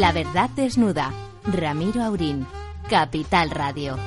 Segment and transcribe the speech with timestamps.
[0.00, 1.12] La verdad desnuda.
[1.44, 2.46] Ramiro Aurín.
[2.88, 3.98] Capital Radio.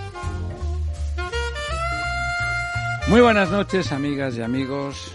[3.09, 5.13] Muy buenas noches, amigas y amigos.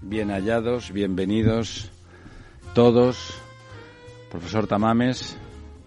[0.00, 1.90] Bien hallados, bienvenidos
[2.72, 3.36] todos.
[4.30, 5.36] Profesor Tamames.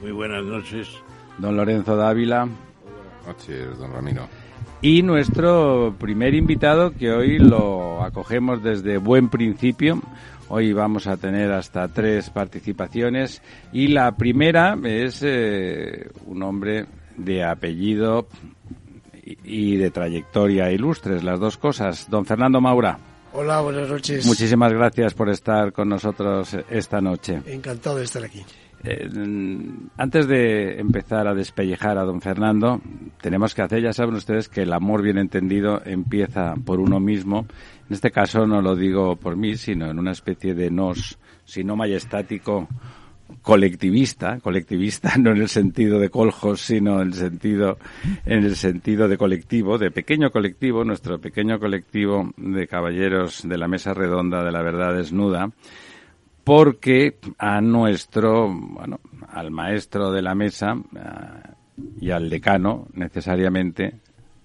[0.02, 0.90] Muy buenas noches.
[1.38, 2.40] Don Lorenzo Dávila.
[2.44, 4.28] Buenas noches, don Ramiro.
[4.81, 10.02] Y nuestro primer invitado, que hoy lo acogemos desde buen principio.
[10.49, 13.42] Hoy vamos a tener hasta tres participaciones.
[13.72, 18.28] Y la primera es eh, un hombre de apellido
[19.44, 22.09] y de trayectoria ilustres, las dos cosas.
[22.09, 22.97] Don Fernando Maura.
[23.31, 24.25] Hola, buenas noches.
[24.25, 27.41] Muchísimas gracias por estar con nosotros esta noche.
[27.45, 28.44] Encantado de estar aquí.
[28.84, 29.09] Eh,
[29.97, 32.81] antes de empezar a despellejar a don Fernando,
[33.22, 37.45] tenemos que hacer, ya saben ustedes, que el amor bien entendido empieza por uno mismo.
[37.90, 41.76] En este caso no lo digo por mí, sino en una especie de nos, sino
[41.76, 42.68] majestático
[43.42, 47.80] colectivista, colectivista no en el sentido de coljos, sino en el sentido,
[48.26, 53.68] en el sentido de colectivo, de pequeño colectivo, nuestro pequeño colectivo de caballeros de la
[53.68, 55.50] mesa redonda de la verdad desnuda,
[56.44, 60.76] porque a nuestro, bueno, al maestro de la mesa
[62.00, 63.96] y al decano, necesariamente,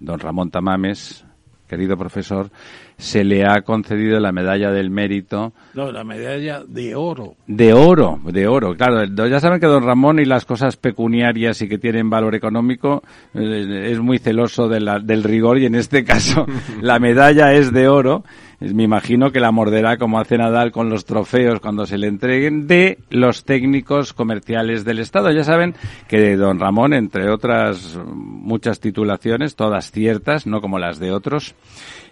[0.01, 1.25] don Ramón Tamames,
[1.67, 2.51] querido profesor,
[2.97, 5.53] se le ha concedido la medalla del mérito.
[5.75, 7.35] No, la medalla de oro.
[7.47, 8.77] De oro, de oro.
[8.77, 13.03] Claro, ya saben que don Ramón y las cosas pecuniarias y que tienen valor económico
[13.35, 16.47] eh, es muy celoso de la, del rigor y en este caso
[16.81, 18.25] la medalla es de oro.
[18.61, 22.67] Me imagino que la morderá como hace Nadal con los trofeos cuando se le entreguen
[22.67, 25.31] de los técnicos comerciales del Estado.
[25.33, 25.75] Ya saben
[26.09, 31.55] que don Ramón, entre otras muchas titulaciones, todas ciertas, no como las de otros,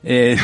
[0.04, 0.36] eh,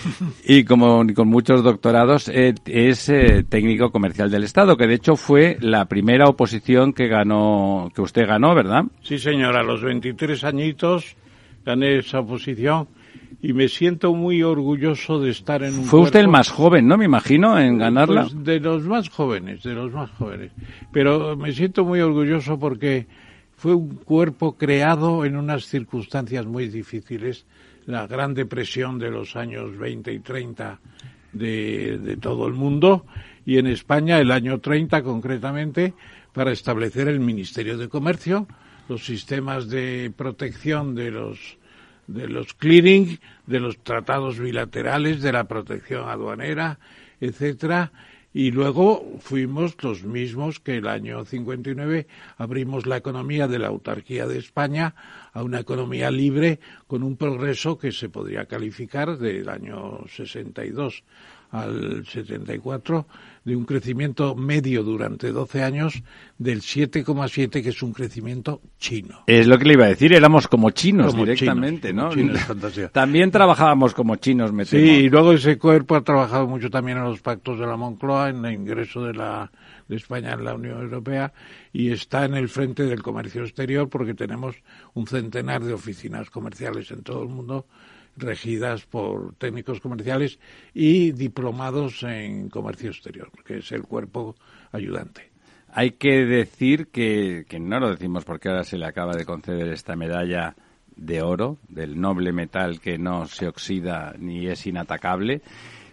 [0.44, 5.16] y como con muchos doctorados, eh, es eh, técnico comercial del Estado, que de hecho
[5.16, 8.84] fue la primera oposición que ganó, que usted ganó, ¿verdad?
[9.02, 11.16] Sí, señora, a los 23 añitos
[11.64, 12.88] gané esa oposición
[13.42, 16.96] y me siento muy orgulloso de estar en un Fue usted el más joven, ¿no?
[16.96, 18.22] Me imagino, en ganarla.
[18.22, 20.52] Pues de los más jóvenes, de los más jóvenes.
[20.92, 23.06] Pero me siento muy orgulloso porque
[23.56, 27.46] fue un cuerpo creado en unas circunstancias muy difíciles
[27.86, 30.80] la Gran Depresión de los años 20 y 30
[31.32, 33.06] de, de todo el mundo
[33.44, 35.94] y en España el año 30 concretamente
[36.32, 38.46] para establecer el Ministerio de Comercio,
[38.88, 41.58] los sistemas de protección de los
[42.06, 46.78] de los clearing, de los tratados bilaterales, de la protección aduanera,
[47.20, 47.90] etcétera,
[48.32, 54.26] y luego fuimos los mismos que el año 59 abrimos la economía de la autarquía
[54.26, 54.94] de España
[55.36, 61.04] a una economía libre con un progreso que se podría calificar del año 62
[61.50, 63.06] al 74
[63.44, 66.02] de un crecimiento medio durante 12 años
[66.38, 69.24] del 7,7 que es un crecimiento chino.
[69.26, 72.10] Es lo que le iba a decir, éramos como chinos directamente, ¿no?
[72.92, 77.04] también trabajábamos como chinos, me Sí, y luego ese cuerpo ha trabajado mucho también en
[77.04, 79.50] los pactos de la Moncloa, en el ingreso de la
[79.88, 81.32] de España en la Unión Europea
[81.72, 84.56] y está en el frente del comercio exterior porque tenemos
[84.94, 87.66] un centenar de oficinas comerciales en todo el mundo
[88.16, 90.38] regidas por técnicos comerciales
[90.72, 94.36] y diplomados en comercio exterior, que es el cuerpo
[94.72, 95.30] ayudante.
[95.68, 99.68] Hay que decir que, que no lo decimos porque ahora se le acaba de conceder
[99.68, 100.56] esta medalla
[100.96, 105.42] de oro, del noble metal que no se oxida ni es inatacable.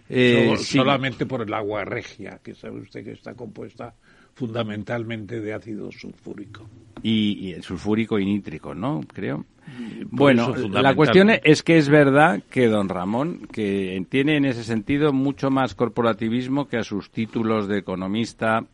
[0.08, 3.94] Eh, solamente por el agua regia, que sabe usted que está compuesta
[4.34, 6.68] fundamentalmente de ácido sulfúrico.
[7.02, 9.00] Y, y sulfúrico y nítrico, ¿no?
[9.12, 9.44] Creo.
[10.10, 15.12] Bueno, la cuestión es que es verdad que don Ramón, que tiene en ese sentido
[15.12, 18.64] mucho más corporativismo que a sus títulos de economista,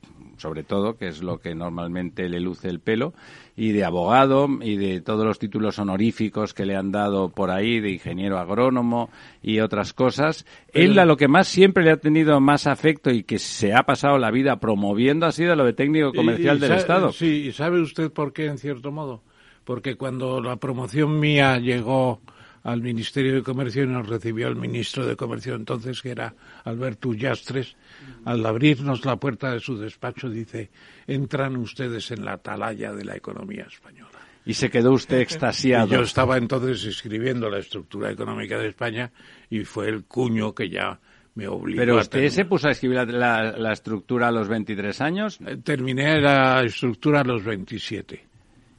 [0.41, 3.13] sobre todo, que es lo que normalmente le luce el pelo,
[3.57, 7.81] y de abogado, y de todos los títulos honoríficos que le han dado por ahí,
[7.81, 9.11] de ingeniero agrónomo
[9.43, 10.47] y otras cosas.
[10.73, 13.83] Él a lo que más siempre le ha tenido más afecto y que se ha
[13.83, 17.13] pasado la vida promoviendo ha sido lo de técnico comercial del Estado.
[17.13, 19.23] Sí, ¿y sabe usted por qué, en cierto modo?
[19.65, 22.21] porque cuando la promoción mía llegó
[22.63, 26.35] al Ministerio de Comercio y nos recibió el ministro de Comercio entonces, que era
[26.65, 27.77] Alberto Ullastres,
[28.25, 30.71] al abrirnos la puerta de su despacho dice,
[31.07, 34.19] entran ustedes en la atalaya de la economía española.
[34.45, 35.89] Y se quedó usted extasiado.
[35.89, 39.11] yo estaba entonces escribiendo la estructura económica de España
[39.49, 40.99] y fue el cuño que ya
[41.35, 45.39] me obligó ¿Pero usted se puso a escribir la, la, estructura a los 23 años?
[45.47, 48.25] Eh, terminé la estructura a los 27.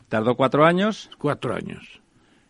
[0.09, 1.09] ¿Tardó cuatro años?
[1.17, 2.01] Cuatro años.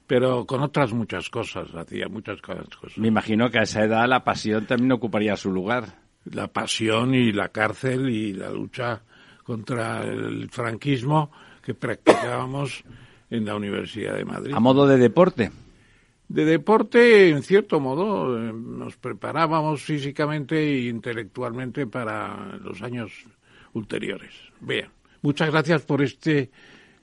[0.07, 2.97] Pero con otras muchas cosas, hacía muchas cosas.
[2.97, 6.00] Me imagino que a esa edad la pasión también ocuparía su lugar.
[6.25, 9.01] La pasión y la cárcel y la lucha
[9.43, 11.31] contra el franquismo
[11.61, 12.83] que practicábamos
[13.29, 14.53] en la Universidad de Madrid.
[14.55, 15.51] A modo de deporte.
[16.27, 23.11] De deporte, en cierto modo, eh, nos preparábamos físicamente e intelectualmente para los años
[23.73, 24.31] ulteriores.
[24.61, 24.87] Bien,
[25.21, 26.49] muchas gracias por este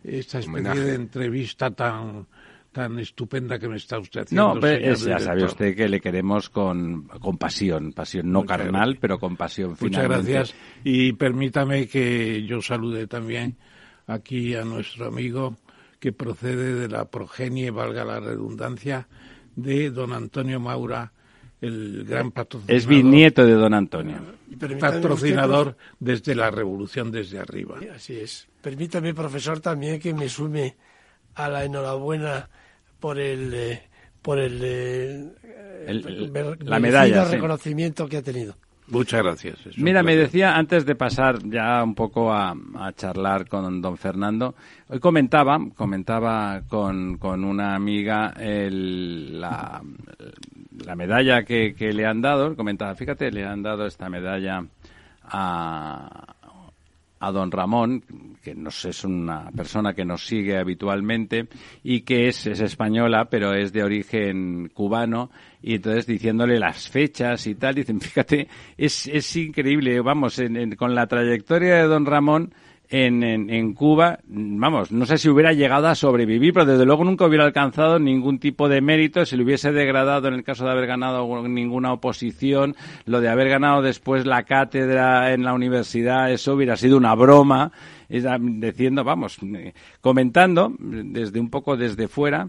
[0.05, 0.81] esta especie Homenaje.
[0.81, 2.27] de entrevista tan
[2.73, 4.55] tan estupenda que me está usted haciendo.
[4.55, 8.41] No, pero señor es- ya sabe usted que le queremos con, con pasión, pasión no
[8.43, 9.01] Muchas carnal, gracias.
[9.01, 9.71] pero con pasión.
[9.71, 10.33] Muchas finalmente.
[10.33, 13.57] gracias y permítame que yo salude también
[14.07, 15.57] aquí a nuestro amigo
[15.99, 19.09] que procede de la progenie, valga la redundancia,
[19.57, 21.13] de don Antonio Maura,
[21.61, 22.77] el gran patrocinador.
[22.77, 24.19] Es bisnieto de don Antonio.
[24.49, 27.79] Y permítame patrocinador desde la revolución desde arriba.
[27.93, 28.47] Así es.
[28.63, 30.77] Permítame, profesor, también que me sume
[31.35, 32.49] a la enhorabuena
[33.01, 33.83] por el eh,
[34.23, 35.25] por el, eh,
[35.87, 36.79] El- el- la
[37.27, 37.33] sí.
[37.33, 38.55] reconocimiento que ha tenido.
[38.89, 39.59] Muchas gracias.
[39.77, 44.55] Mira, me decía antes de pasar ya un poco a, a charlar con don Fernando,
[44.89, 49.83] hoy comentaba, comentaba con, con una amiga el- la,
[50.87, 54.65] la medalla que, que le han dado, comentaba, fíjate, le han dado esta medalla
[55.25, 56.35] a,
[57.21, 58.03] a don Ramón,
[58.43, 61.49] que nos, es una persona que nos sigue habitualmente
[61.83, 65.31] y que es, es española, pero es de origen cubano,
[65.63, 70.77] y entonces diciéndole las fechas y tal, dicen, fíjate, es, es increíble, vamos, en- en-
[70.77, 72.55] con la trayectoria de don Ramón,
[72.91, 77.05] en, en, en Cuba, vamos, no sé si hubiera llegado a sobrevivir, pero desde luego
[77.05, 80.71] nunca hubiera alcanzado ningún tipo de mérito, si le hubiese degradado en el caso de
[80.71, 86.55] haber ganado ninguna oposición, lo de haber ganado después la cátedra en la universidad, eso
[86.55, 87.73] hubiera sido una broma,
[88.27, 92.49] ah, diciendo, vamos, eh, comentando desde un poco desde fuera,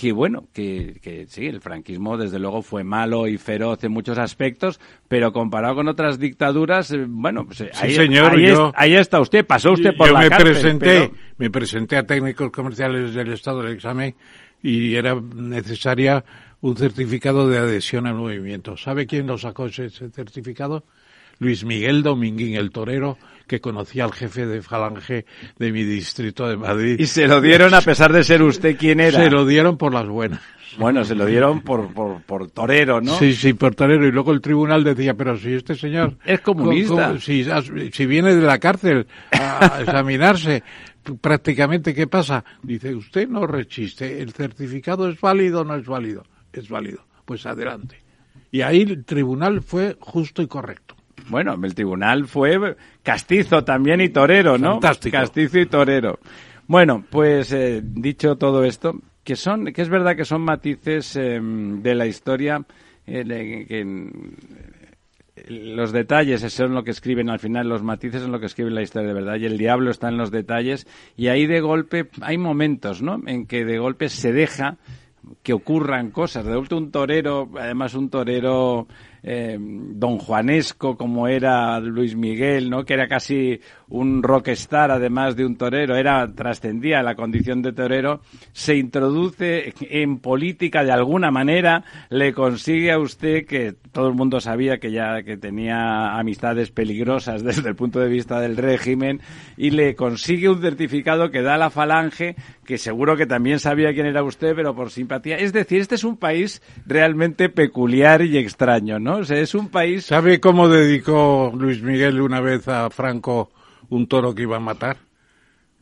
[0.00, 4.16] que bueno, que, que sí, el franquismo desde luego fue malo y feroz en muchos
[4.16, 4.78] aspectos,
[5.08, 8.74] pero comparado con otras dictaduras, eh, bueno, pues eh, Sí, ahí, señor, ahí, yo- es-
[8.76, 12.06] ahí está usted, pasó usted por yo la me cárcel, presenté, pero- me presenté a
[12.06, 14.14] técnicos comerciales del Estado del examen
[14.62, 16.24] y era necesaria
[16.60, 18.76] un certificado de adhesión al movimiento.
[18.76, 20.84] ¿Sabe quién lo sacó ese certificado?
[21.38, 25.24] Luis Miguel Dominguín, el torero que conocía al jefe de Falange
[25.58, 26.96] de mi distrito de Madrid.
[26.98, 29.18] Y se lo dieron a pesar de ser usted quien era.
[29.24, 30.40] Se lo dieron por las buenas.
[30.78, 33.18] Bueno, se lo dieron por, por, por torero, ¿no?
[33.18, 34.06] Sí, sí, por torero.
[34.06, 36.18] Y luego el tribunal decía, pero si este señor...
[36.26, 37.08] Es comunista.
[37.08, 37.44] co- co- Si,
[37.92, 40.62] si viene de la cárcel a a examinarse,
[41.20, 42.44] prácticamente, ¿qué pasa?
[42.62, 46.24] Dice, usted no rechiste, ¿el certificado es válido o no es válido?
[46.52, 47.04] Es válido.
[47.24, 47.96] Pues adelante.
[48.50, 50.96] Y ahí el tribunal fue justo y correcto.
[51.28, 54.72] Bueno, el tribunal fue castizo también y torero, ¿no?
[54.72, 55.16] Fantástico.
[55.16, 56.18] Castizo y torero.
[56.66, 61.40] Bueno, pues eh, dicho todo esto, que son, que es verdad que son matices eh,
[61.40, 62.64] de la historia
[63.06, 64.10] eh, que
[65.48, 68.82] los detalles son lo que escriben al final, los matices son lo que escriben la
[68.82, 72.38] historia de verdad y el diablo está en los detalles y ahí de golpe hay
[72.38, 73.20] momentos, ¿no?
[73.26, 74.76] En que de golpe se deja
[75.42, 76.44] que ocurran cosas.
[76.44, 78.88] De golpe un torero, además un torero
[79.30, 82.86] eh, don Juanesco como era Luis Miguel, ¿no?
[82.86, 88.22] Que era casi un rockstar además de un torero, era trascendía la condición de torero,
[88.52, 94.40] se introduce en política de alguna manera, le consigue a usted que todo el mundo
[94.40, 99.20] sabía que ya que tenía amistades peligrosas desde el punto de vista del régimen
[99.58, 104.04] y le consigue un certificado que da la falange que seguro que también sabía quién
[104.04, 105.38] era usted, pero por simpatía.
[105.38, 109.17] Es decir, este es un país realmente peculiar y extraño, ¿no?
[109.18, 113.50] O sea, es un país ¿Sabe cómo dedicó Luis Miguel una vez a Franco
[113.88, 114.98] un toro que iba a matar?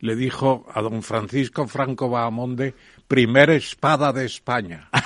[0.01, 2.75] Le dijo a don Francisco Franco Bahamonde,
[3.07, 4.89] primera espada de España.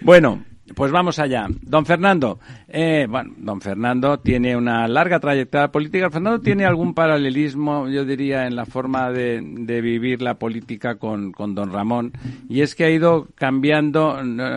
[0.00, 0.44] Bueno,
[0.76, 1.46] pues vamos allá.
[1.62, 6.10] Don Fernando, eh, bueno, don Fernando tiene una larga trayectoria política.
[6.10, 11.32] Fernando tiene algún paralelismo, yo diría, en la forma de, de vivir la política con,
[11.32, 12.12] con don Ramón.
[12.50, 14.52] Y es que ha ido cambiando, no,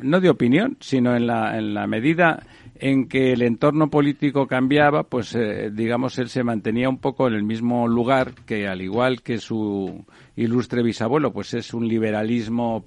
[0.00, 2.42] no de opinión, sino en la, en la medida
[2.82, 7.34] en que el entorno político cambiaba, pues eh, digamos él se mantenía un poco en
[7.34, 10.04] el mismo lugar que al igual que su
[10.34, 12.84] ilustre bisabuelo, pues es un liberalismo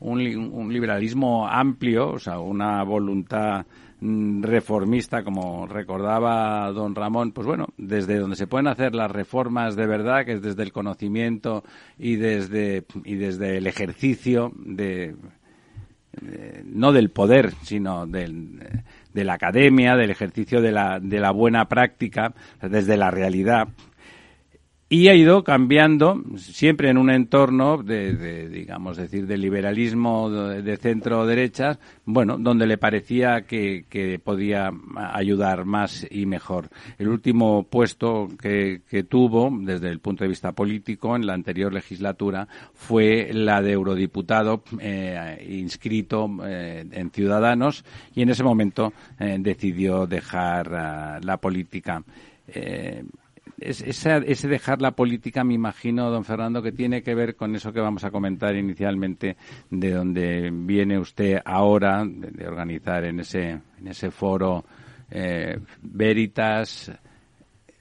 [0.00, 0.20] un,
[0.52, 3.66] un liberalismo amplio, o sea, una voluntad
[4.00, 9.76] mm, reformista, como recordaba don Ramón, pues bueno, desde donde se pueden hacer las reformas
[9.76, 11.64] de verdad, que es desde el conocimiento
[11.98, 15.16] y desde, y desde el ejercicio de,
[16.20, 18.60] de- no del poder, sino del,
[19.12, 23.68] de la academia, del ejercicio de la, de la buena práctica, desde la realidad
[24.90, 31.26] y ha ido cambiando siempre en un entorno de, digamos decir de liberalismo de, centro
[31.26, 33.84] derecha bueno donde le parecía que,
[34.24, 36.68] podía ayudar más y mejor.
[36.98, 42.48] El último puesto que, tuvo desde el punto de vista político en la anterior legislatura
[42.74, 50.06] fue la de eurodiputado eh, inscrito eh, en Ciudadanos y en ese momento eh, decidió
[50.06, 52.02] dejar ah, la política
[53.60, 57.80] ese dejar la política, me imagino, don Fernando, que tiene que ver con eso que
[57.80, 59.36] vamos a comentar inicialmente,
[59.70, 64.64] de donde viene usted ahora, de, organizar en ese, en ese foro
[65.10, 66.92] eh, Veritas.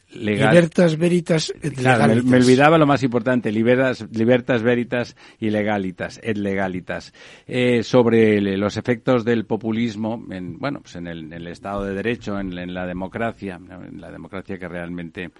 [0.09, 0.55] Legal.
[0.55, 2.23] Libertas, veritas, et legalitas.
[2.23, 7.13] me, olvidaba lo más importante, libertas, libertas, veritas y legalitas, et legalitas,
[7.45, 12.57] eh, sobre los efectos del populismo en, bueno, pues en el, Estado de Derecho, en,
[12.57, 15.31] en la democracia, en la democracia que realmente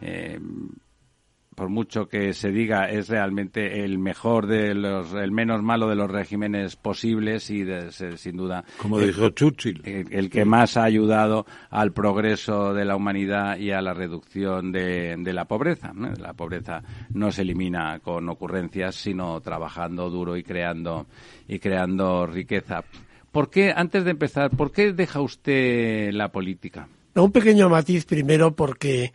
[0.00, 0.38] eh,
[1.56, 5.96] por mucho que se diga, es realmente el mejor de los, el menos malo de
[5.96, 7.64] los regímenes posibles y
[8.16, 8.62] sin duda.
[8.76, 9.80] Como dijo Churchill.
[9.84, 15.16] El, que más ha ayudado al progreso de la humanidad y a la reducción de,
[15.32, 15.94] la pobreza.
[15.94, 16.82] La pobreza
[17.14, 21.06] no se elimina con ocurrencias, sino trabajando duro y creando,
[21.48, 22.84] y creando riqueza.
[23.32, 26.86] ¿Por qué, antes de empezar, por qué deja usted la política?
[27.14, 29.14] Un pequeño matiz primero porque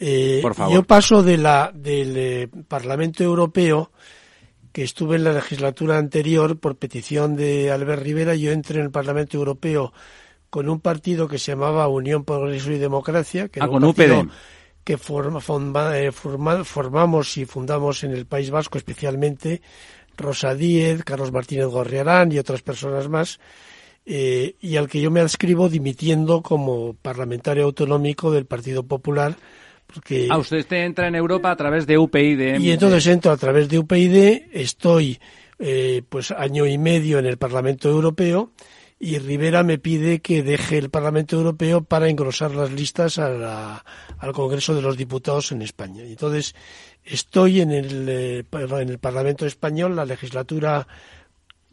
[0.00, 0.42] eh,
[0.72, 3.92] yo paso de la, del eh, Parlamento Europeo,
[4.72, 8.90] que estuve en la legislatura anterior por petición de Albert Rivera, yo entré en el
[8.90, 9.92] Parlamento Europeo
[10.48, 14.26] con un partido que se llamaba Unión Progreso y Democracia, que ah, era un partido
[14.84, 19.60] que eh, formamos y fundamos en el País Vasco, especialmente
[20.16, 23.38] Rosa Díez, Carlos Martínez Gorriarán y otras personas más,
[24.06, 29.36] y al que yo me adscribo dimitiendo como parlamentario autonómico del Partido Popular
[30.30, 32.58] ah, usted entra en Europa a través de UPyD.
[32.60, 35.18] Y entonces entro a través de UPyD, estoy
[35.58, 38.52] eh, pues año y medio en el Parlamento Europeo
[39.02, 43.82] y Rivera me pide que deje el Parlamento Europeo para engrosar las listas al
[44.34, 46.02] Congreso de los Diputados en España.
[46.02, 46.54] entonces
[47.02, 50.86] estoy en el, eh, en el Parlamento Español, la legislatura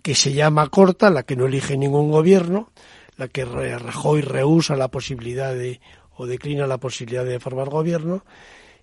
[0.01, 2.71] que se llama corta, la que no elige ningún gobierno,
[3.17, 5.81] la que Rajoy rehúsa la posibilidad de
[6.17, 8.25] o declina la posibilidad de formar gobierno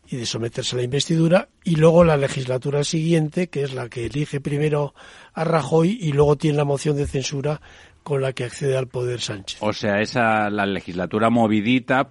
[0.07, 4.07] y de someterse a la investidura y luego la legislatura siguiente, que es la que
[4.07, 4.95] elige primero
[5.33, 7.61] a Rajoy y luego tiene la moción de censura
[8.03, 9.59] con la que accede al poder Sánchez.
[9.63, 12.11] O sea, esa la legislatura movidita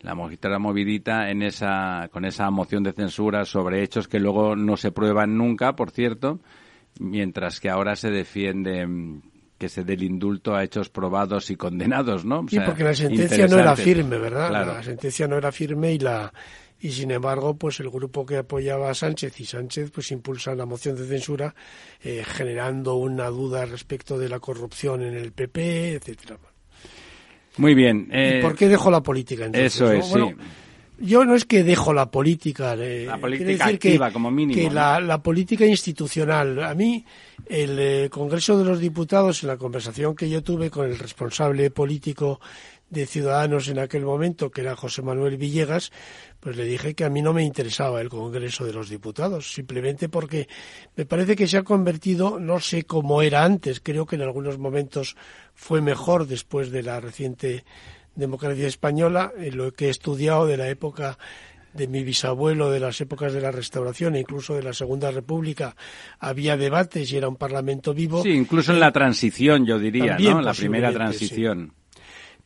[0.00, 4.76] la legislatura movidita en esa con esa moción de censura sobre hechos que luego no
[4.76, 6.40] se prueban nunca, por cierto,
[7.00, 8.86] mientras que ahora se defiende
[9.58, 12.46] que se dé el indulto a hechos probados y condenados, ¿no?
[12.48, 14.50] sí, porque la sentencia no era firme, ¿verdad?
[14.50, 16.32] La sentencia no era firme y la
[16.78, 20.66] y sin embargo, pues el grupo que apoyaba a Sánchez y Sánchez pues impulsa la
[20.66, 21.54] moción de censura
[22.02, 26.38] eh, generando una duda respecto de la corrupción en el PP, etcétera.
[27.56, 28.08] Muy bien.
[28.12, 29.74] Eh, ¿Por qué dejó la política entonces?
[29.74, 30.36] Eso es, sí.
[30.98, 34.60] Yo no es que dejo la política, eh, la política activa, como mínimo.
[34.60, 36.64] Que la, la, política institucional.
[36.64, 37.04] A mí
[37.46, 41.70] el eh, Congreso de los Diputados, en la conversación que yo tuve con el responsable
[41.70, 42.40] político
[42.88, 45.90] de Ciudadanos en aquel momento, que era José Manuel Villegas,
[46.40, 50.08] pues le dije que a mí no me interesaba el Congreso de los Diputados, simplemente
[50.08, 50.48] porque
[50.94, 54.58] me parece que se ha convertido, no sé cómo era antes, creo que en algunos
[54.58, 55.16] momentos
[55.54, 57.64] fue mejor después de la reciente
[58.16, 61.18] democracia española, en lo que he estudiado de la época
[61.76, 65.76] de mi bisabuelo de las épocas de la Restauración e incluso de la Segunda República
[66.18, 68.22] había debates y era un parlamento vivo.
[68.22, 70.40] Sí, incluso en la transición, yo diría, ¿no?
[70.40, 71.72] La primera transición.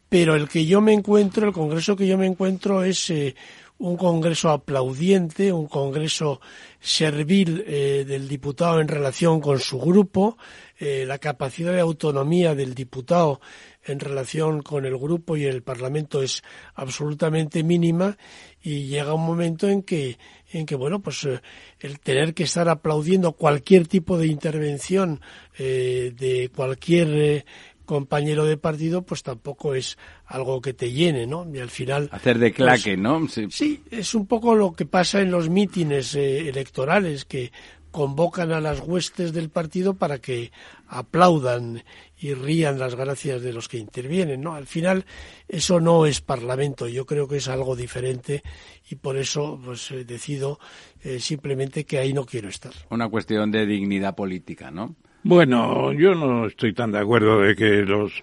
[0.08, 3.36] Pero el que yo me encuentro, el Congreso que yo me encuentro es eh,
[3.78, 6.40] un Congreso aplaudiente, un Congreso
[6.80, 10.36] servil eh, del diputado en relación con su grupo,
[10.78, 13.40] eh, la capacidad de autonomía del diputado
[13.84, 16.42] en relación con el grupo y el Parlamento es
[16.74, 18.16] absolutamente mínima
[18.62, 20.18] y llega un momento en que
[20.52, 21.40] en que bueno pues eh,
[21.78, 25.20] el tener que estar aplaudiendo cualquier tipo de intervención
[25.58, 27.44] eh, de cualquier eh,
[27.86, 29.96] compañero de partido pues tampoco es
[30.26, 33.82] algo que te llene no y al final hacer de claque pues, no sí.
[33.90, 37.50] es un poco lo que pasa en los mítines electorales que
[37.90, 40.52] convocan a las huestes del partido para que
[40.88, 41.82] aplaudan
[42.18, 44.54] y rían las gracias de los que intervienen, ¿no?
[44.54, 45.04] Al final
[45.48, 48.42] eso no es parlamento, yo creo que es algo diferente
[48.90, 50.58] y por eso pues eh, decido
[51.02, 52.72] eh, simplemente que ahí no quiero estar.
[52.90, 54.96] Una cuestión de dignidad política, ¿no?
[55.22, 58.22] Bueno, yo no estoy tan de acuerdo de que los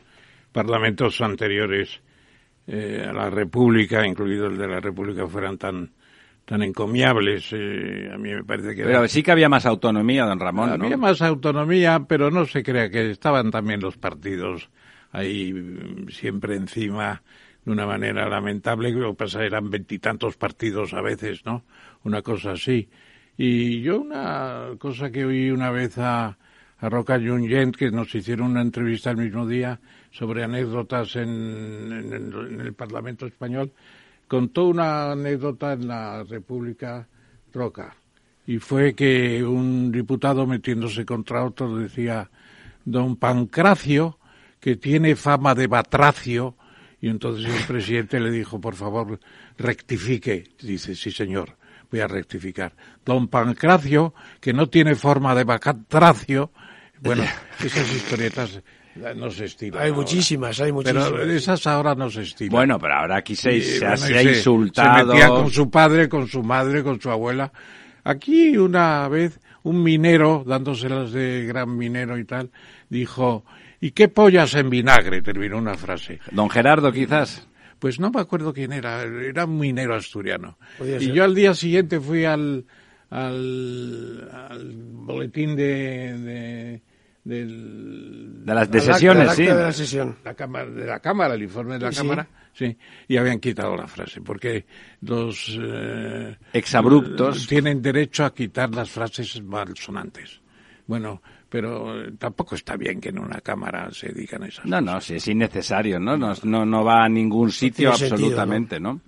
[0.52, 2.02] parlamentos anteriores
[2.66, 5.92] eh, a la República, incluido el de la República, fueran tan
[6.48, 7.50] tan encomiables.
[7.52, 8.86] Eh, a mí me parece que...
[8.86, 10.98] Pero sí que había más autonomía, don Ramón, Había ¿no?
[10.98, 14.70] más autonomía, pero no se crea que estaban también los partidos
[15.12, 17.22] ahí mm, siempre encima
[17.66, 18.92] de una manera lamentable.
[18.92, 21.66] Lo que pasa eran veintitantos partidos a veces, ¿no?
[22.06, 22.88] Una cosa así.
[23.36, 26.38] Y yo una cosa que oí una vez a,
[26.78, 32.62] a Roca Junyent, que nos hicieron una entrevista el mismo día sobre anécdotas en, en
[32.62, 33.74] el Parlamento Español,
[34.28, 37.08] contó una anécdota en la República
[37.54, 37.96] Roca.
[38.46, 42.30] Y fue que un diputado metiéndose contra otro decía,
[42.86, 44.20] don Pancracio,
[44.60, 46.56] que tiene fama de batracio,
[47.02, 49.20] y entonces el presidente le dijo, por favor,
[49.58, 50.46] rectifique.
[50.62, 51.58] Dice, sí señor,
[51.92, 52.74] voy a rectificar.
[53.06, 56.52] Don Pancracio, que no tiene forma de batracio,
[57.02, 57.24] bueno,
[57.64, 58.62] esas historietas
[59.16, 59.82] no se estilan.
[59.82, 60.02] Hay ahora.
[60.02, 61.10] muchísimas, hay muchísimas.
[61.12, 62.52] Pero esas ahora no se estilan.
[62.52, 65.00] Bueno, pero ahora aquí se, Y, se, bueno, se ha insultado.
[65.00, 67.52] Se metía con su padre, con su madre, con su abuela.
[68.04, 72.52] Aquí una vez un minero, dándoselas de gran minero y tal,
[72.90, 73.44] dijo,
[73.82, 75.22] ¿y qué pollas en vinagre?
[75.22, 76.20] Terminó una frase.
[76.32, 77.48] Don Gerardo, quizás.
[77.80, 80.58] Pues no me acuerdo quién era, era un minero asturiano.
[80.78, 81.14] Podía Y ser.
[81.14, 82.66] yo al día siguiente fui al,
[83.10, 86.82] al, al boletín de, de,
[87.28, 89.44] del- De las de sesiones, sí.
[89.46, 90.16] de la sesión.
[90.24, 91.98] la cámara, de la cámara, el informe de la Sí.
[92.02, 94.66] cámara, sí, y habían quitado la frase, porque
[95.02, 97.48] los eh, Exabruptos.
[97.48, 100.40] tienen derecho a quitar las frases malsonantes.
[100.88, 104.84] Bueno, pero eh, tampoco está bien que en una cámara se digan esas No, cosas.
[104.96, 106.16] no, sí, es innecesario, ¿no?
[106.18, 109.02] No, no, no va a ningún sitio sentido, absolutamente, ¿no?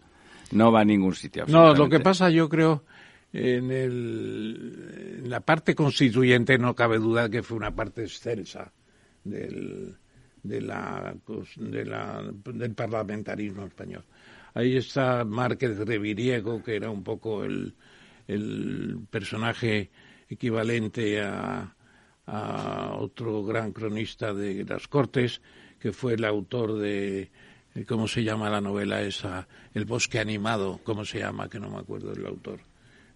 [0.51, 0.71] ¿no?
[0.71, 1.45] va a ningún sitio.
[1.47, 2.03] No, lo que absolutamente.
[2.03, 2.83] pasa yo creo
[3.33, 8.71] en, el, la parte constituyente no cabe duda que fue una parte excelsa
[9.23, 9.95] del,
[10.43, 11.15] de la,
[11.57, 14.03] de la- del parlamentarismo español.
[14.53, 17.75] Ahí está Márquez Reviriego, que era un poco el,
[18.27, 19.91] el personaje
[20.27, 21.75] equivalente a,
[22.25, 25.41] a otro gran cronista de las Cortes,
[25.79, 27.31] que fue el autor de,
[27.87, 29.47] ¿cómo se llama la novela esa?
[29.73, 31.47] El bosque animado, ¿cómo se llama?
[31.49, 32.59] Que no me acuerdo del autor.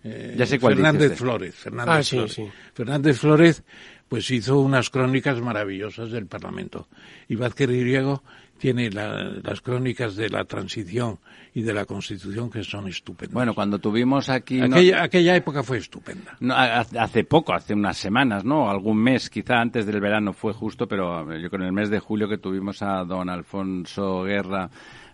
[0.03, 1.17] Eh, Ya sé cuál dice Fernández.
[1.17, 1.55] Flores.
[1.55, 2.33] Fernández Ah, sí, Flores.
[2.33, 2.47] sí.
[2.73, 3.63] Fernández Flores,
[4.09, 6.87] pues hizo unas crónicas maravillosas del Parlamento.
[7.29, 8.23] Y Vázquez Griego
[8.57, 11.19] tiene la- las crónicas de la transición
[11.53, 13.33] y de la Constitución que son estupendas.
[13.33, 14.57] Bueno, cuando tuvimos aquí...
[14.59, 14.65] ¿no?
[14.75, 16.35] aquella, aquella época fue estupenda.
[16.39, 18.69] No, ha- hace poco, hace unas semanas, ¿no?
[18.69, 22.27] Algún mes, quizá antes del verano fue justo, pero yo con el mes de julio
[22.29, 24.69] que tuvimos a don Alfonso Guerra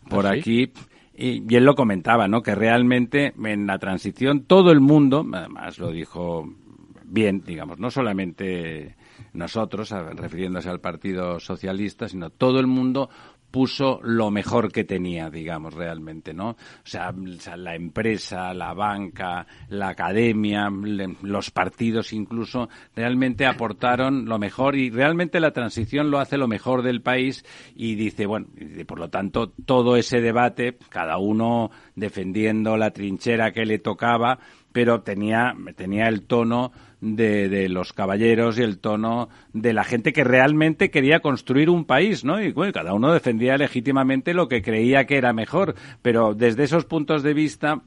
[0.10, 0.40] por ¿Ah, sí?
[0.40, 0.72] aquí,
[1.20, 2.42] y, y él lo comentaba, ¿no?
[2.42, 6.48] Que realmente en la transición todo el mundo, además lo dijo
[7.04, 8.96] bien, digamos, no solamente
[9.34, 13.10] nosotros, refiriéndose al Partido Socialista, sino todo el mundo
[13.52, 16.50] puso lo mejor que tenía, digamos, realmente, ¿no?
[16.50, 17.14] O sea,
[17.58, 20.70] la empresa, la banca, la academia,
[21.22, 26.84] los partidos incluso, realmente aportaron lo mejor y realmente la transición lo hace lo mejor
[26.84, 27.44] del país
[27.76, 28.48] y dice, bueno,
[28.88, 34.40] por lo tanto, todo ese debate, cada uno defendiendo la trinchera que le tocaba,
[34.72, 40.14] pero tenía, tenía el tono de, de los caballeros y el tono de la gente
[40.14, 42.42] que realmente quería construir un país, ¿no?
[42.42, 46.86] Y bueno, cada uno defendía legítimamente lo que creía que era mejor, pero desde esos
[46.86, 47.82] puntos de vista,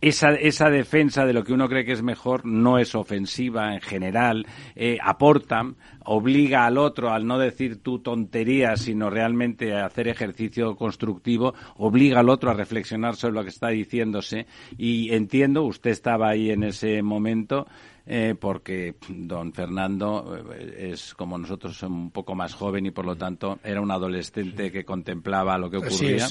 [0.00, 3.80] esa, esa defensa de lo que uno cree que es mejor no es ofensiva en
[3.80, 5.62] general, eh, aporta,
[6.04, 12.20] obliga al otro al no decir tu tontería, sino realmente a hacer ejercicio constructivo, obliga
[12.20, 14.46] al otro a reflexionar sobre lo que está diciéndose.
[14.78, 17.66] Y entiendo, usted estaba ahí en ese momento,
[18.06, 23.16] eh, porque don Fernando eh, es como nosotros un poco más joven y por lo
[23.16, 26.26] tanto era un adolescente que contemplaba lo que ocurría.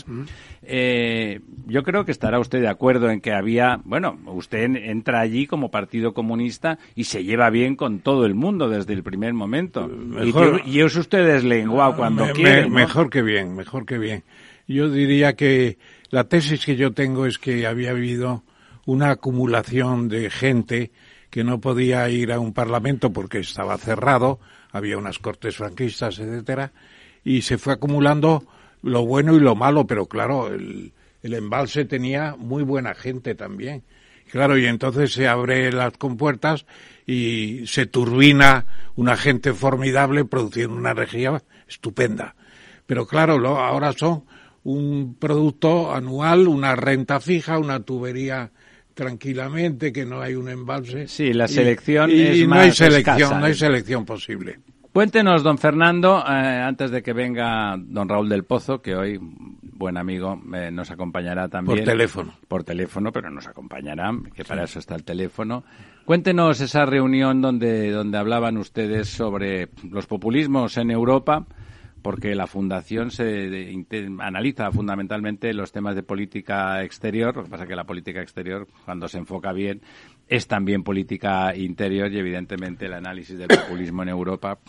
[0.62, 5.19] Eh, yo creo que estará usted de acuerdo en que había, bueno, usted en- entra
[5.21, 9.34] allí como Partido Comunista y se lleva bien con todo el mundo desde el primer
[9.34, 9.88] momento.
[9.88, 12.63] Mejor- y, y es usted deslenguado cuando Me- quiere.
[12.63, 12.75] me- ¿no?
[12.75, 14.23] Mejor que bien, mejor que bien.
[14.67, 15.77] Yo diría que
[16.10, 18.43] la tesis que yo tengo es que había habido
[18.86, 20.91] una acumulación de gente
[21.30, 24.39] que no podía ir a un parlamento porque estaba cerrado,
[24.72, 26.72] había unas cortes franquistas, etcétera,
[27.24, 28.44] y se fue acumulando
[28.82, 33.84] lo bueno y lo malo, pero claro, el, el embalse tenía muy buena gente también.
[34.32, 36.65] Claro, y entonces se abre las compuertas
[37.08, 38.65] y se turbina
[38.96, 42.36] una gente formidable produciendo una energía estupenda.
[42.86, 44.26] Pero claro, lo- ahora son
[44.63, 48.52] un producto anual, una renta fija, una tubería
[48.99, 51.07] tranquilamente, que no hay un embalse.
[51.07, 53.39] Sí, la selección y, es y no más hay selección, escasa.
[53.39, 54.59] no hay selección posible.
[54.91, 59.17] Cuéntenos, don Fernando, eh, antes de que venga don Raúl del Pozo, que hoy
[59.62, 61.77] buen amigo, eh, nos acompañará también.
[61.77, 62.33] Por teléfono.
[62.45, 65.63] Por teléfono, pero nos acompañará, que para eso está el teléfono.
[66.03, 71.45] Cuéntenos esa reunión donde, donde hablaban ustedes sobre los populismos en Europa
[72.01, 73.73] porque la Fundación se
[74.19, 77.35] analiza fundamentalmente los temas de política exterior.
[77.35, 79.81] Lo que pasa es que la política exterior, cuando se enfoca bien,
[80.27, 84.59] es también política interior y, evidentemente, el análisis del populismo en Europa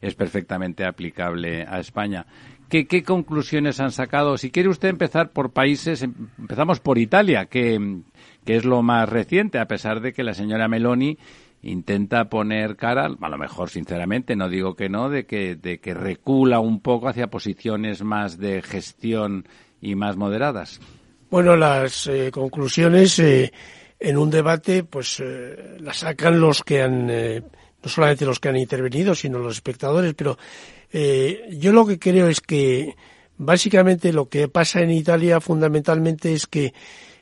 [0.00, 2.26] es perfectamente aplicable a España.
[2.68, 4.36] ¿Qué, conclusiones han sacado?
[4.36, 8.00] Si quiere usted empezar por países, em, empezamos por Italia, que,
[8.44, 11.16] que es lo más reciente, a pesar de que la señora Meloni
[11.64, 15.94] intenta poner cara, a lo mejor sinceramente, no digo que no, de que, de que
[15.94, 19.48] recula un poco hacia posiciones más de gestión
[19.80, 20.80] y más moderadas.
[21.30, 23.50] Bueno, las eh, conclusiones eh,
[23.98, 28.56] en un debate, pues eh, las sacan los que han, no solamente los que han
[28.56, 30.36] intervenido, sino los espectadores, pero
[31.50, 32.94] yo lo que creo es que
[33.36, 36.72] básicamente lo que pasa en Italia fundamentalmente es que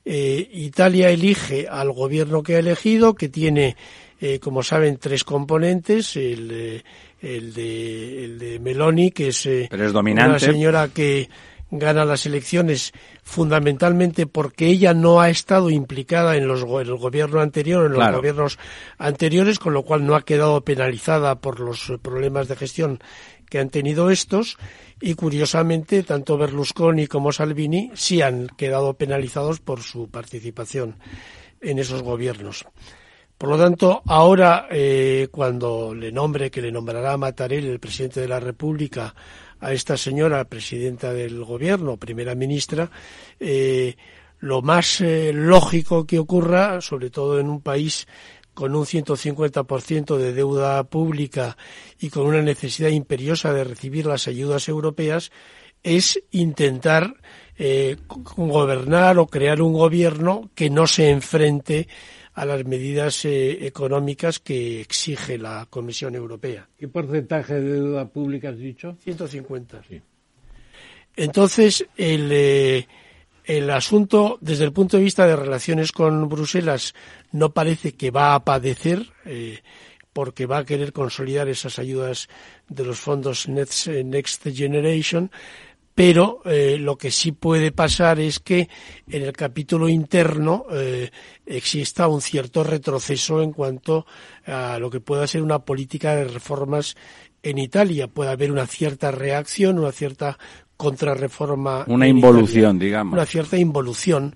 [0.05, 3.77] Italia elige al gobierno que ha elegido, que tiene
[4.25, 6.15] eh, como saben, tres componentes.
[6.15, 6.85] El,
[7.21, 11.29] el, de, el de Meloni, que es, eh, una señora que
[11.73, 12.93] gana las elecciones
[13.25, 18.59] fundamentalmente porque ella no ha estado implicada en, los, el gobierno anterior, en los gobiernos
[18.97, 23.01] anteriores, con lo cual no ha quedado penalizada por los problemas de gestión
[23.51, 24.57] que han tenido estos
[25.01, 30.97] y curiosamente tanto Berlusconi como Salvini sí han quedado penalizados por su participación
[31.61, 32.67] en esos gobiernos.
[33.43, 38.29] Por lo tanto, ahora, eh, cuando le nombre, que le nombrará Matarel, el presidente de
[38.29, 39.17] la República,
[39.59, 42.89] a esta señora, presidenta del gobierno, primera ministra,
[43.41, 43.97] eh,
[44.39, 48.07] lo más eh, lógico que ocurra, sobre todo en un país
[48.55, 51.57] con un 150% de deuda pública
[51.99, 55.33] y con una necesidad imperiosa de recibir las ayudas europeas,
[55.83, 57.15] es intentar
[58.37, 61.89] gobernar o crear un gobierno que no se enfrente
[62.35, 66.69] a las medidas eh, económicas que exige la Comisión Europea.
[66.79, 68.97] ¿Qué porcentaje de deuda pública has dicho?
[69.03, 69.83] 150.
[69.89, 70.01] Sí.
[71.17, 72.87] Entonces, el, eh,
[73.45, 76.95] el asunto, desde el punto de vista de relaciones con Bruselas,
[77.33, 79.61] no parece que va a padecer, eh,
[80.13, 82.29] porque va a querer consolidar esas ayudas
[82.69, 85.31] de los fondos Next Generation,
[85.95, 88.69] pero eh, lo que sí puede pasar es que
[89.09, 91.11] en el capítulo interno eh,
[91.45, 94.07] exista un cierto retroceso en cuanto
[94.47, 96.97] a lo que pueda ser una política de reformas
[97.43, 98.09] en Italia.
[98.09, 100.39] Puede haber una cierta reacción, una cierta
[100.77, 101.85] contrarreforma.
[101.89, 103.13] Una involución, digamos.
[103.13, 104.35] Una cierta involución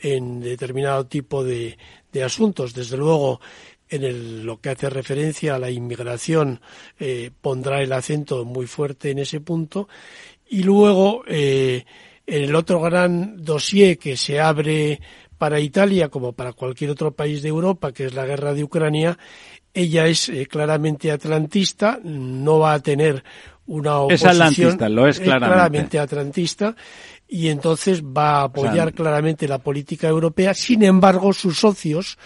[0.00, 1.78] en determinado tipo de,
[2.12, 2.74] de asuntos.
[2.74, 3.40] Desde luego,
[3.88, 6.60] en el, lo que hace referencia a la inmigración
[6.98, 9.88] eh, pondrá el acento muy fuerte en ese punto
[10.48, 11.84] y luego, eh,
[12.26, 15.00] en el otro gran dossier que se abre
[15.38, 19.18] para Italia como para cualquier otro país de Europa, que es la guerra de Ucrania,
[19.72, 23.22] ella es eh, claramente atlantista, no va a tener
[23.66, 24.30] una oposición.
[24.30, 25.54] Es atlantista, lo es claramente.
[25.54, 26.76] claramente atlantista
[27.28, 30.54] y entonces va a apoyar claramente la política europea.
[30.54, 32.18] Sin embargo, sus socios,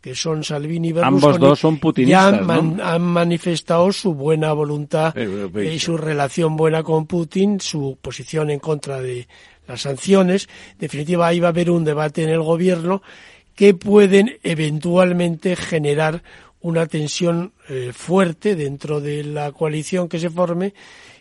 [0.00, 5.14] que son Salvini y Berlusconi, Ambos dos son putinistas, ya han, manifestado su buena voluntad
[5.16, 9.26] y su relación buena con Putin, su posición en contra de
[9.66, 10.48] las sanciones.
[10.72, 13.02] En definitiva, ahí va a haber un debate en el gobierno
[13.54, 16.22] que pueden eventualmente generar
[16.60, 20.74] una tensión eh, fuerte dentro de la coalición que se forme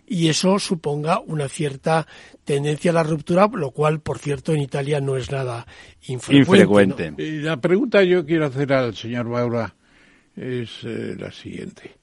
[0.08, 2.08] y eso suponga una cierta
[2.46, 5.68] tendencia a la ruptura, lo cual, por cierto, en Italia no es nada
[6.08, 7.14] infrecuente.
[7.18, 9.76] Y la pregunta que yo quiero hacer al señor Baura
[10.36, 11.98] es eh, la siguiente.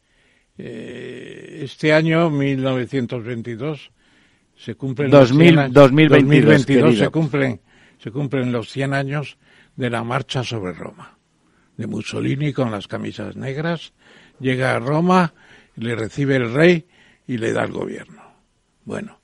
[0.58, 3.90] Eh, este año, 1922,
[4.54, 7.60] se cumplen 2000, los 2022, se cumplen
[8.04, 9.38] se cumplen los 100 años
[9.76, 11.16] de la marcha sobre Roma.
[11.78, 13.94] De Mussolini con las camisas negras
[14.38, 15.32] llega a Roma,
[15.76, 16.86] le recibe el rey
[17.26, 18.22] y le da el gobierno.
[18.84, 19.18] Bueno,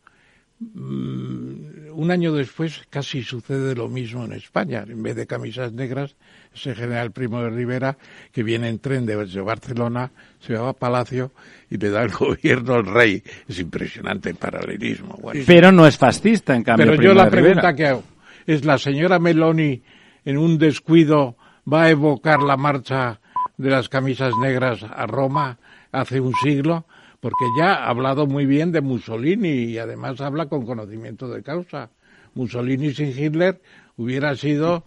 [0.58, 4.84] mm, un año después casi sucede lo mismo en España.
[4.88, 6.16] En vez de camisas negras,
[6.54, 7.98] ese general Primo de Rivera,
[8.32, 10.10] que viene en tren desde Barcelona,
[10.40, 11.32] se va a Palacio
[11.68, 13.22] y le da el gobierno al rey.
[13.48, 15.18] Es impresionante el paralelismo.
[15.46, 16.86] Pero no es fascista, en cambio.
[16.86, 18.04] Pero yo la pregunta que hago
[18.46, 19.82] es, ¿la señora Meloni
[20.24, 21.36] en un descuido
[21.70, 23.20] va a evocar la marcha
[23.56, 25.58] de las camisas negras a Roma
[25.92, 26.86] hace un siglo?
[27.20, 31.90] Porque ya ha hablado muy bien de Mussolini y además habla con conocimiento de causa.
[32.34, 33.60] Mussolini sin Hitler
[33.96, 34.84] hubiera sido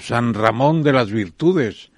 [0.00, 1.90] San Ramón de las virtudes,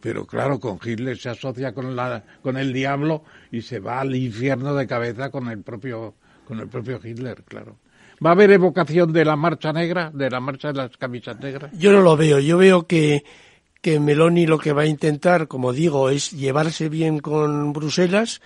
[0.00, 4.14] pero claro, con Hitler se asocia con, la, con el diablo y se va al
[4.14, 6.14] infierno de cabeza con el propio,
[6.46, 7.76] con el propio Hitler, claro.
[8.24, 11.72] ¿Va a haber evocación de la marcha negra, de la marcha de las camisas negras?
[11.76, 12.38] Yo no lo veo.
[12.38, 13.24] Yo veo que,
[13.80, 18.40] que Meloni lo que va a intentar, como digo, es llevarse bien con Bruselas,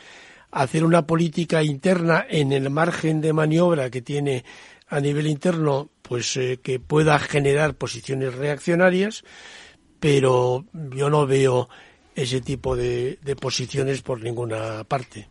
[0.51, 4.45] hacer una política interna en el margen de maniobra que tiene
[4.89, 9.25] a nivel interno, pues eh, que pueda generar posiciones reaccionarias,
[9.99, 11.69] pero yo no veo
[12.15, 15.29] ese tipo de, de posiciones por ninguna parte.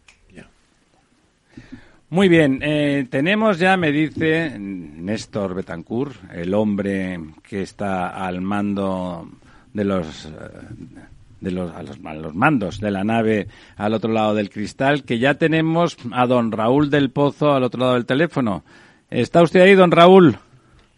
[2.09, 9.27] Muy bien, eh, tenemos ya, me dice Néstor Betancourt, el hombre que está al mando
[9.73, 10.29] de los, eh,
[11.45, 15.03] de los, a los, a los mandos de la nave al otro lado del cristal,
[15.03, 18.63] que ya tenemos a don Raúl del Pozo al otro lado del teléfono.
[19.09, 20.35] ¿Está usted ahí, don Raúl?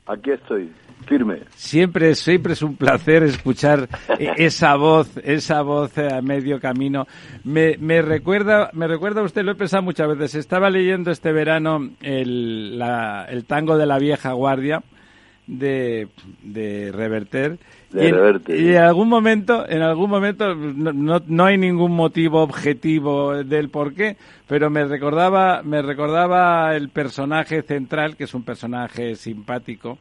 [0.08, 0.72] Aquí estoy,
[1.06, 1.40] firme.
[1.56, 7.06] Siempre, siempre es un placer escuchar e- esa voz, esa voz a medio camino.
[7.44, 10.36] Me, me recuerda, me recuerda usted, lo he pensado muchas veces.
[10.36, 14.82] Estaba leyendo este verano el, la- el tango de la vieja guardia
[15.46, 16.08] de,
[16.44, 17.58] de Reverter.
[17.92, 18.16] De y, en,
[18.72, 23.94] y algún momento, en algún momento, no, no, no hay ningún motivo objetivo del por
[23.94, 29.98] qué, pero me recordaba, me recordaba el personaje central, que es un personaje simpático,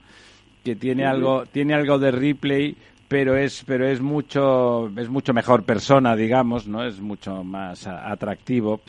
[0.65, 2.77] que tiene algo, tiene algo de replay,
[3.09, 6.85] pero es, pero es mucho, es mucho mejor persona, digamos, ¿no?
[6.85, 8.81] Es mucho más a- atractivo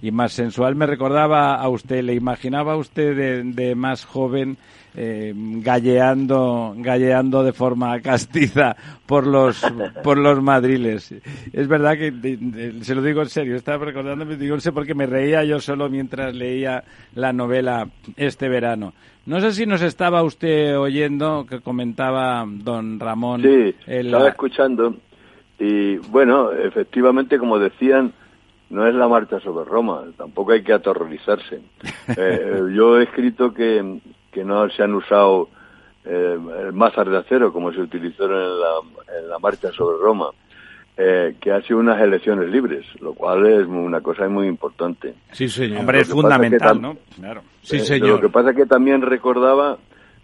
[0.00, 0.74] y más sensual.
[0.74, 4.56] Me recordaba a usted, le imaginaba a usted de, de más joven
[4.94, 9.60] eh, galleando, galleando de forma castiza por los,
[10.02, 11.14] por los madriles.
[11.52, 14.72] Es verdad que, de- de- se lo digo en serio, estaba recordándome, digo, no sé
[14.72, 18.92] por qué me reía yo solo mientras leía la novela este verano.
[19.26, 23.42] No sé si nos estaba usted oyendo que comentaba don Ramón.
[23.42, 24.94] Sí, estaba escuchando
[25.58, 28.12] y bueno, efectivamente, como decían,
[28.70, 31.60] no es la marcha sobre Roma, tampoco hay que aterrorizarse.
[32.16, 34.00] Eh, yo he escrito que,
[34.32, 35.48] que no se han usado
[36.04, 36.38] eh,
[36.72, 40.30] masas de acero como se utilizaron en la, en la marcha sobre Roma,
[40.96, 45.14] eh, que ha sido unas elecciones libres, lo cual es una cosa muy importante.
[45.32, 45.80] Sí, señor.
[45.80, 46.96] Hombre, es que fundamental, tam- ¿no?
[47.16, 47.42] Claro.
[47.62, 48.08] Sí, Eh, señor.
[48.10, 49.78] Lo que pasa es que también recordaba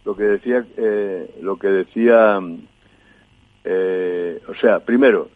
[0.04, 2.38] lo que decía, eh, lo que decía,
[3.64, 5.28] eh, o sea, primero,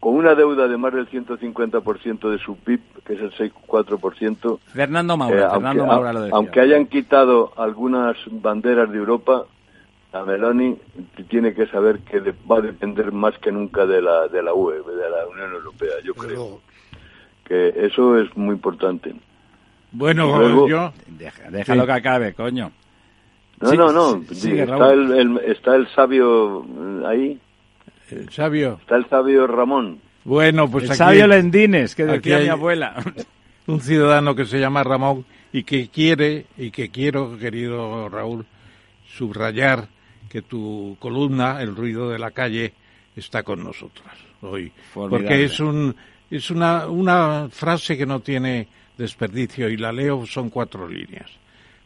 [0.00, 5.16] con una deuda de más del 150% de su PIB, que es el 6,4%, Fernando
[5.16, 6.36] Maura, eh, Fernando aunque, Maura lo decía.
[6.36, 9.44] aunque hayan quitado algunas banderas de Europa,
[10.12, 10.76] a Meloni
[11.28, 12.18] tiene que saber que
[12.50, 15.90] va a depender más que nunca de la, de la UE, de la Unión Europea,
[16.02, 16.60] yo creo.
[17.44, 19.14] Que eso es muy importante.
[19.92, 20.92] Bueno, Luego- yo...
[21.08, 21.86] Deja- déjalo Sí.
[21.86, 22.72] que acabe, coño.
[23.60, 24.22] No, Sí, no, no.
[24.32, 27.40] sí, está, el, el- está el sabio eh, ahí,
[28.12, 28.78] eh, sabio.
[28.80, 30.00] está el sabio Ramón.
[30.24, 32.94] Bueno, pues el aquí sabio Lendines, que aquí decía hay- mi abuela.
[33.66, 38.44] un ciudadano que se llama Ramón y que quiere y que quiero, querido Raúl,
[39.16, 39.88] subrayar
[40.28, 42.72] que tu columna, El ruido de la calle,
[43.16, 44.72] está con nosotras hoy.
[44.92, 45.26] Formidable.
[45.26, 45.94] Porque es un
[46.30, 51.28] es una, una frase que no tiene desperdicio y la leo, son cuatro líneas.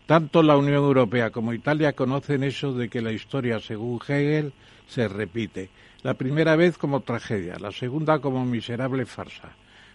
[0.07, 4.53] Tanto la Unión Europea como Italia conocen eso de que la historia, según Hegel,
[4.87, 5.71] se repite.
[6.05, 9.49] La primera vez como tragedia, la segunda como miserable farsa.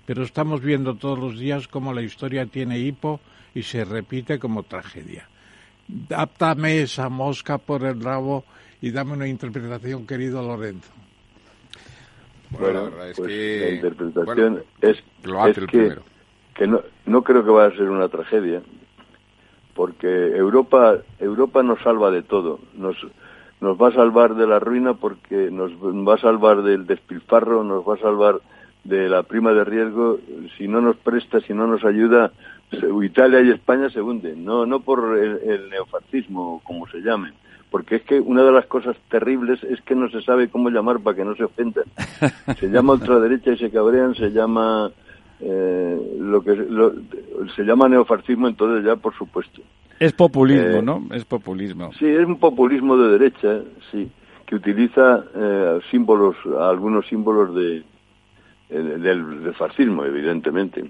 [0.08, 3.20] Pero estamos viendo todos los días cómo la historia tiene hipo
[3.54, 5.30] y se repite como tragedia.
[5.88, 8.44] Dáptame esa mosca por el rabo
[8.82, 10.92] y dame una interpretación, querido Lorenzo.
[12.50, 13.60] Bueno, la verdad es pues que...
[13.60, 16.02] la interpretación bueno, es, lo hace es el que, primero.
[16.56, 18.64] que no, no creo que vaya a ser una tragedia,
[19.76, 22.60] porque Europa, Europa nos salva de todo.
[22.74, 22.98] Nos,
[23.62, 27.88] nos va a salvar de la ruina porque nos va a salvar del despilfarro, nos
[27.88, 28.40] va a salvar
[28.84, 30.20] de la prima de riesgo.
[30.58, 32.32] Si no nos presta, si no nos ayuda,
[33.04, 34.46] Italia y España se hunden.
[34.46, 37.34] No, no por el, el neofascismo, como se llame.
[37.70, 41.00] Porque es que una de las cosas terribles es que no se sabe cómo llamar
[41.02, 41.84] para que no se ofendan.
[42.60, 44.90] Se llama ultraderecha y se cabrean, se llama
[45.42, 46.94] eh, lo que lo-
[47.56, 49.62] se llama neofascismo, entonces ya por supuesto.
[50.00, 51.04] Es populismo, Eh, ¿no?
[51.14, 51.92] Es populismo.
[52.00, 54.10] Sí, es un populismo de derecha, sí,
[54.46, 57.78] que utiliza eh, símbolos, algunos símbolos de,
[58.70, 60.90] eh, del, del fascismo, evidentemente.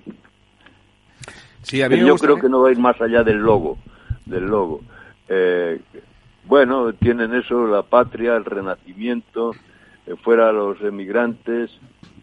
[1.63, 3.77] Sí, a mí yo gusta- creo que no va a ir más allá del logo,
[4.25, 4.81] del logo.
[5.27, 5.79] Eh,
[6.45, 9.55] bueno, tienen eso, la patria, el renacimiento,
[10.07, 11.71] eh, fuera los emigrantes,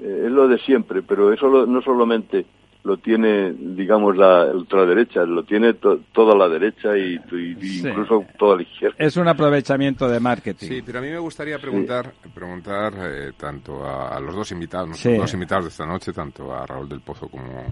[0.00, 2.46] eh, es lo de siempre, pero eso lo- no solamente
[2.86, 7.88] lo tiene, digamos, la ultraderecha, lo tiene to- toda la derecha y, y- y Sí.
[7.88, 8.94] incluso toda la izquierda.
[8.98, 10.68] Es un aprovechamiento de marketing.
[10.68, 14.96] Sí, pero a mí me gustaría preguntar, preguntar eh, tanto a, a los dos invitados,
[14.96, 15.08] Sí.
[15.08, 17.64] nuestros dos invitados de esta noche, tanto a Raúl del Pozo como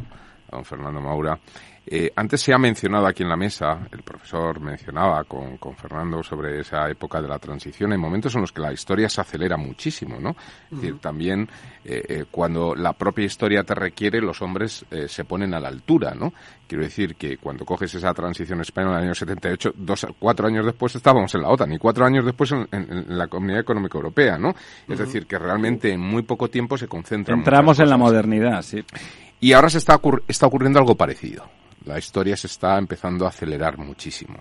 [0.51, 1.39] don Fernando Maura.
[1.87, 6.23] Eh, antes se ha mencionado aquí en la mesa, el profesor mencionaba con, con, Fernando
[6.23, 9.59] sobre esa época de la transición, en momentos en los que la historia se acelera
[9.59, 10.31] muchísimo, ¿no?
[10.71, 11.49] Es decir, también
[11.85, 15.69] eh, eh, cuando la propia historia te requiere, los hombres eh, se ponen a la
[15.69, 16.33] altura, ¿no?
[16.67, 20.65] Quiero decir que cuando coges esa transición española en el año 78, dos, cuatro años
[20.65, 24.39] después estábamos en la OTAN y cuatro años después en, en, la Comunidad Económica Europea,
[24.39, 24.55] ¿no?
[24.89, 27.35] Es decir, que realmente en muy poco tiempo se concentra.
[27.35, 28.83] Entramos en la modernidad, sí.
[29.41, 31.45] Y ahora se está, está ocurriendo algo parecido.
[31.85, 34.39] La historia se está empezando a acelerar muchísimo.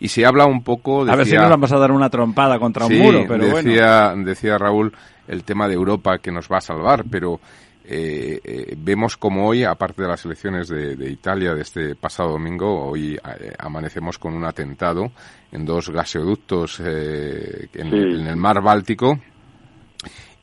[0.00, 1.04] Y se habla un poco...
[1.04, 4.08] Decía, a ver si nos vamos a dar una trompada contra un muro, pero decía,
[4.12, 4.24] bueno.
[4.24, 4.92] Decía Raúl
[5.26, 7.40] el tema de Europa que nos va a salvar, pero
[7.86, 12.32] eh, eh, vemos como hoy, aparte de las elecciones de, de Italia de este pasado
[12.32, 15.12] domingo, hoy eh, amanecemos con un atentado
[15.52, 17.96] en dos gaseoductos eh, en, sí.
[17.96, 19.18] en el mar Báltico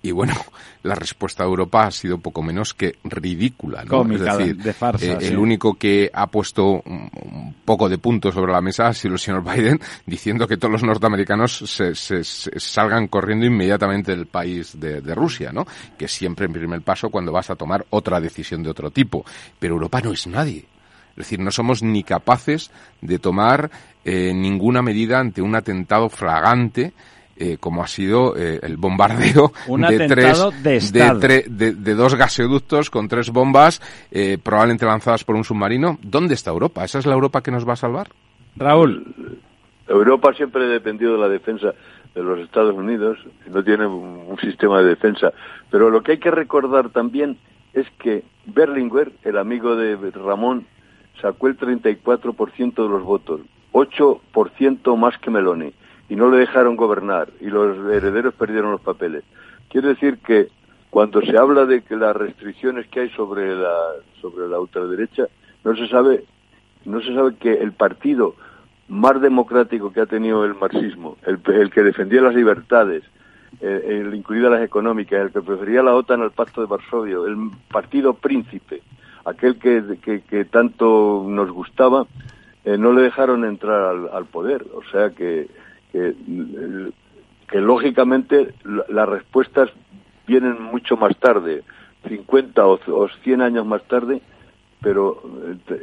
[0.04, 0.34] y bueno,
[0.84, 3.90] la respuesta de Europa ha sido poco menos que ridícula, ¿no?
[3.90, 5.28] Cómica, es decir, de farsa, eh, sí.
[5.28, 9.14] el único que ha puesto un, un, poco de puntos sobre la mesa ha sido
[9.14, 14.26] el señor Biden, diciendo que todos los norteamericanos se, se, se salgan corriendo inmediatamente del
[14.26, 15.66] país de, de, Rusia, ¿no?
[15.98, 19.26] Que siempre en primer paso cuando vas a tomar otra decisión de otro tipo.
[19.60, 20.66] Pero Europa no es nadie.
[21.12, 23.70] Es decir, no somos ni capaces de tomar
[24.06, 26.94] eh, ninguna medida ante un atentado fragante
[27.42, 31.96] eh, como ha sido eh, el bombardeo Un de tres de, de, tre de, de,
[31.96, 35.98] dos gasoductos con tres bombas eh, probablemente lanzadas por un submarino.
[36.04, 36.84] ¿Dónde está Europa?
[36.84, 38.10] ¿Esa es la Europa que nos va a salvar?
[38.56, 39.42] Raúl.
[39.88, 41.74] Europa siempre ha dependido de la defensa
[42.14, 43.18] de los Estados Unidos,
[43.50, 45.34] no tiene un, un sistema de defensa.
[45.72, 47.40] Pero lo que hay que recordar también
[47.74, 50.68] es que Berlinguer, el amigo de Ramón,
[51.20, 53.42] sacó el 34% de los votos,
[53.74, 55.74] 8% más que Meloni
[56.12, 59.24] y no le dejaron gobernar y los herederos perdieron los papeles.
[59.70, 60.50] Quiere decir que
[60.90, 63.74] cuando se habla de que las restricciones que hay sobre la
[64.20, 65.28] sobre la ultraderecha
[65.64, 66.26] no se sabe
[66.84, 68.36] no se sabe que el partido
[68.90, 73.04] más democrático que ha tenido el marxismo, el, el que defendía las libertades,
[73.62, 78.16] el, incluidas las económicas, el que prefería la OTAN al Pacto de Varsovia, el partido
[78.16, 78.82] príncipe,
[79.24, 82.06] aquel que, que, que tanto nos gustaba,
[82.66, 84.66] eh, no le dejaron entrar al, al poder.
[84.74, 85.48] O sea que
[85.92, 86.14] que,
[87.50, 88.54] que lógicamente
[88.90, 89.70] las respuestas
[90.28, 91.64] vienen mucho más tarde,
[92.08, 94.22] 50 o, o 100 años más tarde,
[94.82, 95.22] pero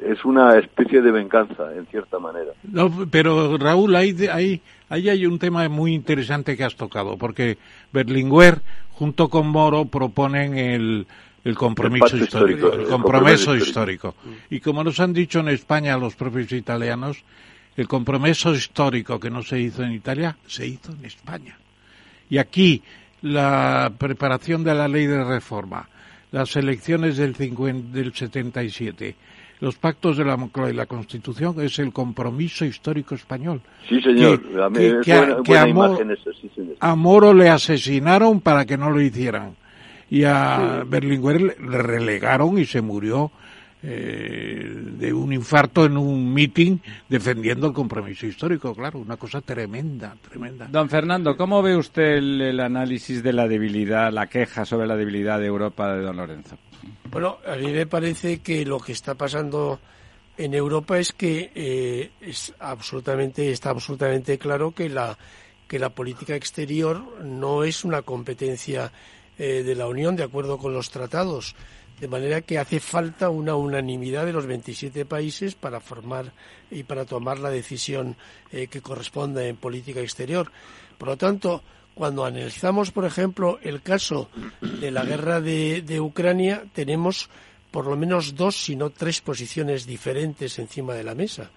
[0.05, 2.53] es una especie de venganza, en cierta manera.
[2.64, 7.59] No, pero Raúl, ahí, ahí, ahí hay un tema muy interesante que has tocado, porque
[7.92, 11.07] Berlinguer, junto con Moro, proponen el,
[11.44, 14.09] el compromiso el histórico, histórico, el compromiso histórico.
[14.09, 14.14] histórico.
[14.51, 17.25] Y como nos han dicho en España los propios italianos,
[17.79, 21.57] el compromiso histórico que no se hizo en Italia se hizo en España.
[22.29, 22.83] Y aquí
[23.23, 25.88] la preparación de la ley de reforma,
[26.33, 29.14] las elecciones del, 50, del 77,
[29.61, 33.61] los pactos de la Moncloa y la Constitución es el compromiso histórico español.
[33.88, 34.43] Sí, señor.
[34.43, 35.99] Que, a, que, que, buena, que buena a, Moro,
[36.41, 36.77] sí, señor.
[36.81, 39.55] a, Moro, le asesinaron para que no lo hicieran.
[40.11, 40.88] Y a sí.
[40.88, 43.31] Berlinguer le relegaron y se murió
[43.83, 50.17] eh, de un infarto en un meeting defendiendo el compromiso histórico, claro, una cosa tremenda,
[50.29, 50.67] tremenda.
[50.67, 54.97] Don Fernando, ¿cómo ve usted el, el, análisis de la debilidad, la queja sobre la
[54.97, 56.59] debilidad de Europa de don Lorenzo?
[57.11, 59.81] Bueno, a mí me parece que lo que está pasando
[60.38, 65.19] en Europa es que eh, es absolutamente está absolutamente claro que la
[65.67, 68.91] que la política exterior no es una competencia
[69.37, 71.55] eh, de la Unión de acuerdo con los tratados
[72.00, 76.32] de manera que hace falta una unanimidad de los 27 países para formar
[76.70, 78.16] y para tomar la decisión
[78.52, 80.50] eh, que corresponda en política exterior.
[80.96, 81.62] Por lo tanto,
[81.94, 84.28] cuando analizamos, por ejemplo, el caso
[84.61, 87.28] de la guerra de, Ucrania, tenemos
[87.72, 91.51] por lo menos dos, si no tres posiciones diferentes encima de la mesa.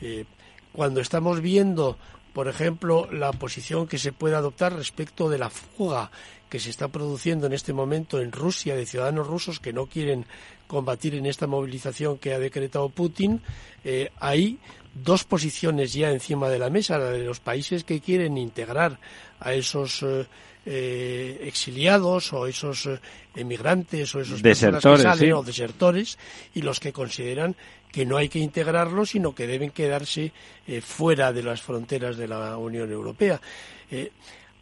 [0.00, 0.24] Eh,
[0.72, 1.98] cuando estamos viendo,
[2.32, 6.12] por ejemplo, la posición que se puede adoptar respecto de la fuga
[6.50, 10.26] que se está produciendo en este momento en Rusia de ciudadanos rusos que no quieren
[10.66, 13.40] combatir en esta movilización que ha decretado Putin,
[13.84, 14.58] eh, hay
[14.92, 18.98] dos posiciones ya encima de la mesa, la de los países que quieren integrar
[19.38, 20.26] a esos eh,
[20.66, 22.88] eh, exiliados o esos
[23.34, 25.32] emigrantes o esos desertores, que salen, sí.
[25.32, 26.18] o desertores
[26.54, 27.54] y los que consideran
[27.92, 30.32] que no hay que integrarlos sino que deben quedarse
[30.82, 33.40] fuera de las fronteras de la Unión Europea.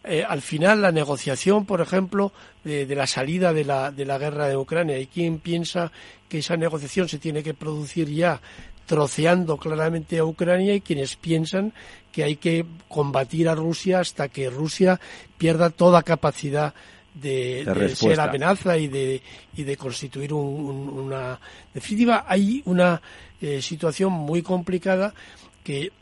[0.09, 2.33] Eh, al final la negociación, por ejemplo,
[2.65, 4.97] de, de la salida de la, de la, guerra de Ucrania.
[4.97, 5.93] Hay quien piensa
[6.29, 8.41] que esa negociación se tiene que producir ya
[8.87, 11.75] troceando claramente a Ucrania y quienes piensan
[12.11, 14.99] que hay que combatir a Rusia hasta que Rusia
[15.37, 16.73] pierda toda capacidad
[17.15, 19.23] de, ser amenaza y de,
[19.57, 21.39] y de constituir una
[21.75, 23.03] definitiva hay una
[23.41, 25.13] eh, situación muy complicada
[25.65, 25.93] que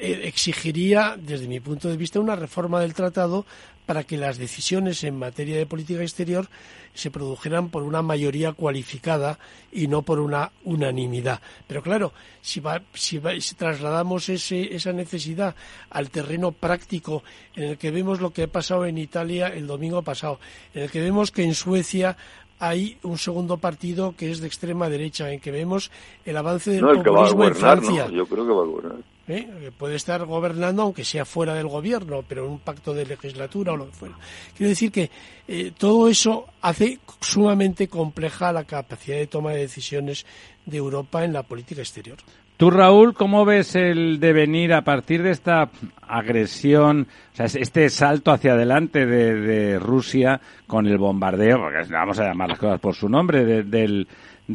[0.00, 3.44] exigiría, desde mi punto de vista, una reforma del tratado
[3.86, 6.48] para que las decisiones en materia de política exterior
[6.94, 9.38] se produjeran por una mayoría cualificada
[9.72, 11.40] y no por una unanimidad.
[11.66, 12.62] Pero claro, si,
[12.94, 15.54] si, trasladamos esa necesidad
[15.90, 17.24] al terreno práctico
[17.56, 20.38] en el que vemos lo que ha pasado en Italia el domingo pasado,
[20.72, 22.16] en el que vemos que en Suecia
[22.60, 25.90] hay un segundo partido que es de extrema derecha, en que vemos
[26.24, 28.08] el avance del populismo en Francia.
[28.08, 28.98] Yo creo que va a gobernar.
[29.30, 29.70] ¿Eh?
[29.76, 33.76] Puede estar gobernando, aunque sea fuera del gobierno, pero en un pacto de legislatura o
[33.76, 34.14] lo que fuera.
[34.56, 35.10] Quiero decir que
[35.48, 40.26] eh, todo eso hace sumamente compleja la capacidad de toma de decisiones
[40.66, 42.18] de Europa en la política exterior.
[42.60, 45.70] Tú, Raúl, ¿cómo ves el devenir a partir de esta
[46.06, 52.24] agresión, o sea, este salto hacia adelante de, Rusia con el bombardeo, porque vamos a
[52.24, 54.06] llamar las cosas por su nombre, de,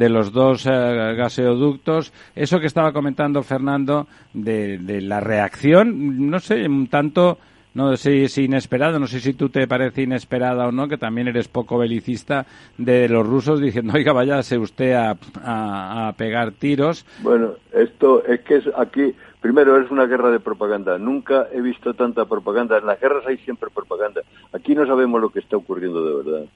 [0.08, 6.66] los dos eh, gaseoductos, eso que estaba comentando Fernando de, de la reacción, no sé,
[6.66, 7.38] un tanto
[7.76, 10.96] no sé si es inesperado, no sé si tú te parece inesperada o no, que
[10.96, 12.46] también eres poco belicista
[12.78, 17.04] de los rusos diciendo, oiga, váyase usted a, a, pegar tiros.
[17.20, 20.96] Bueno, esto es que es aquí, primero es una guerra de propaganda.
[20.96, 22.78] Nunca he visto tanta propaganda.
[22.78, 24.22] En las guerras hay siempre propaganda.
[24.54, 26.46] Aquí no sabemos lo que está ocurriendo de verdad.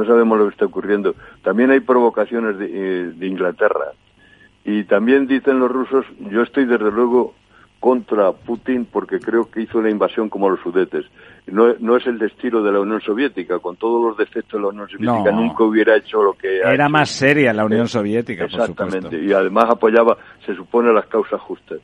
[0.00, 1.14] No sabemos lo que está ocurriendo.
[1.42, 3.92] También hay provocaciones de, eh, de Inglaterra.
[4.64, 7.34] Y también dicen los rusos, yo estoy desde luego
[7.80, 11.04] contra Putin porque creo que hizo la invasión como los sudetes.
[11.46, 14.68] No, no es el estilo de la Unión Soviética, con todos los defectos de la
[14.68, 19.34] Unión Soviética nunca hubiera hecho lo que Era más seria la Unión Soviética, Exactamente, y
[19.34, 21.78] además apoyaba, se supone, las causas justas.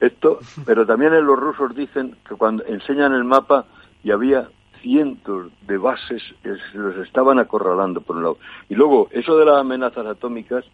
[0.00, 3.66] Esto, pero también los rusos dicen que cuando enseñan el mapa
[4.02, 4.48] y había
[4.82, 8.38] cientos de bases que los estaban acorralando por un lado.
[8.68, 10.64] Y luego, eso de las amenazas atómicas,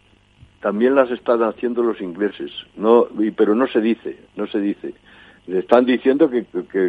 [0.61, 4.93] también las están haciendo los ingleses, no, pero no se dice, no se dice.
[5.45, 6.45] Le están diciendo que,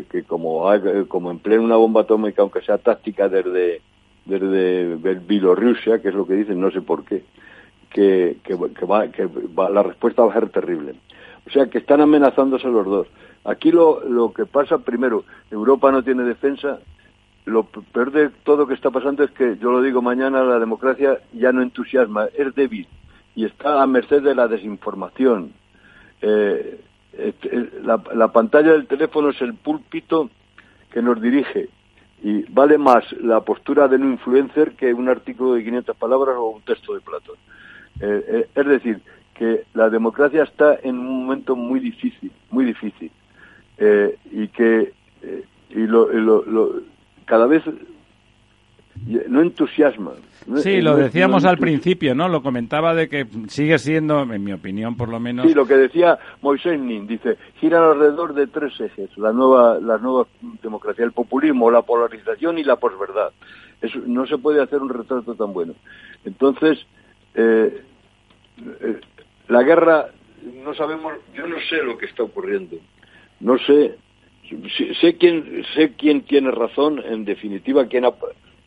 [0.09, 0.65] que, como,
[1.07, 3.83] como empleen una bomba atómica, aunque sea táctica desde,
[4.25, 7.23] desde Bielorrusia, que es lo que dicen, no sé por qué,
[7.91, 9.29] que, que, va, que
[9.71, 10.95] la respuesta va a ser terrible.
[11.47, 13.07] O sea, que están amenazándose los dos.
[13.45, 16.81] Aquí lo, lo que pasa, primero, Europa no tiene defensa.
[17.49, 21.19] Lo peor de todo que está pasando es que, yo lo digo mañana, la democracia
[21.33, 22.87] ya no entusiasma, es débil
[23.35, 25.53] y está a merced de la desinformación.
[26.21, 26.81] Eh,
[27.83, 30.29] la, pantalla del teléfono es el púlpito
[30.93, 31.69] que nos dirige
[32.23, 36.49] y vale más la postura de un influencer que un artículo de 500 palabras o
[36.49, 37.37] un texto de Platón.
[38.01, 39.01] Eh, eh, es decir,
[39.35, 43.11] que la democracia está en un momento muy difícil, muy difícil,
[44.33, 44.93] y que
[45.71, 45.87] y
[47.29, 47.63] cada vez
[49.29, 50.13] no entusiasma.
[50.57, 52.29] Sí, lo decíamos al principio, ¿no?
[52.29, 55.47] Lo comentaba de que sigue siendo, en mi opinión por lo menos...
[55.47, 59.99] Sí, lo que decía Moisés Nin, dice, giran alrededor de tres ejes, la nueva, la
[59.99, 60.27] nueva
[60.63, 63.31] democracia, el populismo, la polarización y la posverdad.
[63.83, 65.75] Eso, no se puede hacer un retrato tan bueno.
[66.25, 66.79] Entonces,
[67.35, 67.83] eh,
[68.81, 69.01] eh,
[69.49, 70.09] la guerra,
[70.65, 72.77] no sabemos, yo no sé lo que está ocurriendo.
[73.41, 73.97] No sé,
[75.01, 78.13] sé quién, sé quién tiene razón, en definitiva, quién ha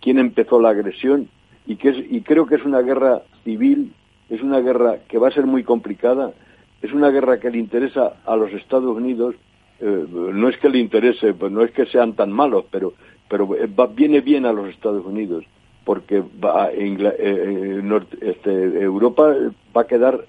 [0.01, 1.29] quién empezó la agresión
[1.65, 3.93] y, que y creo que es una guerra civil,
[4.29, 6.33] es una guerra que va a ser muy complicada,
[6.81, 9.35] es una guerra que le interesa a los Estados Unidos,
[9.79, 12.93] eh, no es que le interese, pues no es que sean tan malos, pero,
[13.29, 13.47] pero
[13.95, 15.45] viene bien a los Estados Unidos,
[15.85, 17.81] porque va, eh,
[18.21, 18.51] este,
[18.81, 19.33] Europa
[19.75, 20.25] va a quedar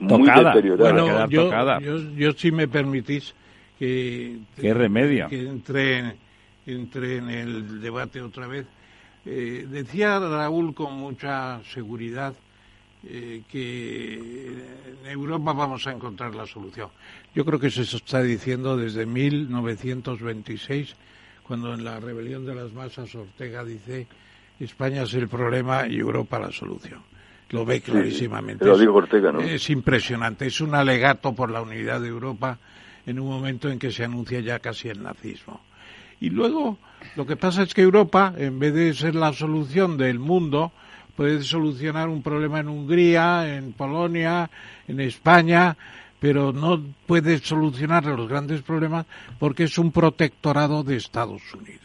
[0.00, 1.26] muy deteriorada.
[1.26, 3.34] Bueno, yo, yo, si me permitís
[3.78, 5.28] que, ¿Qué remedio?
[5.28, 6.16] que entre
[6.72, 8.66] entré en el debate otra vez.
[9.24, 12.34] Eh, decía Raúl con mucha seguridad
[13.04, 16.88] eh, que en Europa vamos a encontrar la solución.
[17.34, 20.94] Yo creo que se está diciendo desde 1926,
[21.42, 24.06] cuando en la rebelión de las masas Ortega dice
[24.60, 27.02] España es el problema y Europa la solución.
[27.50, 28.64] Lo ve clarísimamente.
[28.66, 29.40] lo digo Ortega, ¿no?
[29.40, 30.46] Es impresionante.
[30.46, 32.58] Es un alegato por la unidad de Europa
[33.06, 35.60] en un momento en que se anuncia ya casi el nazismo.
[36.20, 36.78] Y luego,
[37.16, 40.72] lo que pasa es que Europa, en vez de ser la solución del mundo,
[41.16, 44.50] puede solucionar un problema en Hungría, en Polonia,
[44.86, 45.76] en España,
[46.20, 49.06] pero no puede solucionar los grandes problemas
[49.38, 51.82] porque es un protectorado de Estados Unidos.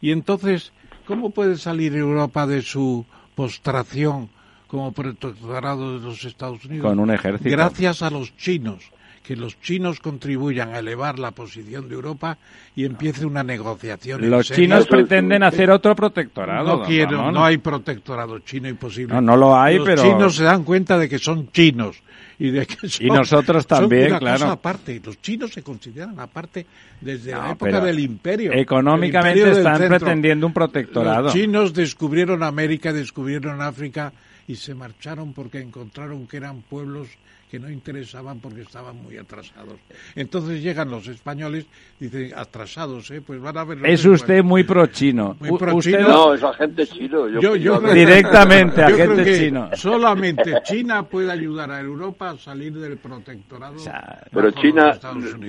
[0.00, 0.72] Y entonces,
[1.06, 4.28] ¿cómo puede salir Europa de su postración
[4.66, 6.86] como protectorado de los Estados Unidos?
[6.86, 7.50] Con un ejército.
[7.50, 8.90] Gracias a los chinos
[9.22, 12.38] que los chinos contribuyan a elevar la posición de Europa
[12.74, 14.28] y empiece una negociación.
[14.28, 16.78] Los chinos pretenden hacer otro protectorado.
[16.78, 19.14] No quiero, no hay protectorado chino imposible.
[19.14, 20.02] No, no lo hay, los pero.
[20.02, 22.02] Los chinos se dan cuenta de que son chinos
[22.38, 24.38] y de que son, y nosotros también, una claro.
[24.38, 25.00] Cosa aparte.
[25.04, 26.66] Los chinos se consideran aparte
[27.00, 28.52] desde la época del imperio.
[28.52, 31.24] Económicamente imperio están pretendiendo un protectorado.
[31.24, 34.12] Los chinos descubrieron América, descubrieron África
[34.46, 37.08] y se marcharon porque encontraron que eran pueblos
[37.50, 39.74] que no interesaban porque estaban muy atrasados.
[40.14, 41.66] Entonces llegan los españoles,
[41.98, 43.20] dicen, atrasados, ¿eh?
[43.20, 43.78] Pues van a ver...
[43.86, 45.36] Es usted muy pro-chino.
[45.40, 47.28] Muy pro usted no, es agente chino.
[47.28, 49.70] Yo, yo, yo creo, directamente, yo agente creo que chino.
[49.74, 53.76] Solamente China puede ayudar a Europa a salir del protectorado.
[53.76, 54.98] O sea, pero China,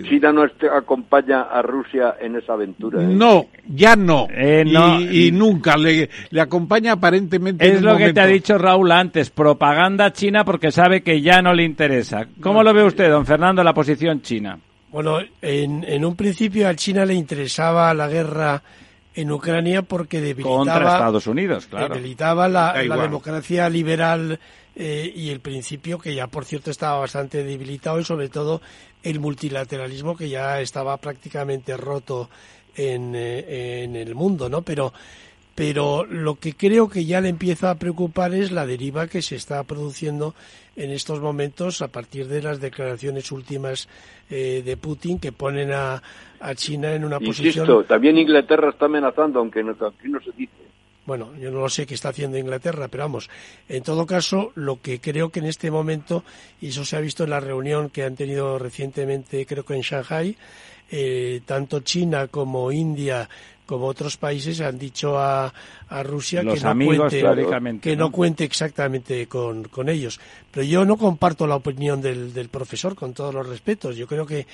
[0.04, 3.02] China no este, acompaña a Rusia en esa aventura.
[3.04, 3.08] ¿eh?
[3.08, 4.28] No, ya no.
[4.32, 5.00] Eh, no.
[5.02, 5.76] Y, y, nunca.
[5.76, 7.68] Le, le acompaña aparentemente.
[7.68, 8.14] Es en lo que momento.
[8.14, 11.89] te ha dicho Raúl antes, propaganda china porque sabe que ya no le interesa.
[12.42, 14.60] ¿Cómo lo ve usted, don Fernando, la posición china?
[14.92, 18.64] Bueno, en, en un principio a China le interesaba la guerra
[19.14, 21.94] en Ucrania porque debilitaba, Contra Estados Unidos, claro.
[21.94, 24.40] debilitaba la, la democracia liberal
[24.76, 28.62] eh, y el principio que ya, por cierto, estaba bastante debilitado y sobre todo
[29.04, 32.30] el multilateralismo que ya estaba prácticamente roto
[32.76, 34.62] en, eh, en el mundo, ¿no?
[34.62, 34.94] Pero
[35.60, 39.36] pero lo que creo que ya le empieza a preocupar es la deriva que se
[39.36, 40.34] está produciendo
[40.78, 43.90] en estos momentos a partir de las declaraciones últimas
[44.30, 46.02] eh, de Putin que ponen a,
[46.40, 47.86] a, China en una Insisto, posición.
[47.88, 50.54] también Inglaterra está amenazando, aunque no, aquí no se dice.
[51.06, 53.30] Bueno, yo no lo sé qué está haciendo Inglaterra, pero vamos,
[53.68, 56.24] en todo caso, lo que creo que en este momento,
[56.62, 59.82] y eso se ha visto en la reunión que han tenido recientemente, creo que en
[59.82, 60.38] Shanghai,
[60.92, 63.28] eh, tanto China como India
[63.70, 65.54] como otros países han dicho a,
[65.90, 68.06] a Rusia Los que, no amigos, cuente, que ¿no?
[68.06, 70.20] no cuente exactamente con, con, ellos.
[70.50, 73.96] Pero yo no comparto la opinión del, del, profesor, con todos los respetos.
[73.96, 74.48] Yo creo que,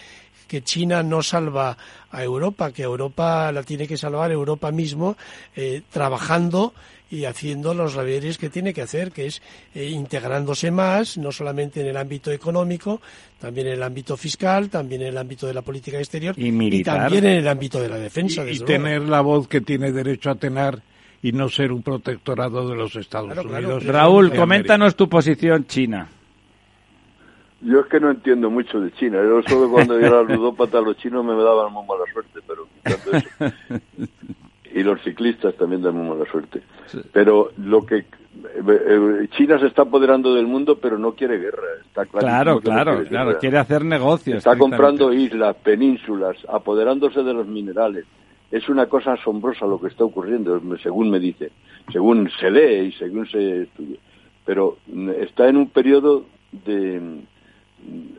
[0.49, 1.77] que China no salva
[2.11, 5.15] a Europa, que Europa la tiene que salvar Europa mismo,
[5.55, 6.73] eh, trabajando
[7.10, 9.41] y haciendo los deberes que tiene que hacer, que es
[9.74, 13.01] eh, integrándose más, no solamente en el ámbito económico,
[13.39, 16.97] también en el ámbito fiscal, también en el ámbito de la política exterior y, militar.
[16.97, 18.45] y también en el ámbito de la defensa.
[18.45, 20.82] Y, y tener la voz que tiene derecho a tener
[21.22, 23.66] y no ser un protectorado de los Estados Claro, claro.
[23.66, 23.86] Unidos.
[23.86, 26.08] Raúl, coméntanos tu posición china.
[27.62, 29.18] Yo es que no entiendo mucho de China.
[29.24, 33.18] Yo solo cuando yo era ludópata los chinos me daban muy mala suerte, pero quitando
[33.18, 33.56] eso.
[34.76, 36.61] Y los ciclistas también dan muy mala suerte.
[37.13, 41.63] Pero lo que eh, China se está apoderando del mundo, pero no quiere guerra.
[41.82, 43.28] Está claro, claro, no quiere, claro.
[43.30, 43.39] guerra.
[43.39, 44.38] Quiere hacer negocios.
[44.39, 48.05] Está comprando islas, penínsulas, apoderándose de los minerales.
[48.51, 51.51] Es una cosa asombrosa lo que está ocurriendo, según me dice,
[51.91, 53.97] según se lee y según se estudia.
[54.45, 54.78] Pero
[55.19, 57.21] está en un periodo de,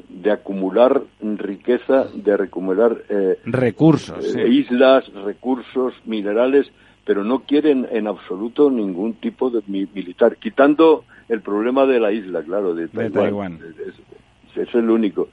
[0.09, 4.41] de acumular riqueza, de acumular eh, recursos, eh, sí.
[4.41, 6.71] islas, recursos, minerales,
[7.05, 12.13] pero no quieren en absoluto ningún tipo de mi militar, quitando el problema de la
[12.13, 13.13] isla, claro, de Taiwán.
[13.13, 13.55] De Taiwán.
[13.55, 15.29] Es, es, es, el único,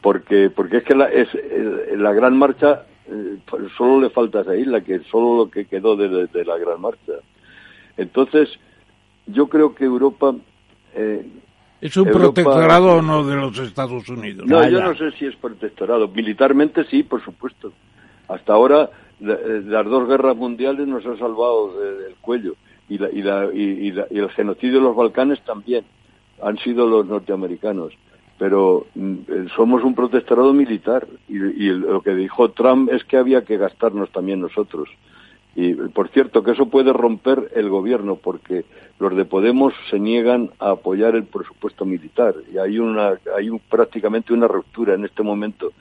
[0.00, 1.28] porque porque es que la, es,
[1.96, 3.38] la gran marcha eh,
[3.76, 6.58] solo le falta esa isla, que es solo lo que quedó de, de, de la
[6.58, 7.12] gran marcha.
[7.96, 8.48] Entonces,
[9.26, 10.34] yo creo que Europa
[10.94, 11.26] eh,
[11.80, 14.46] ¿Es un Europa, protectorado o no de los Estados Unidos?
[14.46, 16.08] No, yo no sé si es protectorado.
[16.08, 17.72] Militarmente sí, por supuesto.
[18.28, 22.54] Hasta ahora la, las dos guerras mundiales nos han salvado de, del cuello
[22.88, 25.84] y, la, y, la, y, y, la, y, el genocidio de los Balcanes también
[26.42, 27.92] han sido los norteamericanos.
[28.38, 33.56] Pero mm, somos un protectorado militar y, lo que dijo Trump es que había que
[33.56, 34.88] gastarnos también nosotros.
[35.58, 38.66] Y por cierto, que eso puede romper el gobierno, porque
[38.98, 42.34] los de Podemos se niegan a apoyar el presupuesto militar.
[42.52, 45.72] Y hay, una, hay un, prácticamente una ruptura en este momento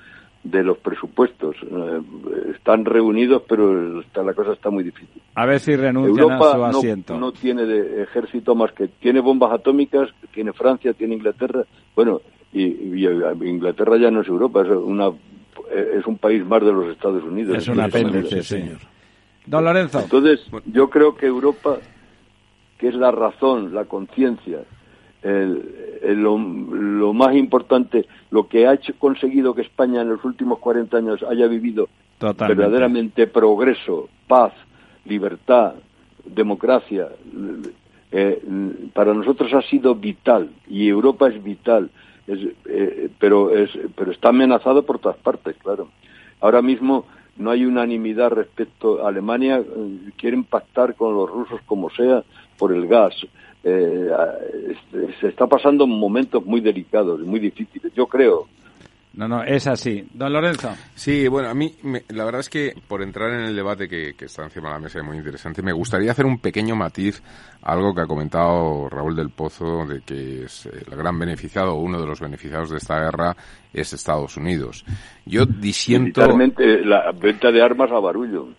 [0.45, 1.57] de los presupuestos.
[1.61, 2.01] Eh,
[2.55, 5.21] están reunidos, pero está, la cosa está muy difícil.
[5.33, 7.13] A ver si renuncian Europa a su asiento.
[7.15, 11.63] No, no tiene de ejército más que tiene bombas atómicas, tiene Francia, tiene Inglaterra.
[11.93, 12.21] Bueno,
[12.53, 13.07] y, y
[13.43, 15.09] Inglaterra ya no es Europa, es, una,
[15.69, 17.57] es un país más de los Estados Unidos.
[17.57, 18.94] Es un apéndice, señor.
[19.45, 19.99] Don Lorenzo.
[19.99, 21.77] Entonces, yo creo que Europa,
[22.77, 24.63] que es la razón, la conciencia,
[25.21, 30.23] el, el, lo, lo, más importante, lo que ha hecho, conseguido que España en los
[30.23, 32.61] últimos 40 años haya vivido Totalmente.
[32.61, 34.53] verdaderamente progreso, paz,
[35.05, 35.73] libertad,
[36.23, 37.09] democracia,
[38.11, 38.41] eh,
[38.93, 41.89] para nosotros ha sido vital y Europa es vital,
[42.27, 45.89] es, eh, pero, es, pero está amenazado por todas partes, claro.
[46.39, 47.05] Ahora mismo
[47.37, 52.23] no hay unanimidad respecto a Alemania, eh, quieren pactar con los rusos como sea
[52.57, 53.13] por el gas.
[53.63, 54.09] Eh,
[55.19, 57.93] se está pasando momentos muy delicados, muy difíciles.
[57.93, 58.47] Yo creo
[59.15, 60.05] No, no, es así.
[60.13, 60.73] Don Lorenzo.
[60.93, 61.73] Sí, bueno, a mí
[62.09, 64.99] la verdad es que por entrar en el debate que, está encima de la mesa
[64.99, 67.21] y muy interesante, me gustaría hacer un pequeño matiz
[67.61, 71.79] a algo que ha comentado Raúl del Pozo de que es el gran beneficiado o
[71.79, 73.35] uno de los beneficiados de esta guerra
[73.71, 74.85] es Estados Unidos.
[75.25, 76.21] Yo disiento...
[76.21, 78.49] la venta de armas a barullo.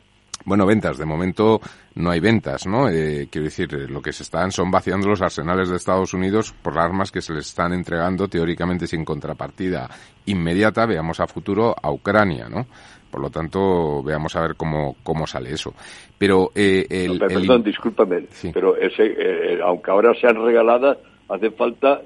[0.46, 0.96] Bueno, ventas.
[0.96, 1.60] De momento
[1.96, 2.88] no hay ventas, ¿no?
[2.88, 6.54] Eh, quiero decir, eh, lo que se están son vaciando los arsenales de Estados Unidos
[6.62, 9.88] por armas que se les están entregando teóricamente sin contrapartida
[10.26, 12.66] inmediata, veamos a futuro, a Ucrania, ¿no?
[13.10, 15.72] Por lo tanto, veamos a ver cómo, cómo sale eso.
[16.18, 20.98] Pero, eh, el, perdón, discúlpame, pero ese, eh, aunque ahora sean regaladas,
[21.30, 22.02] hace falta,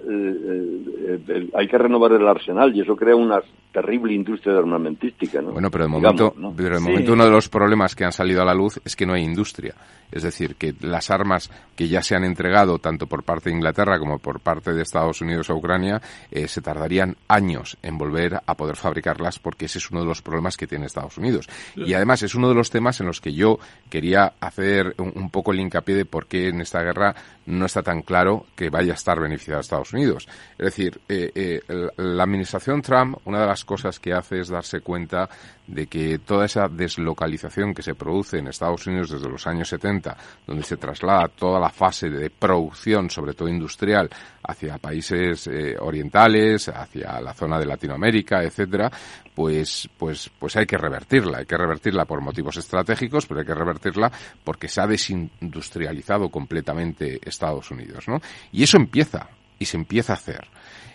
[1.54, 5.40] hay que renovar el arsenal y eso crea una terrible industria armamentística.
[5.40, 5.52] ¿no?
[5.52, 8.44] Bueno, pero de momento, pero de momento uno de los problemas que han salido a
[8.44, 9.74] la luz es que no hay industria.
[10.12, 13.98] Es decir, que las armas que ya se han entregado tanto por parte de Inglaterra
[13.98, 16.00] como por parte de Estados Unidos a Ucrania
[16.30, 20.22] eh, se tardarían años en volver a poder fabricarlas porque ese es uno de los
[20.22, 21.48] problemas que tiene Estados Unidos.
[21.76, 23.58] Y además es uno de los temas en los que yo
[23.88, 27.14] quería hacer un, poco el hincapié de por qué en esta guerra
[27.46, 30.28] no está tan claro que vaya a estar beneficiado a Estados Unidos.
[30.58, 31.60] Es decir, eh, eh,
[31.96, 35.28] la administración Trump, una de las cosas que hace es darse cuenta
[35.66, 40.16] de que toda esa deslocalización que se produce en Estados Unidos desde los años 70,
[40.46, 44.10] donde se traslada toda la fase de producción, sobre todo industrial,
[44.42, 48.90] hacia países eh, orientales, hacia la zona de Latinoamérica, etcétera,
[49.34, 51.38] pues, pues, pues hay que revertirla.
[51.38, 54.10] Hay que revertirla por motivos estratégicos, pero hay que revertirla
[54.44, 58.20] porque se ha desindustrializado completamente Estados Unidos, ¿no?
[58.52, 59.28] Y eso empieza,
[59.60, 60.48] y se empieza a hacer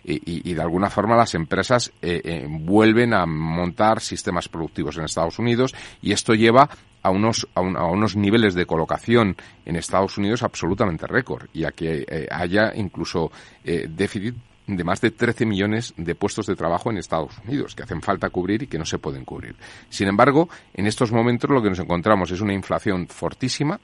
[0.08, 5.40] y, de alguna forma las empresas eh, eh, vuelven a montar sistemas productivos en Estados
[5.40, 6.70] Unidos y esto lleva
[7.02, 9.36] a unos, a, unos niveles de colocación
[9.66, 13.32] en Estados Unidos absolutamente récord y a que eh, haya incluso
[13.64, 14.36] déficit
[14.68, 18.30] de más de 13 millones de puestos de trabajo en Estados Unidos que hacen falta
[18.30, 19.56] cubrir y que no se pueden cubrir.
[19.90, 23.80] Sin embargo, en estos momentos lo que nos encontramos es una inflación fortísima,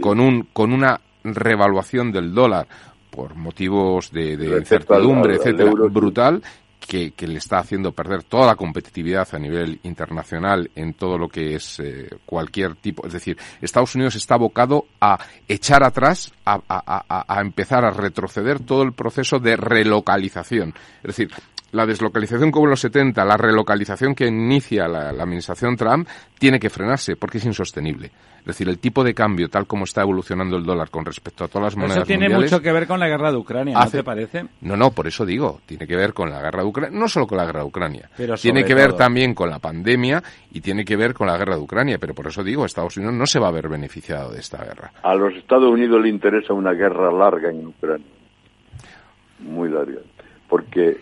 [0.00, 2.66] con, un, con una revaluación del dólar
[3.16, 6.42] por motivos de, incertidumbre, etcétera, brutal,
[6.86, 11.54] que, le está haciendo perder toda la competitividad a nivel internacional en todo lo que
[11.54, 13.06] es eh, cualquier tipo.
[13.06, 18.82] Es decir, Estados Unidos está abocado a echar atrás, a, a, empezar a retroceder todo
[18.82, 20.74] el proceso de relocalización.
[20.98, 21.30] Es decir,
[21.72, 26.08] la deslocalización como en los 70, la relocalización que inicia la, administración Trump,
[26.38, 28.12] tiene que frenarse porque es insostenible.
[28.46, 31.48] Es decir, el tipo de cambio, tal como está evolucionando el dólar con respecto a
[31.48, 34.04] todas las monedas Eso tiene mucho que ver con la guerra de Ucrania, ¿no te
[34.04, 34.44] parece?
[34.60, 37.26] No, no, por eso digo, tiene que ver con la guerra de Ucrania, no solo
[37.26, 38.08] con la guerra de Ucrania,
[38.40, 40.22] tiene que ver también con la pandemia
[40.52, 43.16] y tiene que ver con la guerra de Ucrania, pero por eso digo, Estados Unidos
[43.16, 44.92] no se va a ver beneficiado de esta guerra.
[45.02, 48.06] A los Estados Unidos le interesa una guerra larga en Ucrania,
[49.40, 50.02] muy larga,
[50.48, 50.98] porque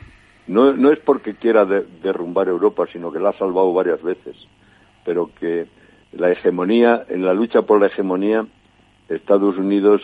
[0.47, 4.35] no, no es porque quiera derrumbar Europa, sino que la ha salvado varias veces,
[5.05, 5.67] pero que
[6.17, 8.47] la hegemonía, en la lucha por la hegemonía,
[9.09, 10.01] Estados Unidos,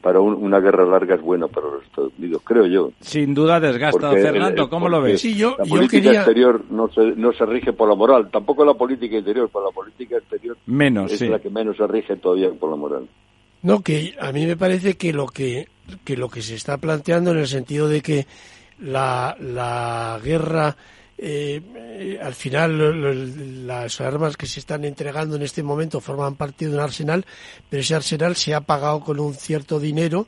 [0.00, 2.92] para una guerra larga es buena para los Estados Unidos, creo yo.
[3.00, 4.12] Sin duda desgasta.
[4.12, 5.20] Fernando, ¿cómo lo ves?
[5.20, 8.74] Sí, yo, la política exterior no se, no se rige por la moral, tampoco la
[8.74, 12.70] política interior, pero la política exterior menos, es la que menos se rige todavía por
[12.70, 13.08] la moral.
[13.62, 15.66] No, que a mí me parece que lo que,
[16.04, 18.26] que lo que se está planteando en el sentido de que
[18.78, 20.76] la, la guerra,
[21.18, 26.74] eh, al final las armas que se están entregando en este momento forman parte de
[26.74, 27.24] un arsenal,
[27.70, 30.26] pero ese arsenal se ha pagado con un cierto dinero.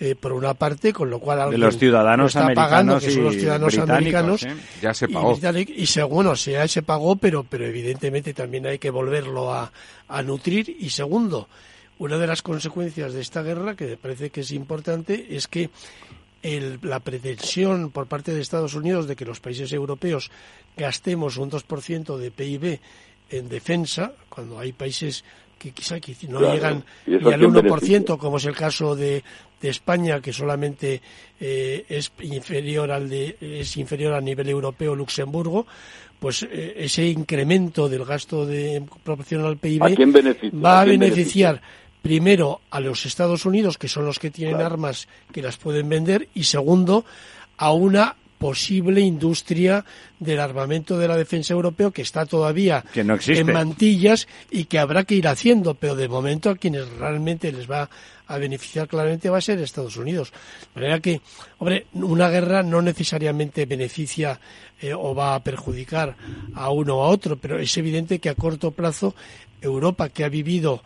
[0.00, 3.34] Eh, por una parte, con lo cual de los ciudadanos está pagando, que son los
[3.34, 4.54] ciudadanos americanos, ¿eh?
[4.80, 5.36] ya se pagó.
[5.66, 9.72] Y, segundo, se, se pagó, pero, pero evidentemente también hay que volverlo a,
[10.06, 10.76] a nutrir.
[10.78, 11.48] Y segundo,
[11.98, 15.68] una de las consecuencias de esta guerra, que me parece que es importante, es que
[16.42, 20.30] la pretensión por parte de Estados Unidos de que los países europeos
[20.76, 22.80] gastemos un 2% de PIB
[23.30, 25.24] en defensa, cuando hay países
[25.58, 25.96] que quizá
[26.28, 29.22] no llegan ni al 1%, como es el caso de,
[29.60, 31.02] España, que solamente
[31.40, 35.66] eh, es inferior al de, es inferior a nivel europeo Luxemburgo,
[36.20, 39.82] pues eh, ese incremento del gasto de proporción al PIB
[40.64, 41.60] va a, beneficiar
[42.02, 46.28] primero a los Estados Unidos, que son los que tienen armas que las pueden vender,
[46.34, 47.04] y segundo,
[47.56, 49.84] a una posible industria
[50.18, 55.16] del armamento de la defensa europeo que está todavía en mantillas y que habrá que
[55.16, 57.90] ir haciendo, pero de momento a quienes realmente les va
[58.26, 60.32] a beneficiar claramente va a ser Estados Unidos.
[60.74, 61.20] De manera que,
[61.58, 64.38] hombre, una guerra no necesariamente beneficia
[64.80, 66.14] eh, o va a perjudicar
[66.54, 69.14] a uno o a otro, pero es evidente que a corto plazo
[69.60, 70.82] Europa, que ha vivido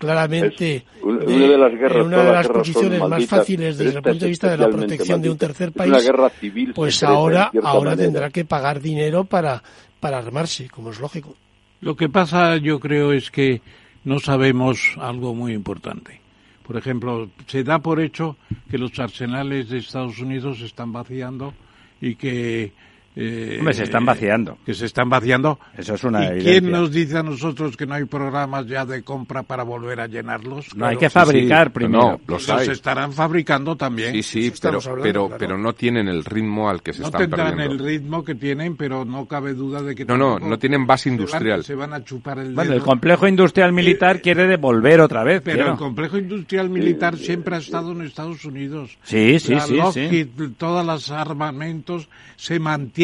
[0.00, 4.28] claramente una de las guerras, una de las posiciones más fáciles desde el punto de
[4.28, 8.30] vista de la protección de un tercer país, una guerra civil pues ahora, ahora tendrá
[8.30, 9.62] que pagar dinero para,
[10.00, 11.36] para armarse, como es lógico.
[11.82, 13.60] Lo que pasa, yo creo, es que
[14.04, 16.20] no sabemos algo muy importante.
[16.66, 18.36] Por ejemplo, se da por hecho
[18.70, 21.52] que los arsenales de Estados Unidos se están vaciando
[22.00, 22.72] y que
[23.16, 24.58] eh, Hombre, se están vaciando.
[24.64, 25.58] Que se están vaciando.
[25.76, 29.02] Eso es una ¿Y quién nos dice a nosotros que no hay programas ya de
[29.02, 30.76] compra para volver a llenarlos?
[30.76, 32.20] No, hay que fabricar primero.
[32.26, 34.12] No, los, estarán fabricando también.
[34.12, 37.36] Sí, sí, pero, pero, pero no tienen el ritmo al que se están perdiendo.
[37.36, 40.04] No tendrán el ritmo que tienen, pero no cabe duda de que...
[40.04, 41.64] No, no, no tienen base industrial.
[41.64, 45.42] Se van, a chupar el Bueno, el complejo industrial militar eh, quiere devolver otra vez.
[45.44, 48.96] Pero el complejo industrial militar siempre ha estado en Estados Unidos.
[49.02, 50.30] Sí, sí, sí, sí.
[50.56, 52.99] Todos los armamentos se mantienen.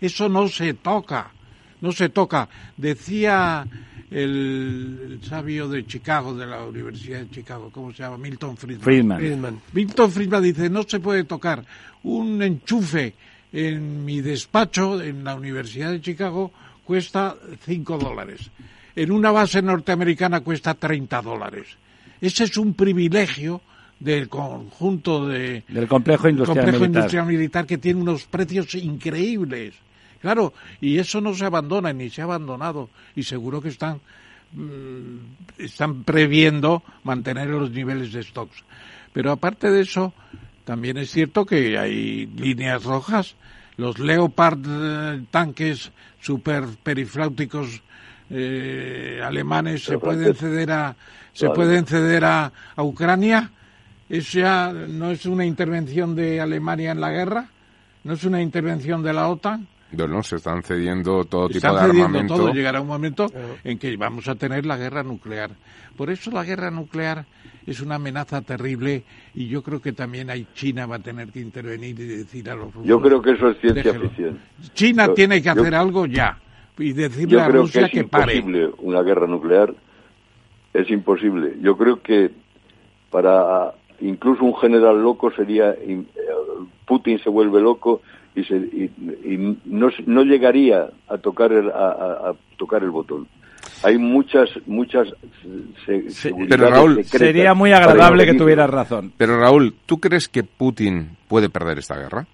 [0.00, 1.30] Eso no se toca,
[1.80, 2.48] no se toca.
[2.76, 3.66] Decía
[4.10, 8.18] el, sabio de Chicago, de la Universidad de Chicago, ¿cómo se llama?
[8.18, 9.18] Milton Friedman.
[9.18, 9.60] Friedman.
[9.72, 11.64] Milton Friedman dice, no se puede tocar
[12.02, 13.14] un enchufe
[13.52, 16.52] en mi despacho en la Universidad de Chicago
[16.84, 18.50] cuesta 5 dólares.
[18.96, 21.66] En una base norteamericana cuesta 30 dólares.
[22.20, 23.60] Ese es un privilegio
[24.00, 27.00] del conjunto de, del complejo industrial, complejo militar.
[27.00, 29.74] industrial militar que tiene unos precios increíbles.
[30.20, 34.00] Claro, y eso no se abandona ni se ha abandonado y seguro que están
[34.52, 38.64] mm, están previendo mantener los niveles de stocks.
[39.12, 40.12] Pero aparte de eso,
[40.64, 43.36] también es cierto que hay líneas rojas.
[43.76, 47.80] Los Leopard eh, tanques super perifláuticos
[48.30, 50.96] eh, alemanes se pueden ceder a
[51.32, 53.52] se pueden ceder a, a Ucrania.
[54.08, 57.48] ¿Eso ya no es una intervención de Alemania en la guerra?
[58.04, 59.66] ¿No es una intervención de la OTAN?
[59.92, 62.36] No, se están cediendo todo tipo de armamento.
[62.36, 62.52] Todo.
[62.52, 63.26] Llegará un momento
[63.64, 65.50] en que vamos a tener la guerra nuclear.
[65.96, 67.24] Por eso la guerra nuclear
[67.66, 69.04] es una amenaza terrible
[69.34, 72.54] y yo creo que también hay China va a tener que intervenir y decir a
[72.54, 72.84] los rusos.
[72.84, 74.38] Yo creo que eso es ciencia ficción.
[74.74, 76.38] China tiene que hacer algo ya
[76.78, 79.74] y decirle a Rusia que, es imposible una guerra nuclear.
[80.74, 81.56] Es imposible.
[81.60, 82.30] Yo creo que
[83.10, 86.02] para incluso un general loco sería eh,
[86.86, 88.02] Putin se vuelve loco
[88.34, 93.26] y, se, y, no, no, llegaría a tocar el, a, tocar el botón.
[93.82, 95.08] Hay muchas muchas
[96.48, 99.12] pero Raúl sería muy agradable que tuvieras razón.
[99.16, 102.26] Pero Raúl, ¿tú crees que Putin puede perder esta guerra?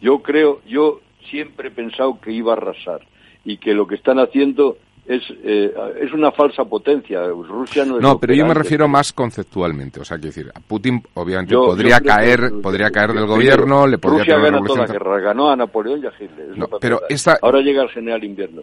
[0.00, 1.00] Yo creo, yo
[1.30, 3.00] siempre he pensado que iba a arrasar
[3.44, 7.26] y que lo que están haciendo es, eh, es una falsa potencia.
[7.26, 8.02] Rusia no es.
[8.02, 10.00] No, pero yo me refiero más conceptualmente.
[10.00, 14.38] O sea, quiero decir, Putin obviamente podría caer, podría caer del gobierno, le podría Rusia
[14.38, 16.56] gana toda la guerra, ganó a Napoleón y a Hitler.
[16.56, 17.38] No, pero esta...
[17.42, 18.62] Ahora llega el general invierno.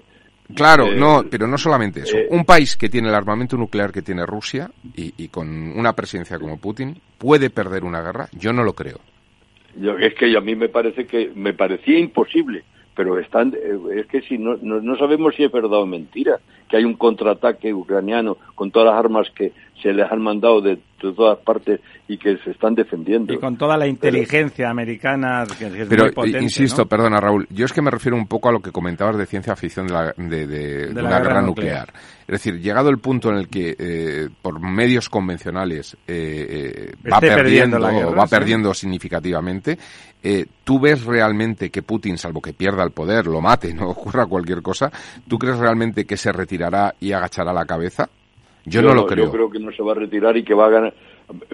[0.56, 2.18] Claro, eh, no, pero no solamente eso.
[2.18, 5.94] Eh, un país que tiene el armamento nuclear que tiene Rusia y, y, con una
[5.94, 8.28] presidencia como Putin puede perder una guerra.
[8.34, 9.00] Yo no lo creo.
[9.78, 12.64] Yo, es que a mí me parece que me parecía imposible
[12.96, 16.40] pero están eh, es que si no, no, sabemos si es verdad o mentira
[16.70, 20.80] que hay un contraataque ucraniano con todas las armas que se les han mandado de,
[21.00, 23.34] todas partes y que se están defendiendo.
[23.34, 27.66] Y con toda la inteligencia americana que, es pero, muy potente, insisto, perdona Raúl, yo
[27.66, 30.14] es que me refiero un poco a lo que comentabas de ciencia ficción de, la,
[30.16, 31.92] de, de, la, guerra, nuclear.
[32.22, 37.80] Es decir, llegado el punto en el que eh, por medios convencionales eh, va perdiendo,
[37.80, 39.80] va perdiendo significativamente,
[40.64, 44.62] ¿tú ves realmente que Putin, salvo que pierda el poder, lo mate, no ocurra cualquier
[44.62, 44.92] cosa,
[45.28, 48.08] ¿tú crees realmente que se retirará y agachará la cabeza?
[48.66, 49.26] Yo, no lo creo.
[49.26, 50.94] Yo creo que no se va a retirar y que va a ganar.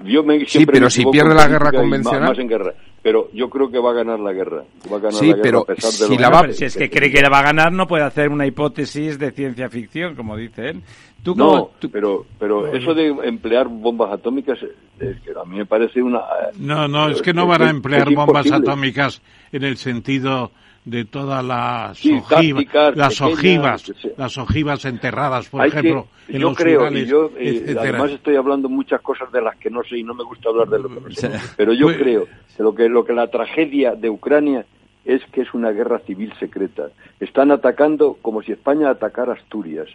[0.03, 2.29] Yo me, sí, pero si pierde la guerra convencional.
[2.29, 2.73] Más en guerra.
[3.01, 4.63] Pero yo creo que va a ganar la guerra.
[4.91, 6.75] Va a ganar sí, la guerra pero a pesar de si, la va, si es
[6.75, 10.15] que cree que la va a ganar, no puede hacer una hipótesis de ciencia ficción,
[10.15, 10.81] como dice él.
[11.27, 14.59] ¿Tú no, pero, pero eso de emplear bombas atómicas,
[14.97, 16.21] es que a mí me parece una.
[16.57, 19.21] No, no, es que no van a emplear bombas atómicas
[19.51, 20.51] en el sentido
[20.85, 26.89] de todas las ojivas, las ojivas, las ojivas enterradas, por ejemplo, en yo los creo,
[26.93, 30.13] y yo eh, además estoy hablando muchas cosas de las que no sé y no
[30.13, 32.25] me gusta hablar de lo que no sé, pero yo pues creo
[32.55, 34.65] que lo que lo que la tragedia de Ucrania
[35.03, 36.87] es que es una guerra civil secreta.
[37.19, 39.89] Están atacando como si España atacara Asturias.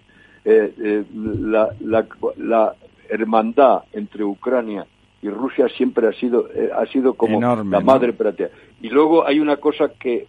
[0.44, 2.74] Eh, eh, la, la, la
[3.08, 4.86] hermandad entre Ucrania
[5.20, 8.50] y Rusia siempre ha sido ha sido como la madre ¿no?
[8.80, 10.26] Y luego hay una cosa que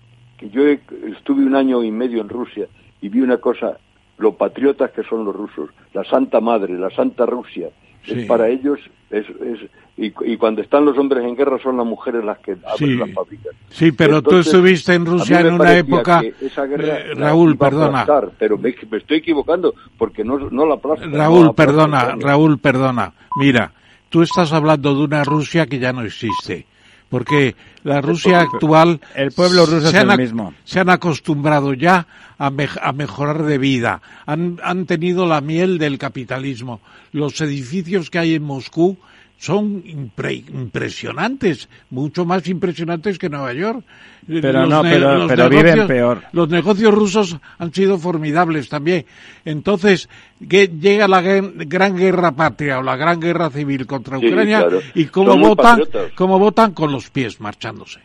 [0.51, 2.68] yo estuve un año y medio en Rusia
[3.01, 3.78] y vi una cosa,
[4.18, 7.70] lo patriotas que son los rusos, la Santa Madre, la Santa Rusia,
[8.05, 9.59] Es para ellos, es, es
[9.96, 12.96] y, y, cuando están los hombres en guerra son las mujeres las que abren sí,
[12.96, 13.54] las fábricas.
[13.70, 16.22] Sí, pero Entonces, tú estuviste en Rusia en me una época...
[16.22, 18.02] que esa guerra eh, Raúl, perdona.
[18.02, 22.16] aplastar, pero me, me estoy equivocando porque no, no la no Raúl, perdona.
[22.20, 23.14] Raúl, perdona.
[23.38, 23.72] Mira,
[24.10, 26.66] tú estás hablando de una Rusia que ya no existe.
[27.10, 29.00] Porque la Rusia actual...
[29.14, 30.54] El pueblo ruso se es han, el ac- mismo.
[30.64, 32.08] Se han acostumbrado ya
[32.39, 34.02] a, mej- a mejorar de vida.
[34.26, 36.82] Han, han tenido la miel del capitalismo.
[37.12, 38.98] Los edificios que hay en Moscú
[39.44, 43.84] son impre- impresionantes, mucho más impresionantes que Nueva York.
[44.26, 46.22] Pero no, pero- pero viven peor.
[46.32, 49.06] Los negocios rusos han sido formidables también.
[49.44, 50.08] Entonces,
[50.48, 54.80] que llega la gran guerra patria o la gran guerra civil contra Sí, Ucrania claro.
[54.96, 55.82] y cómo votan,
[56.16, 58.00] cómo votan con los pies marchándose,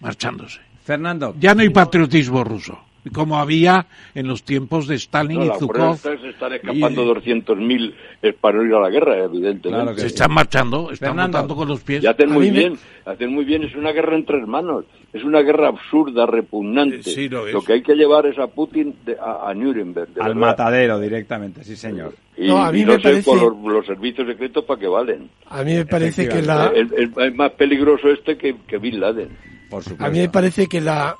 [0.00, 0.60] marchándose.
[0.84, 2.78] Fernando, Ya no hay patriotismo ruso,
[3.10, 5.96] como había en los tiempos de Stalin No, y Zhukov.
[5.98, 9.68] se están escapando y- 200.000 eh, para ir a la guerra, evidentemente.
[9.68, 10.14] Claro que Se sí.
[10.14, 11.38] están marchando, están Fernando.
[11.38, 12.02] votando con los pies.
[12.02, 13.62] Y hacen muy mí me- bien, hacen muy bien.
[13.64, 14.84] Es una guerra entre hermanos.
[15.12, 17.02] Es una guerra absurda, repugnante.
[17.02, 17.64] Sí, lo es.
[17.64, 20.08] que hay que llevar es a Putin de- a, a Nuremberg.
[20.12, 20.40] de al verdad.
[20.40, 22.14] matadero directamente, sí señor.
[22.36, 24.78] Y No, a mí y me no sé parece- con los, los servicios secretos para
[24.78, 25.30] qué valen.
[25.46, 29.00] A mí me parece que la, Es, es- es más peligroso este que, que Bin
[29.00, 29.28] Laden.
[29.70, 30.04] Por supuesto.
[30.04, 31.14] A mí me parece que la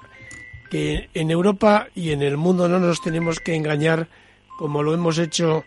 [0.70, 4.08] que en Europa y en el mundo no nos tenemos que engañar
[4.58, 5.64] como lo hemos hecho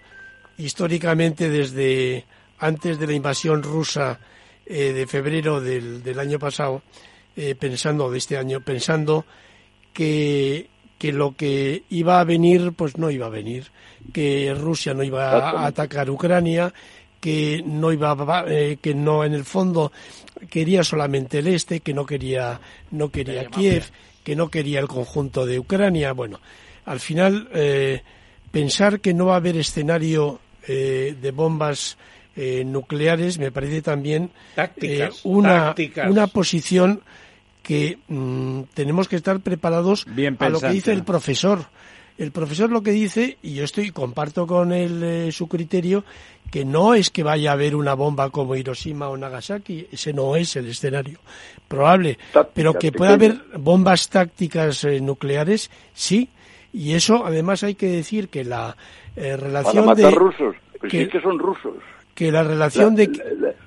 [0.58, 2.26] históricamente desde
[2.60, 4.20] antes de la invasión rusa
[4.66, 6.84] eh, de febrero del, del año pasado,
[7.36, 9.26] eh, pensando de este año, pensando
[9.94, 13.72] que que lo que iba a venir pues no iba a venir,
[14.14, 16.72] que Rusia no iba a atacar Ucrania,
[17.20, 19.92] que no iba a- eh, que no en el fondo
[20.48, 23.84] quería solamente el este, que no quería no quería Kiev,
[24.24, 26.14] que no quería el conjunto de Ucrania.
[26.14, 26.40] Bueno,
[26.86, 28.02] al final eh,
[28.52, 31.98] pensar que no va a haber escenario eh, de bombas
[32.36, 36.10] eh, nucleares me parece también Tácticas, eh, una tácticas.
[36.10, 37.02] una posición
[37.64, 41.66] que mm, tenemos que estar preparados Bien a lo que dice el profesor.
[42.18, 46.06] El profesor lo que dice, y yo estoy comparto con él su criterio,
[46.52, 50.36] que no es que vaya a haber una bomba como Hiroshima o Nagasaki, ese no
[50.36, 51.18] es el escenario
[51.68, 52.20] probable,
[52.54, 56.30] pero que pueda haber bombas tácticas eh, nucleares, sí,
[56.74, 58.76] y eso además hay que decir que la
[59.16, 60.56] eh, Para relación matar de rusos.
[60.80, 61.74] Pues que- sí que son rusos.
[62.14, 63.10] que la relación de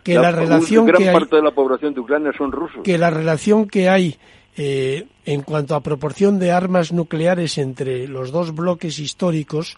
[0.04, 2.82] que la- la relación gran que hay parte de la población de Ucrania son rusos.
[2.84, 4.16] que la relación que hay
[4.56, 9.76] eh, en cuanto a proporción de armas nucleares entre los dos bloques históricos,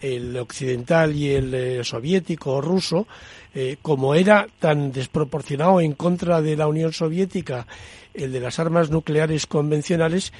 [0.00, 3.06] el occidental y el eh, soviético o ruso,
[3.54, 7.66] eh, como era tan desproporcionado en contra de la Unión Soviética
[8.14, 10.32] el de las armas nucleares convencionales,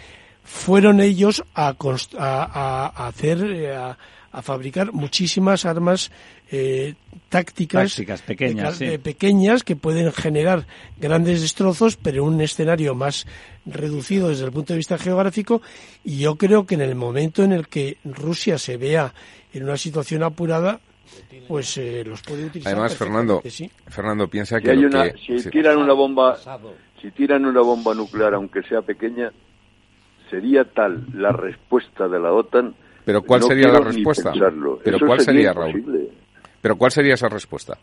[0.43, 1.75] fueron ellos a,
[2.19, 3.95] a- hacer, eh,
[4.31, 6.11] a fabricar muchísimas armas
[6.51, 6.95] eh,
[7.29, 8.91] tácticas, Tácticas, pequeñas, de- sí.
[8.93, 10.67] de pequeñas que pueden generar
[10.99, 13.27] grandes destrozos, pero en un escenario más
[13.67, 15.63] reducido desde el punto de vista geográfico.
[16.05, 19.15] Y yo creo que en el momento en el que Rusia se vea
[19.53, 20.81] en una situación apurada,
[21.49, 22.75] pues eh, los puede utilizar.
[22.75, 23.71] Además, Fernando, sí.
[23.87, 25.51] Fernando piensa Si, que, hay lo una, que- si sí.
[25.51, 26.37] tiran una bomba,
[27.01, 29.33] si tiran una bomba nuclear, aunque sea pequeña,
[30.31, 32.75] sería tal la respuesta de la OTAN.
[33.09, 34.33] Pero ¿cuál no sería la respuesta?
[34.85, 35.77] Pero Eso ¿cuál sería, Raúl?
[35.79, 36.09] imposible.
[36.61, 37.73] Pero ¿cuál sería esa respuesta?
[37.73, 37.79] O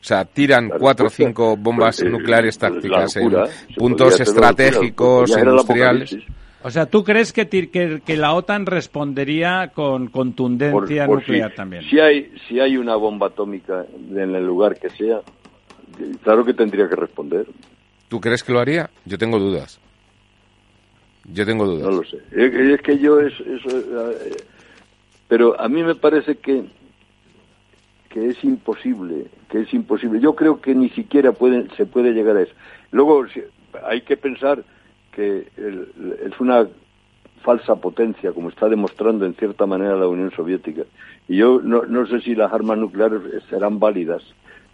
[0.00, 6.16] sea, tiran cuatro o cinco bombas pues, nucleares tácticas locura, en puntos locura, estratégicos, industriales.
[6.62, 11.50] O sea, ¿tú crees que, que, que la OTAN respondería con Por- contundencia por nuclear
[11.50, 11.82] si, también?
[11.84, 13.84] Si hay, si hay una bomba atómica
[14.16, 15.20] en el lugar que sea,
[16.22, 17.44] claro que tendría que responder.
[18.08, 18.88] ¿Tú crees que lo haría?
[19.04, 19.78] Yo tengo dudas.
[21.30, 21.82] Yo tengo dudas.
[21.82, 22.16] No lo sé.
[22.32, 24.36] Es, es que yo es, eh,
[25.34, 26.62] pero a mí me parece que
[28.08, 30.20] que es imposible, que es imposible.
[30.20, 32.52] Yo creo que ni siquiera pueden, se puede llegar a eso.
[32.92, 33.26] Luego
[33.84, 34.62] hay que pensar
[35.10, 35.88] que el-
[36.24, 36.68] es una
[37.42, 40.82] falsa potencia, como está demostrando en cierta manera la Unión Soviética.
[41.26, 43.20] Y yo no, no sé si las armas nucleares
[43.50, 44.22] serán válidas.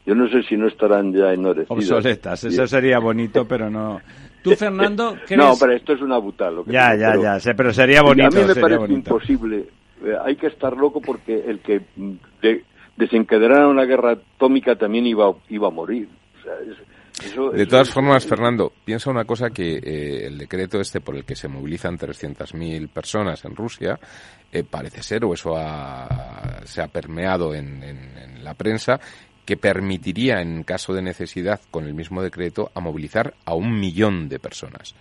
[0.04, 1.70] Yo no sé si no estarán ya ennorecidas.
[1.70, 4.02] Obsoletas, eso sería bonito, pero no.
[4.42, 5.38] ¿Tú, Fernando, crees?
[5.42, 6.18] No, pero esto es una.
[6.18, 8.26] Lo que Ya, ya, pero- ya, sé, pero sería bonito.
[8.26, 8.98] a mí me parece bonito.
[9.14, 9.64] imposible.
[10.04, 12.64] Eh, hay que estar loco porque el que mm, de-
[12.96, 16.08] desencadenara una guerra atómica también iba, iba a morir.
[16.38, 20.38] O sea, es- eso- De eso todas formas, Fernando, piensa una cosa que eh, el
[20.38, 23.98] decreto este por el que se movilizan 300.000 personas en Rusia
[24.52, 28.98] eh, parece ser, o eso ha- se ha permeado en, en- en la prensa,
[29.44, 34.28] que permitiría, en caso de necesidad, con el mismo decreto, a movilizar a un millón
[34.28, 34.94] de personas.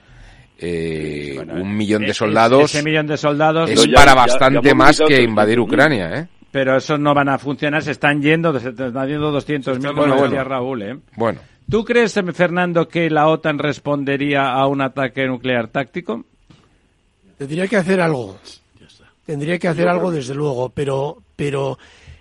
[0.62, 3.70] Eh, Bueno, un millón e- de e- soldados Ese millón de soldados.
[3.70, 5.60] es ya- para bastante ya más que invadir 300.000.
[5.62, 6.28] Ucrania, ¿eh?
[6.52, 10.44] pero eso no van a funcionar, se están yendo, se están yendo 200.000, bueno, bueno.
[10.44, 10.98] Raúl, ¿eh?
[11.16, 11.40] Bueno.
[11.70, 16.26] ¿Tú crees, Fernando, que la OTAN respondería a un ataque nuclear táctico?
[17.38, 18.38] Tendría que hacer algo.
[19.26, 21.78] Tendría que hacer algo, desde luego, pero, pero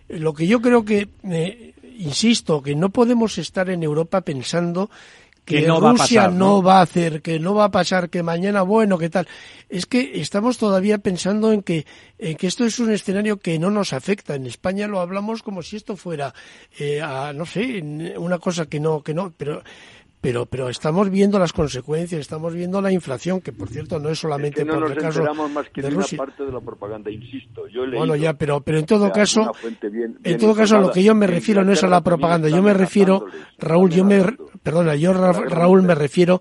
[0.08, 4.90] lo que yo creo que, eh, insisto, que no podemos estar en Europa pensando
[5.48, 6.62] que, no Rusia va ¿no?
[6.62, 9.26] va a hacer, que no va a pasar, que mañana bueno, que tal.
[9.68, 11.86] Es que estamos todavía pensando en que,
[12.18, 14.34] en que esto es un escenario que no nos afecta.
[14.34, 16.34] En España lo hablamos como si esto fuera,
[16.78, 17.82] eh, a, no sé,
[18.16, 19.62] una cosa que no, que no, pero
[20.20, 24.18] pero pero estamos viendo las consecuencias, estamos viendo la inflación, que por cierto no es
[24.18, 26.18] solamente no por el caso más que de Rusia.
[26.18, 27.68] parte de la propaganda, insisto.
[27.68, 29.52] Yo bueno, ya, pero pero en todo caso,
[30.24, 32.62] en todo caso a lo que yo me refiero no es a la propaganda, yo
[32.62, 33.26] me refiero,
[33.58, 34.24] Raúl, yo me
[34.62, 36.40] perdona, yo Raúl me refiero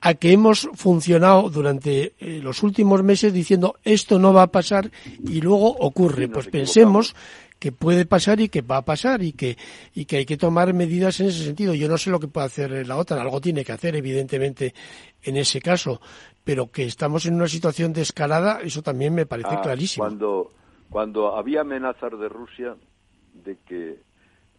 [0.00, 4.90] a que hemos funcionado durante eh, los últimos meses diciendo esto no va a pasar
[5.24, 6.28] y luego ocurre.
[6.28, 7.14] pues pensemos
[7.62, 9.56] que puede pasar y que va a pasar y que,
[9.94, 11.74] y que hay que tomar medidas en ese sentido.
[11.74, 14.74] Yo no sé lo que puede hacer la OTAN, algo tiene que hacer, evidentemente,
[15.22, 16.00] en ese caso,
[16.42, 20.04] pero que estamos en una situación de escalada, eso también me parece ah, clarísimo.
[20.04, 20.50] Cuando,
[20.90, 22.74] cuando había amenazas de Rusia
[23.32, 24.00] de que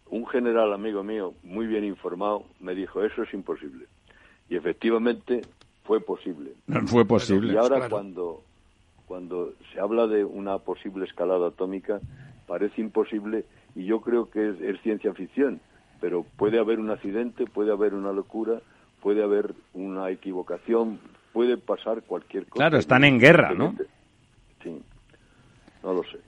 [0.08, 3.84] un general amigo mío, muy bien informado, me dijo, eso es imposible.
[4.48, 5.42] Y efectivamente
[5.82, 6.52] fue posible.
[6.68, 7.52] No fue posible.
[7.52, 8.44] y ahora cuando,
[9.04, 12.00] cuando se habla de una posible escalada atómica,
[12.46, 15.60] parece imposible y yo creo que es, ciencia ficción,
[16.00, 18.60] pero puede haber un accidente, puede haber una locura,
[19.00, 20.98] puede haber una equivocación,
[21.32, 22.62] puede pasar cualquier cosa.
[22.62, 23.74] Claro, están en guerra, ¿no?
[24.62, 24.80] Sí,
[25.82, 26.18] no lo sé.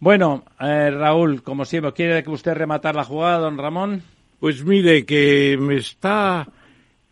[0.00, 4.02] Bueno, eh, Raúl, como siempre, ¿quiere que usted rematar la jugada, don Ramón?
[4.38, 6.46] Pues mire, que me está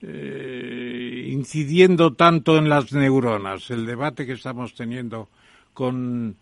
[0.00, 5.28] eh, incidiendo tanto en las neuronas el debate que estamos teniendo
[5.72, 6.36] con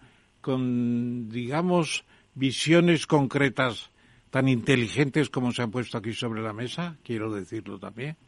[0.45, 3.88] con, digamos, visiones concretas
[4.28, 8.18] tan inteligentes como se han puesto aquí sobre la mesa, quiero decirlo también,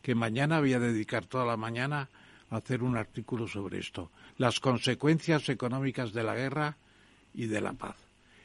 [0.00, 2.08] que mañana voy a dedicar toda la mañana
[2.50, 6.76] a hacer un artículo sobre esto, las consecuencias económicas de la guerra
[7.34, 7.96] y de la paz.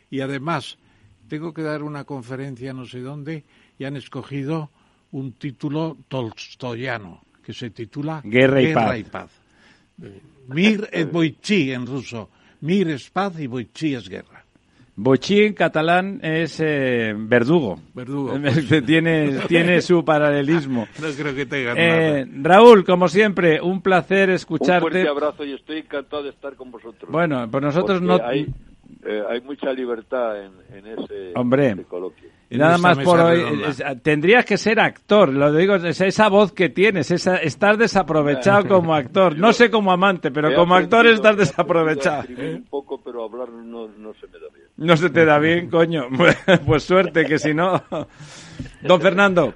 [0.10, 0.80] Y además,
[1.28, 3.44] tengo que dar una conferencia no sé dónde
[3.78, 4.72] y han escogido
[5.12, 9.30] un título tolstoyano que se titula Guerra y paz.
[10.48, 14.46] Mir et boichi en ruso Mir es paz y Boichi es guerra.
[14.96, 17.80] Boichi en catalán es eh, verdugo.
[17.94, 18.40] Verdugo.
[18.86, 20.88] tiene, tiene su paralelismo.
[21.02, 24.86] No creo que tenga eh, Raúl, como siempre, un placer escucharte.
[24.86, 27.12] Un fuerte abrazo y estoy encantado de estar con vosotros.
[27.12, 28.20] Bueno, pues nosotros no...
[28.24, 28.48] Hay,
[29.06, 31.84] eh, hay mucha libertad en, en ese, Hombre.
[31.88, 32.30] coloquio.
[32.52, 33.42] Y nada más por hoy.
[34.04, 39.38] tendrías que ser actor, lo digo, esa voz que tienes, esa, estar desaprovechado como actor.
[39.38, 42.26] No sé como amante, pero como actor estás desaprovechado.
[42.30, 43.88] Un poco, pero hablar no,
[44.20, 44.48] se me da.
[44.82, 46.08] No se te da bien, coño.
[46.66, 47.84] Pues suerte, que si no.
[48.82, 49.54] Don Fernando,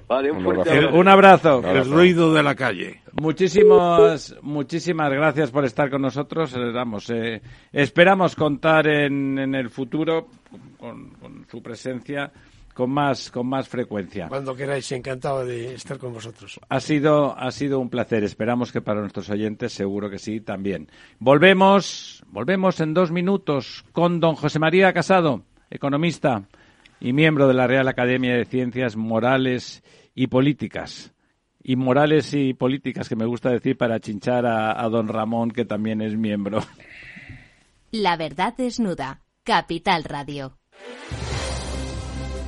[0.92, 1.62] un, abrazo.
[1.68, 3.00] El ruido de la calle.
[3.20, 6.54] Muchísimas, muchísimas gracias por estar con nosotros.
[6.54, 10.28] Eh, vamos, eh, esperamos contar en, en el futuro
[10.78, 12.30] con, con su presencia
[12.76, 14.28] con más, con más frecuencia.
[14.28, 16.60] Cuando queráis, encantado de estar con vosotros.
[16.68, 18.22] Ha sido, ha sido un placer.
[18.22, 20.90] Esperamos que para nuestros oyentes seguro que sí también.
[21.18, 26.44] Volvemos, volvemos en dos minutos con don José María Casado, economista
[27.00, 29.82] y miembro de la Real Academia de Ciencias Morales
[30.14, 31.14] y Políticas.
[31.62, 35.64] Y morales y políticas, que me gusta decir para chinchar a, a don Ramón, que
[35.64, 36.60] también es miembro.
[37.90, 39.22] La verdad desnuda.
[39.44, 40.58] Capital Radio.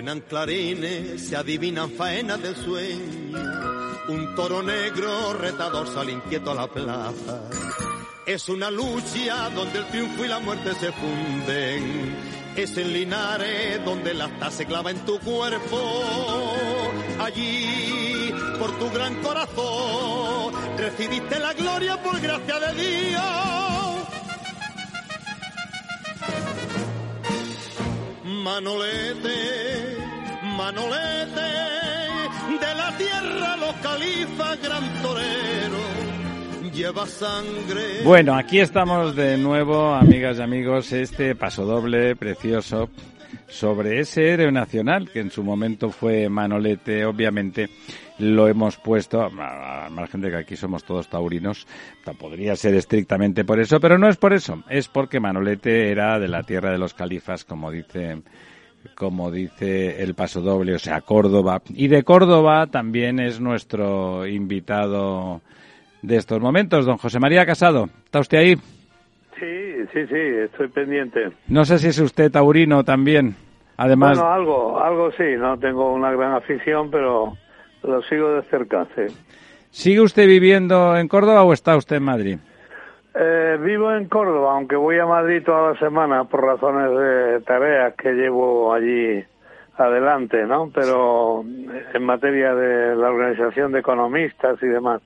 [0.00, 3.38] Suenan clarines, se adivinan faenas del sueño.
[4.08, 7.42] Un toro negro retador sale inquieto a la plaza.
[8.24, 12.16] Es una lucha donde el triunfo y la muerte se funden.
[12.56, 16.02] Es en Linares donde la asta se clava en tu cuerpo.
[17.20, 23.60] Allí, por tu gran corazón, recibiste la gloria por gracia de Dios.
[28.42, 29.79] Manolete,
[30.60, 31.40] Manolete,
[32.60, 38.04] de la tierra los califas, gran torero, lleva sangre.
[38.04, 42.90] Bueno, aquí estamos de nuevo, amigas y amigos, este pasodoble precioso
[43.48, 47.70] sobre ese héroe nacional que en su momento fue Manolete, obviamente
[48.18, 51.66] lo hemos puesto, a margen de que aquí somos todos taurinos,
[52.18, 56.28] podría ser estrictamente por eso, pero no es por eso, es porque Manolete era de
[56.28, 58.20] la tierra de los califas, como dice
[58.94, 61.62] como dice el paso doble, o sea, Córdoba.
[61.70, 65.40] Y de Córdoba también es nuestro invitado
[66.02, 67.88] de estos momentos, don José María Casado.
[68.04, 68.56] ¿Está usted ahí?
[69.38, 71.30] Sí, sí, sí, estoy pendiente.
[71.48, 73.34] No sé si es usted taurino también.
[73.76, 74.18] Además.
[74.18, 77.38] Bueno, algo, algo sí, no tengo una gran afición, pero
[77.82, 79.14] lo sigo de cerca, sí.
[79.70, 82.38] ¿Sigue usted viviendo en Córdoba o está usted en Madrid?
[83.22, 87.94] Eh, vivo en Córdoba, aunque voy a Madrid toda la semana por razones de tareas
[87.94, 89.22] que llevo allí
[89.76, 90.70] adelante, ¿no?
[90.74, 95.02] Pero en materia de la organización de economistas y demás.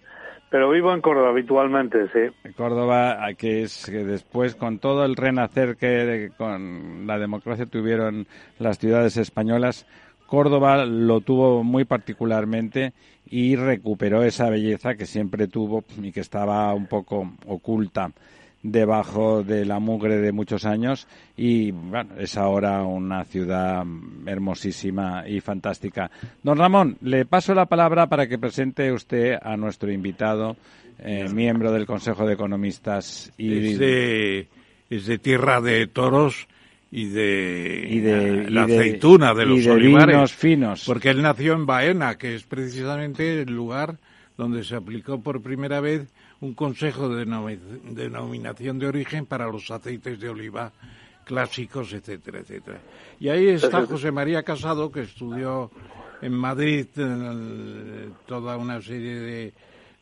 [0.48, 2.52] Pero vivo en Córdoba habitualmente, sí.
[2.52, 8.28] Córdoba, que es que después, con todo el renacer que con la democracia tuvieron
[8.60, 9.88] las ciudades españolas,
[10.35, 12.93] Córdoba lo tuvo muy particularmente
[13.30, 18.11] y recuperó esa belleza que siempre tuvo y que estaba un poco oculta
[18.64, 21.07] debajo de la mugre de muchos años
[21.37, 23.85] y bueno, es ahora una ciudad
[24.26, 26.11] hermosísima y fantástica.
[26.43, 30.57] Don Ramón, le paso la palabra para que presente usted a nuestro invitado,
[30.99, 33.32] eh, miembro del Consejo de Economistas.
[33.39, 33.72] Y...
[33.72, 34.49] Es, de,
[34.91, 36.49] es de tierra de toros
[36.97, 40.32] y de, la aceituna de, los olivares.
[40.32, 40.84] finos.
[40.86, 43.99] Porque él nació en Baena, que es precisamente el lugar
[44.38, 46.07] donde se aplicó por primera vez
[46.40, 47.26] un consejo de
[47.84, 50.72] denominación de origen para los aceites de oliva
[51.24, 52.78] clásicos, etcétera, etcétera.
[53.18, 55.72] Y ahí está José María Casado, que estudió
[56.22, 59.53] en Madrid eh, toda una serie de,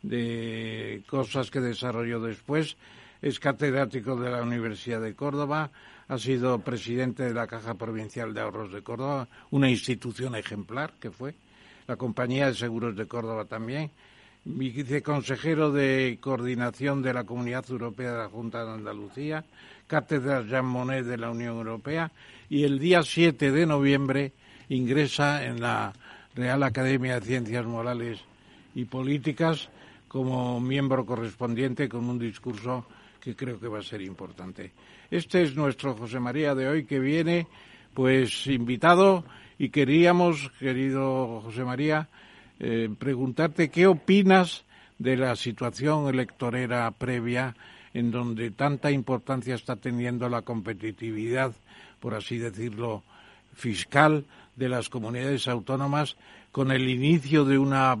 [0.03, 2.77] de cosas que desarrolló después.
[3.19, 5.71] Es catedrático de la Universidad de Córdoba,
[6.07, 11.11] ha sido presidente de la Caja Provincial de Ahorros de Córdoba, una institución ejemplar que
[11.11, 11.35] fue,
[11.87, 13.91] la Compañía de Seguros de Córdoba también,
[14.45, 19.45] viceconsejero de coordinación de la Comunidad Europea de la Junta de Andalucía,
[19.87, 22.11] cátedra Jean Monnet de la Unión Europea
[22.49, 24.33] y el día 7 de noviembre
[24.69, 25.93] ingresa en la
[26.35, 28.19] Real Academia de Ciencias Morales
[28.75, 29.69] y Políticas
[30.07, 32.85] como miembro correspondiente con un discurso
[33.23, 34.73] que creo que va a ser importante.
[35.09, 37.47] Este es nuestro José María de hoy que viene,
[37.93, 39.23] pues invitado
[39.57, 42.09] y queríamos, querido José María,
[42.59, 44.65] eh, preguntarte qué opinas
[44.99, 47.55] de la situación electorera previa
[47.93, 51.53] en donde tanta importancia está teniendo la competitividad,
[52.01, 53.03] por así decirlo,
[53.53, 54.25] fiscal
[54.57, 56.17] de las comunidades autónomas
[56.51, 57.97] con el inicio de una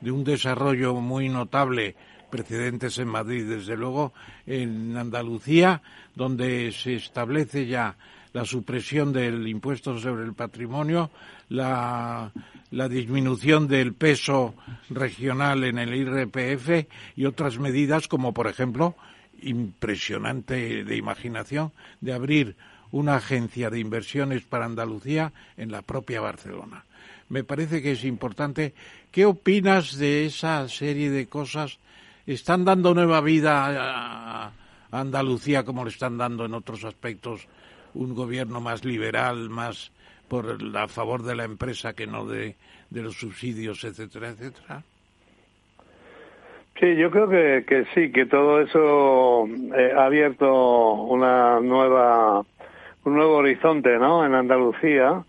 [0.00, 1.96] de un desarrollo muy notable
[2.32, 4.14] precedentes en Madrid, desde luego,
[4.46, 5.82] en Andalucía,
[6.14, 7.94] donde se establece ya
[8.32, 11.10] la supresión del impuesto sobre el patrimonio,
[11.50, 12.32] la,
[12.70, 14.54] disminución del peso
[14.88, 18.96] regional en el IRPF y otras medidas como, por ejemplo,
[19.42, 22.56] impresionante de imaginación de abrir
[22.92, 26.86] una agencia de inversiones para Andalucía en la propia Barcelona.
[27.28, 28.72] Me parece que es importante.
[29.10, 31.78] ¿Qué opinas de esa serie de cosas?
[32.26, 34.52] ¿Están dando nueva vida a
[34.92, 37.48] Andalucía como le están dando en otros aspectos
[37.94, 39.92] un gobierno más liberal, más
[40.28, 42.56] por a favor de la empresa que no de,
[42.90, 44.82] los subsidios, etcétera, etcétera?
[46.80, 49.46] Sí, yo creo que, que sí, que todo eso
[49.76, 52.40] eh, ha abierto una nueva,
[53.04, 54.24] un nuevo horizonte, ¿no?
[54.24, 55.22] En Andalucía,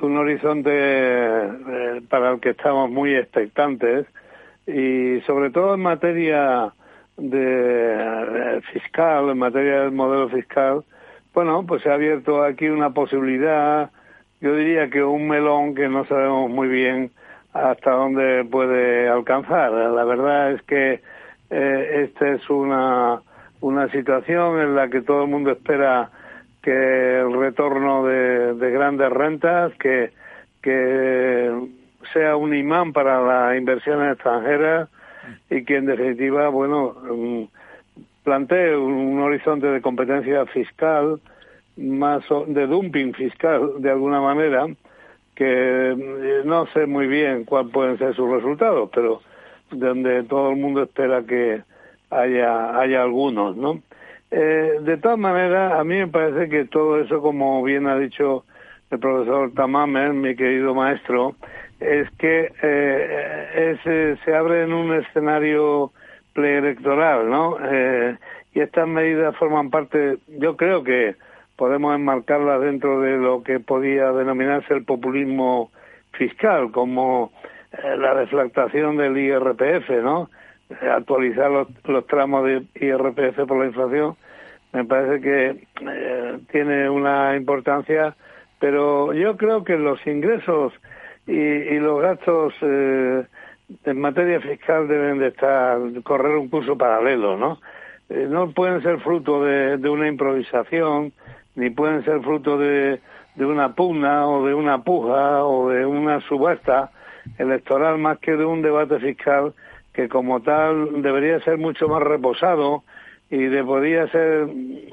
[0.00, 4.06] un horizonte eh, para el que estamos muy expectantes
[4.66, 6.72] y sobre todo en materia
[7.16, 10.84] de, fiscal, en materia del modelo fiscal,
[11.32, 13.90] bueno, pues se ha abierto aquí una posibilidad,
[14.40, 17.10] yo diría que un melón que no sabemos muy bien
[17.52, 19.72] hasta dónde puede alcanzar.
[19.72, 21.00] La verdad es que
[21.50, 23.20] eh, esta es una,
[23.60, 26.10] una situación en la que todo el mundo espera
[26.62, 30.12] que el retorno de, grandes rentas, que,
[30.62, 31.52] que
[32.12, 34.88] sea un imán para las inversiones extranjeras
[35.50, 37.44] y que en definitiva, bueno, mm,
[38.24, 41.20] plantee un horizonte de competencia fiscal,
[41.76, 44.66] más de dumping fiscal de alguna manera,
[45.34, 49.20] que eh, no sé muy bien cuáles pueden ser sus resultados, pero
[49.70, 51.62] donde todo el mundo espera que
[52.10, 53.80] haya, haya algunos, ¿no?
[54.30, 58.44] Eh, de todas maneras, a mí me parece que todo eso, como bien ha dicho
[58.90, 61.34] el profesor Tamamer, mi querido maestro,
[61.80, 65.92] es que eh, es, se abre en un escenario
[66.32, 67.56] preelectoral, ¿no?
[67.62, 68.16] Eh,
[68.54, 71.16] y estas medidas forman parte, yo creo que
[71.56, 75.70] podemos enmarcarlas dentro de lo que podía denominarse el populismo
[76.12, 77.32] fiscal, como
[77.72, 80.30] eh, la deflactación del IRPF, ¿no?
[80.70, 84.16] Eh, actualizar los, los, tramos de IRPF por la inflación,
[84.72, 88.16] me parece que eh, tiene una importancia,
[88.58, 90.72] pero yo creo que los ingresos
[91.26, 97.58] y, y los gastos en materia fiscal deben de estar correr un curso paralelo, ¿no?
[98.08, 101.12] no pueden ser fruto de, una improvisación,
[101.54, 103.00] ni pueden ser fruto de,
[103.34, 106.90] de una pugna o de una puja o de una subasta
[107.38, 109.54] electoral más que de un debate fiscal
[109.92, 112.82] que como tal debería ser mucho más reposado
[113.30, 114.48] y de podría ser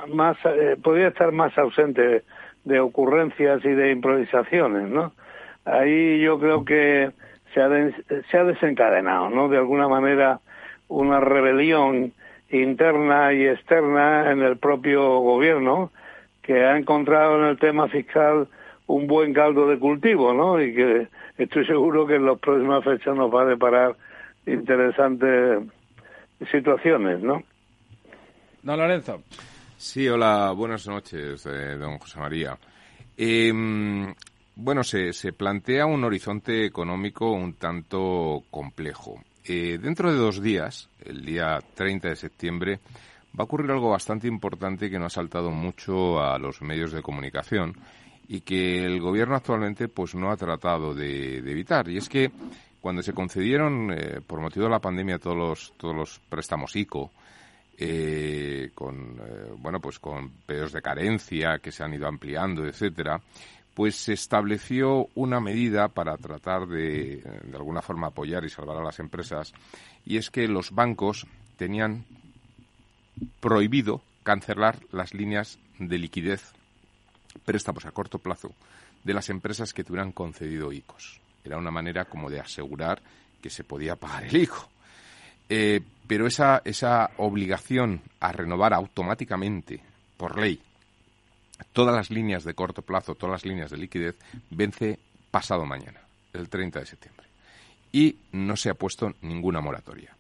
[0.08, 2.24] más eh, podría estar más ausente
[2.64, 5.12] de ocurrencias y de improvisaciones no
[5.66, 7.12] ahí yo creo que
[7.54, 7.70] se ha,
[8.30, 10.40] se ha desencadenado no de alguna manera
[10.88, 12.14] una rebelión
[12.50, 15.92] interna y externa en el propio gobierno
[16.42, 18.48] que ha encontrado en el tema fiscal
[18.88, 20.62] un buen caldo de cultivo, ¿no?
[20.62, 21.08] Y que
[21.38, 23.96] estoy seguro que en las próximas fechas nos va a deparar
[24.46, 25.64] interesantes
[26.52, 27.44] situaciones, ¿no?
[28.64, 29.22] Don Lorenzo.
[29.78, 32.58] Sí, hola, buenas noches, eh, don José María.
[33.18, 34.14] Em,
[34.62, 39.22] bueno, se, se, plantea un horizonte económico un tanto complejo.
[39.44, 42.80] Eh, dentro de dos días, el día 30 de septiembre,
[43.38, 47.02] va a ocurrir algo bastante importante que no ha saltado mucho a los medios de
[47.02, 47.76] comunicación
[48.28, 52.32] y que el gobierno actualmente pues no ha tratado de, evitar y es que
[52.80, 57.12] cuando se concedieron eh, por motivo de la pandemia todos los todos los préstamos ICO
[57.78, 63.20] eh, con eh, bueno pues con periodos de carencia que se han ido ampliando etcétera
[63.74, 68.84] pues se estableció una medida para tratar de de alguna forma apoyar y salvar a
[68.84, 69.54] las empresas
[70.06, 71.26] y es que los bancos
[71.58, 72.06] tenían
[73.40, 76.54] prohibido cancelar las líneas de liquidez,
[77.46, 78.52] préstamos a corto plazo,
[79.04, 81.20] de las empresas que tuvieran concedido ICOs.
[81.44, 83.02] Era una manera como de asegurar
[83.42, 84.70] que se podía pagar el ICO.
[85.50, 89.82] Eh, pero esa, esa obligación a renovar automáticamente,
[90.18, 90.62] por ley,
[91.74, 94.18] todas las líneas de corto plazo, todas las líneas de liquidez,
[94.50, 96.02] vence pasado mañana,
[96.34, 97.28] el 30 de septiembre.
[97.92, 100.16] Y no se ha puesto ninguna moratoria.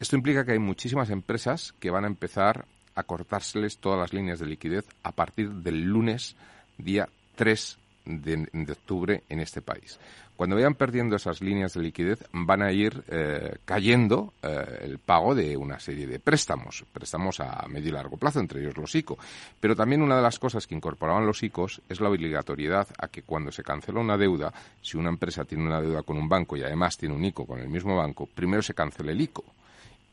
[0.00, 4.38] Esto implica que hay muchísimas empresas que van a empezar a cortárseles todas las líneas
[4.38, 6.36] de liquidez a partir del lunes,
[6.76, 9.98] día 3 de, octubre en este país.
[10.36, 15.34] Cuando vayan perdiendo esas líneas de liquidez, van a ir eh, cayendo eh, el pago
[15.34, 19.18] de una serie de préstamos, préstamos a medio y largo plazo, entre ellos los ICO.
[19.60, 23.22] Pero también una de las cosas que incorporaban los ICOs es la obligatoriedad a que
[23.22, 26.62] cuando se cancela una deuda, si una empresa tiene una deuda con un banco y
[26.62, 29.44] además tiene un ICO con el mismo banco, primero se cancele el ICO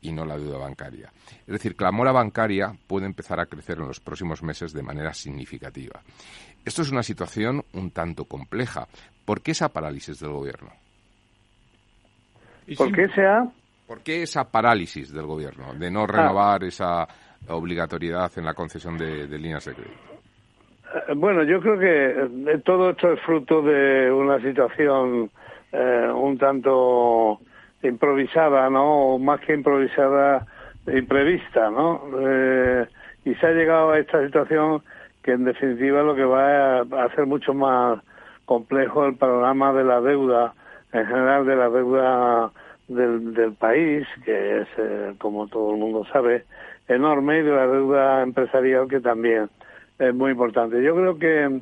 [0.01, 1.11] y no la deuda bancaria.
[1.41, 4.83] Es decir, que la mora bancaria puede empezar a crecer en los próximos meses de
[4.83, 5.99] manera significativa.
[6.65, 8.87] Esto es una situación un tanto compleja.
[9.25, 10.69] ¿Por qué esa parálisis del gobierno?
[12.77, 13.47] ¿Por qué sea?
[13.87, 17.07] ¿Por qué esa parálisis del gobierno de no renovar esa
[17.47, 20.01] obligatoriedad en la concesión de, líneas de crédito?
[21.07, 25.31] Eh, bueno, yo creo que eh, todo esto es fruto de una situación
[25.71, 27.39] eh, un tanto
[27.83, 29.13] improvisada, ¿no?
[29.13, 30.45] O más que improvisada,
[30.87, 32.01] imprevista, ¿no?
[33.25, 34.81] y se ha llegado a esta situación
[35.23, 37.99] que en definitiva lo que va a hacer mucho más
[38.45, 40.53] complejo el panorama de la deuda,
[40.91, 42.51] en general de la deuda
[42.87, 46.45] del, del país, que es, eh, como todo el mundo sabe,
[46.87, 49.49] enorme, y de la deuda empresarial, que también
[49.99, 50.81] es muy importante.
[50.81, 51.61] Yo creo que,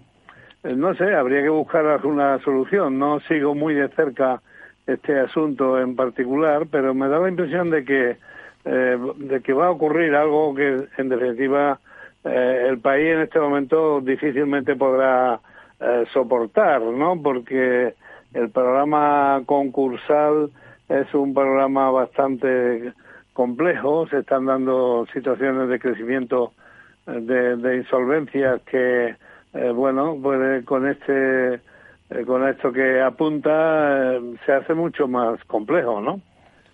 [0.64, 2.98] eh, no sé, habría que buscar alguna solución.
[2.98, 4.42] No sigo muy de cerca
[4.88, 8.18] este asunto en particular, pero me da la impresión de que,
[8.66, 11.80] eh, de que va a ocurrir algo que, en definitiva,
[12.24, 15.40] el país en este momento difícilmente podrá
[16.12, 17.22] soportar, ¿no?
[17.22, 17.94] Porque
[18.34, 20.50] el programa concursal
[20.90, 22.94] es un programa bastante
[23.34, 26.54] complejo, se están dando situaciones de crecimiento
[27.06, 29.16] eh, de, de insolvencias que,
[29.54, 31.60] eh, bueno, pues con este
[32.10, 36.22] eh, con esto que apunta se hace mucho más complejo, ¿no?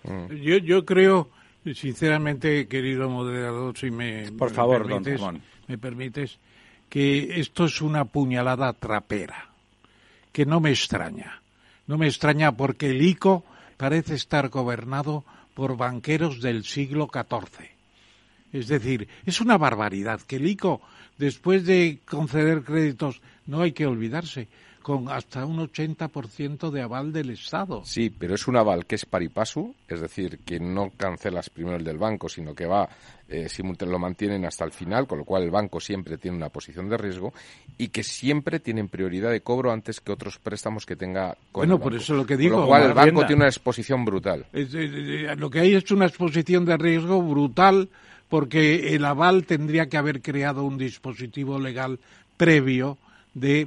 [0.04, 0.34] Mm.
[0.34, 1.28] Yo, yo creo,
[1.74, 5.20] sinceramente, querido moderador, si me, Por favor, permites,
[5.66, 6.38] me permites,
[6.88, 9.48] que esto es una puñalada trapera,
[10.32, 11.40] que no me extraña.
[11.86, 13.44] No me extraña porque el ICO
[13.76, 15.24] parece estar gobernado
[15.54, 17.68] por banqueros del siglo XIV.
[18.52, 20.80] Es decir, es una barbaridad que el ICO,
[21.18, 24.48] después de conceder créditos, no hay que olvidarse,
[24.84, 27.82] con hasta un 80% de aval del Estado.
[27.86, 31.84] Sí, pero es un aval que es paripasu, es decir, que no cancelas primero el
[31.84, 32.86] del banco, sino que va,
[33.30, 33.48] eh,
[33.80, 36.98] lo mantienen hasta el final, con lo cual el banco siempre tiene una posición de
[36.98, 37.32] riesgo
[37.78, 41.80] y que siempre tienen prioridad de cobro antes que otros préstamos que tenga con Bueno,
[41.80, 42.56] por eso lo que digo.
[42.56, 44.44] Con lo cual el banco tiene una exposición brutal.
[44.52, 47.88] lo que hay es una exposición de riesgo brutal
[48.28, 51.98] porque el aval tendría que haber creado un dispositivo legal
[52.36, 52.98] previo
[53.34, 53.66] de,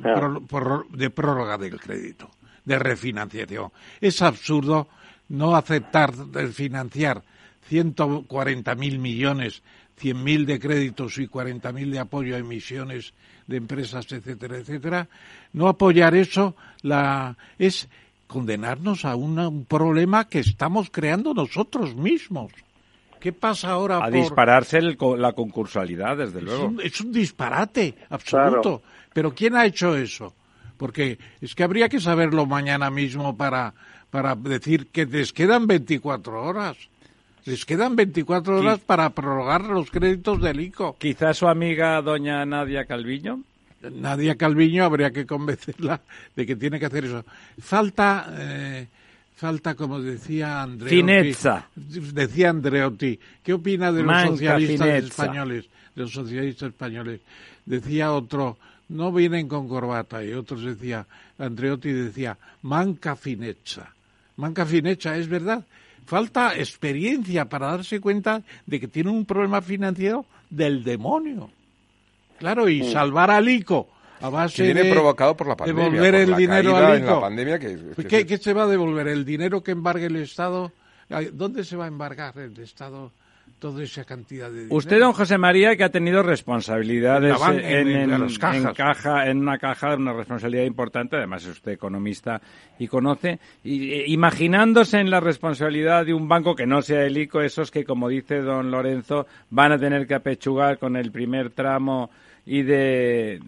[0.92, 2.30] de prórroga del crédito,
[2.66, 3.72] de refinanciación.
[4.02, 4.88] Es absurdo
[5.30, 6.14] no aceptar
[6.52, 7.22] financiar
[7.70, 9.62] 140.000 millones,
[10.02, 13.14] 100.000 de créditos y 40.000 de apoyo a emisiones
[13.48, 15.08] de empresas, etcétera, etcétera.
[15.54, 17.90] No apoyar eso la, es
[18.28, 22.52] condenarnos a un problema que estamos creando nosotros mismos.
[23.20, 24.04] ¿Qué pasa ahora?
[24.04, 26.80] A dispararse la concursualidad, desde luego.
[26.82, 28.84] Es un, disparate absoluto.
[29.18, 30.36] Pero ¿quién ha hecho eso?
[30.78, 33.74] Porque es que habría que saberlo mañana mismo para,
[34.12, 36.78] para decir que les quedan 24 horas.
[37.46, 40.98] Les quedan 24 horas para prorrogar los créditos del ICO.
[41.00, 43.42] Quizás su amiga doña Nadia Calviño.
[43.92, 46.00] Nadia Calviño habría que convencerla
[46.36, 47.26] de que tiene que hacer eso.
[47.60, 48.88] Falta, eh,
[49.36, 50.96] falta como decía Andreotti.
[50.96, 51.68] Finezza.
[51.76, 53.20] Decía Andreotti.
[53.42, 55.66] ¿Qué opina de los socialistas españoles?
[55.96, 57.22] De los socialistas españoles.
[57.66, 60.24] Decía otro, no vienen con corbata.
[60.24, 61.06] Y otros decía,
[61.38, 63.94] Andreotti decía, manca finezza.
[64.36, 65.66] Manca finezza, es verdad.
[66.06, 71.50] Falta experiencia para darse cuenta de que tiene un problema financiero del demonio.
[72.40, 73.90] Claro, y salvar al ICO
[74.22, 77.22] a base viene de provocado por la pandemia, devolver el dinero al ICO.
[77.22, 79.08] pandemia que, ¿Qué, se va a devolver?
[79.08, 80.72] ¿El dinero que embargue el Estado?
[81.34, 83.12] ¿Dónde se va a embargar el Estado?
[83.60, 84.76] Toda esa cantidad de dinero.
[84.76, 89.96] Usted, don José María, que ha tenido responsabilidades en, en, en, caja, en una caja,
[89.96, 92.42] una responsabilidad importante, además es usted economista
[92.78, 97.18] y conoce, y, eh, imaginándose en la responsabilidad de un banco que no sea el
[97.18, 101.50] ICO, esos que, como dice don Lorenzo, van a tener que apechugar con el primer
[101.50, 102.10] tramo
[102.46, 103.40] y de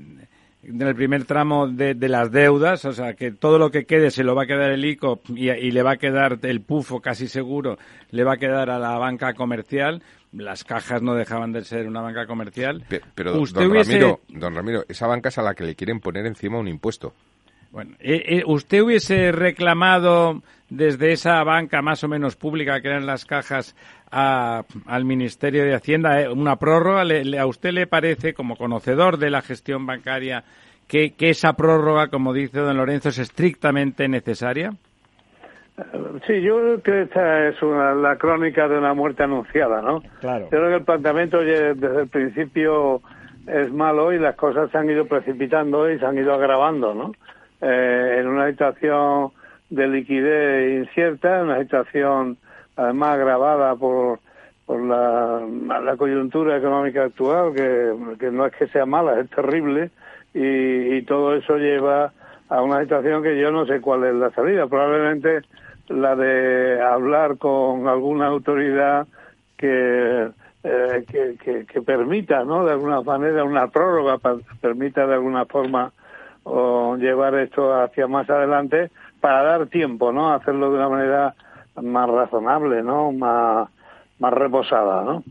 [0.63, 4.23] en el primer tramo de, las deudas, o sea, que todo lo que quede se
[4.23, 7.77] lo va a quedar el ICO y, le va a quedar el pufo casi seguro,
[8.11, 10.01] le va a quedar a la banca comercial.
[10.31, 12.83] Las cajas no dejaban de ser una banca comercial.
[13.15, 16.59] Pero, don, Ramiro, don Ramiro, esa banca es a la que le quieren poner encima
[16.59, 17.13] un impuesto.
[17.71, 23.05] Bueno, eh, eh, ¿usted hubiese reclamado desde esa banca más o menos pública que eran
[23.05, 23.75] las cajas
[24.11, 27.03] al Ministerio de Hacienda eh, una prórroga?
[27.39, 30.43] ¿A usted le parece, como conocedor de la gestión bancaria,
[30.87, 34.71] que, esa prórroga, como dice don Lorenzo, es estrictamente necesaria?
[36.25, 40.01] Sí, yo creo que esta es la crónica de una muerte anunciada, ¿no?
[40.19, 40.45] Claro.
[40.45, 43.01] Yo creo que el planteamiento desde el principio
[43.47, 47.11] es malo y las cosas se han ido precipitando y se han ido agravando, ¿no?
[47.61, 49.31] Eh, en una situación
[49.69, 52.37] de liquidez incierta, una situación
[52.75, 54.19] además agravada por,
[54.65, 55.41] por la,
[55.81, 59.91] la coyuntura económica actual, que, que, no es que sea mala, es terrible,
[60.33, 62.13] y, y todo eso lleva
[62.47, 64.67] a una situación que yo no sé cuál es la salida.
[64.67, 65.41] Probablemente
[65.89, 69.07] la de hablar con alguna autoridad
[69.57, 70.29] que
[70.61, 72.65] eh, que, que, permita, ¿no?
[72.65, 74.17] De alguna manera, una prórroga,
[74.59, 75.93] permita de alguna forma
[76.49, 80.33] o llevar esto hacia más adelante para dar tiempo, ¿no?
[80.33, 81.35] Hacerlo de una manera
[81.81, 83.11] más razonable, ¿no?
[83.11, 83.69] Más,
[84.19, 85.23] más reposada, ¿no?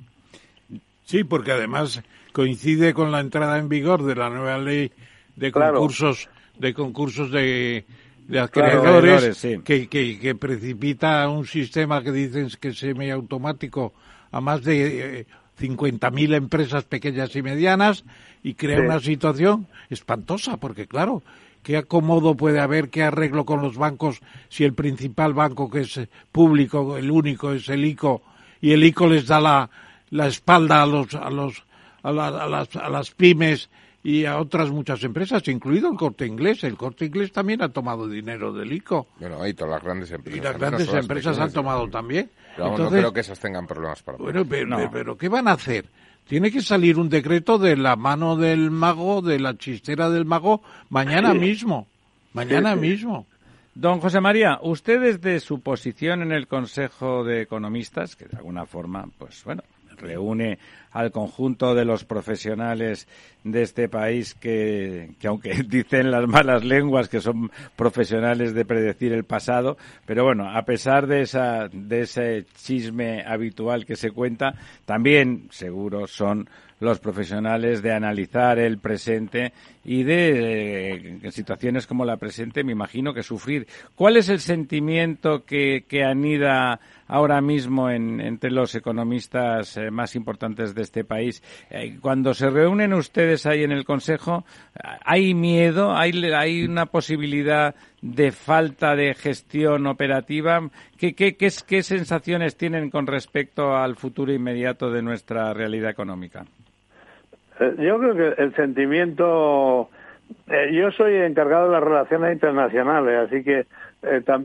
[1.05, 4.93] Sí, porque además coincide con la entrada en vigor de la nueva ley
[5.37, 6.29] de concursos
[6.59, 7.85] de concursos de,
[8.27, 13.95] de acreedores que, que, que, precipita un sistema que dicen que es semiautomático
[14.33, 15.27] a más de eh,
[15.59, 18.05] 50.000 empresas pequeñas y medianas
[18.43, 21.23] y crea una situación espantosa, porque claro,
[21.63, 26.01] ¿qué acomodo puede haber, qué arreglo con los bancos si el principal banco que es
[26.33, 28.23] público, el único, es el ICO
[28.61, 29.71] y el ICO les da la,
[30.11, 31.65] la espalda a los, a los,
[32.03, 33.71] a, las, a las pymes
[34.03, 36.63] y a otras muchas empresas, incluido el corte inglés.
[36.65, 39.09] El corte inglés también ha tomado dinero del ICO.
[39.19, 40.41] Bueno, ahí todas las grandes empresas.
[40.41, 42.31] Y las grandes empresas han tomado también.
[42.57, 44.19] Pero no creo que esas tengan problemas para.
[44.19, 45.87] Bueno, pero, ¿qué van a hacer?
[46.27, 50.63] Tiene que salir un decreto de la mano del mago, de la chistera del mago,
[50.91, 51.87] mañana mismo.
[52.35, 53.27] Mañana mismo.
[53.75, 58.67] Don José María, usted desde su posición en el Consejo de Economistas, que de alguna
[58.67, 59.63] forma, pues bueno,
[59.99, 60.59] reúne
[60.91, 63.07] al conjunto de los profesionales
[63.45, 69.13] de este país que, que, aunque dicen las malas lenguas que son profesionales de predecir
[69.13, 69.77] el pasado,
[70.07, 74.55] pero bueno, a pesar de esa, de ese chisme habitual que se cuenta,
[74.85, 76.49] también seguro son
[76.81, 79.53] los profesionales de analizar el presente
[79.85, 83.67] y de eh, situaciones como la presente me imagino que sufrir.
[83.95, 90.15] ¿Cuál es el sentimiento que, que anida ahora mismo en, entre los economistas eh, más
[90.15, 91.43] importantes de este país?
[91.71, 94.45] Eh, cuando se reúnen ustedes ahí en el Consejo,
[95.05, 95.97] ¿hay miedo?
[95.97, 100.61] ¿Hay, hay una posibilidad de falta de gestión operativa?
[100.99, 106.45] ¿Qué, qué, sensaciones tienen con respecto al futuro inmediato de nuestra realidad económica?
[107.61, 109.89] Eh, yo creo que el sentimiento,
[110.49, 113.67] eh, yo soy encargado de las relaciones internacionales, así que,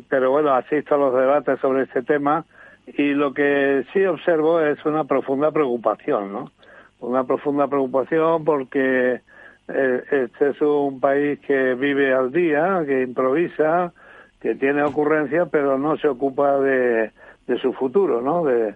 [0.09, 2.43] pero bueno, asisto a los debates sobre este tema
[2.87, 6.51] y lo que sí observo es una profunda preocupación, ¿no?
[6.99, 9.21] Una profunda preocupación porque
[9.67, 13.93] este es un país que vive al día, que improvisa,
[14.41, 17.11] que tiene ocurrencias, pero no se ocupa de,
[17.47, 18.43] de su futuro, ¿no?
[18.43, 18.75] De,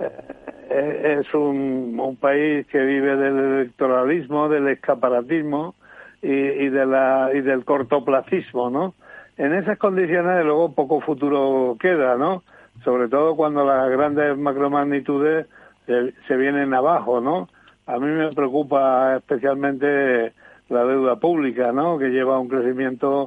[0.00, 5.76] eh, es un, un, país que vive del electoralismo, del escaparatismo
[6.20, 8.94] y, y, de la, y del cortoplacismo, ¿no?
[9.36, 12.42] En esas condiciones, luego, poco futuro queda, ¿no?
[12.82, 15.46] Sobre todo cuando las grandes macromagnitudes
[15.86, 17.48] se, se vienen abajo, ¿no?
[17.86, 20.32] A mí me preocupa especialmente
[20.68, 21.98] la deuda pública, ¿no?
[21.98, 23.26] Que lleva un crecimiento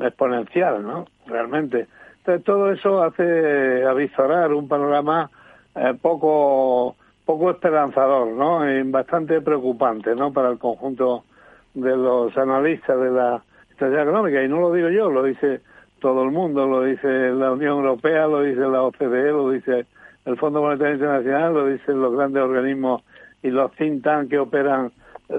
[0.00, 1.06] exponencial, ¿no?
[1.26, 1.86] Realmente.
[2.18, 5.30] Entonces, todo eso hace avisorar un panorama
[5.74, 8.68] eh, poco poco esperanzador, ¿no?
[8.70, 10.32] Y bastante preocupante, ¿no?
[10.32, 11.24] Para el conjunto
[11.72, 14.42] de los analistas de la estrategia económica.
[14.42, 15.62] Y no lo digo yo, lo dice
[16.04, 19.86] todo el mundo, lo dice la Unión Europea, lo dice la OCDE, lo dice
[20.26, 23.02] el Fondo Monetario Internacional, lo dicen los grandes organismos
[23.42, 24.92] y los think tanks que operan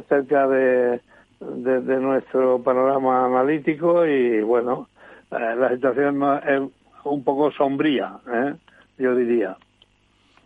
[0.10, 1.00] cerca de,
[1.40, 4.88] nuestro panorama analítico y bueno,
[5.30, 6.62] eh, la situación es
[7.04, 8.56] un poco sombría, ¿eh?
[8.98, 9.56] yo diría.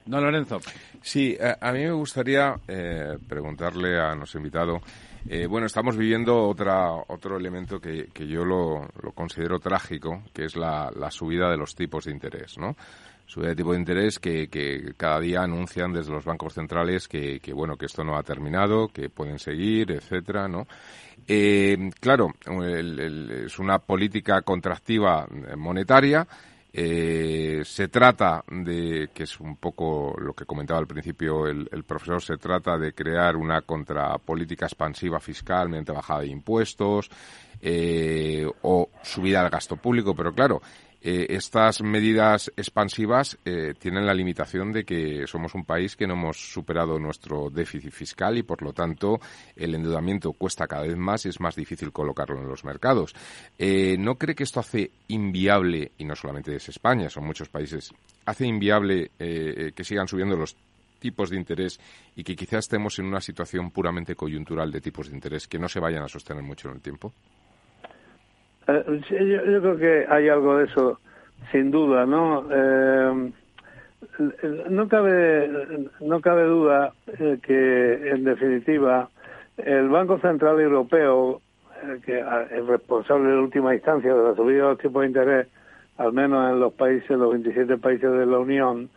[0.09, 0.59] No, Lorenzo.
[1.03, 4.81] Sí, a, mí me gustaría eh, preguntarle a nuestro invitado.
[5.29, 10.45] Eh, bueno, estamos viviendo otra, otro elemento que, que yo lo, lo, considero trágico, que
[10.45, 12.75] es la, la, subida de los tipos de interés, ¿no?
[13.27, 17.39] Subida de tipo de interés que, que cada día anuncian desde los bancos centrales que,
[17.39, 20.65] que, bueno, que esto no ha terminado, que pueden seguir, etcétera, ¿no?
[21.27, 26.27] Eh, claro, es una política contractiva monetaria
[26.71, 32.21] eh, se trata de, que es un poco lo que comentaba al principio el, profesor,
[32.21, 37.09] se trata de crear una contrapolítica expansiva fiscal mediante bajada de impuestos
[37.59, 40.61] eh, o subida del gasto público, pero claro,
[41.01, 46.13] eh, estas medidas expansivas eh, tienen la limitación de que somos un país que no
[46.13, 49.19] hemos superado nuestro déficit fiscal y, por lo tanto,
[49.55, 53.15] el endeudamiento cuesta cada vez más y es más difícil colocarlo en los mercados.
[53.57, 57.93] Eh, ¿No cree que esto hace inviable, y no solamente es España, son muchos países,
[58.25, 60.55] hace inviable que sigan subiendo los
[60.99, 61.79] tipos de interés
[62.15, 65.67] y que quizás estemos en una situación puramente coyuntural de tipos de interés que no
[65.67, 67.13] se vayan a sostener mucho en el tiempo?
[68.69, 70.99] Eh, yo, creo que hay algo de eso,
[71.51, 72.45] sin duda, ¿no?
[72.51, 73.31] Eh,
[74.69, 75.49] no cabe
[76.01, 79.09] no cabe duda eh, que, en definitiva,
[79.57, 81.41] el Banco Central Europeo,
[82.05, 85.47] que es responsable en última instancia de la subida de los tipos de interés,
[85.97, 88.89] al menos en los países, los 27 países de la Unión,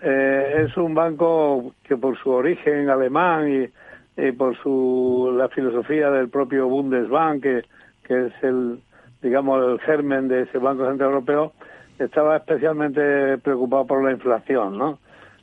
[0.00, 3.70] Eh, es un banco que por su origen alemán
[4.16, 7.62] y, por su la filosofía del propio Bundesbank, que,
[8.04, 8.80] que es el
[9.22, 11.52] digamos el germen de ese Banco Central Europeo,
[11.98, 14.98] estaba especialmente preocupado por la inflación, ¿no?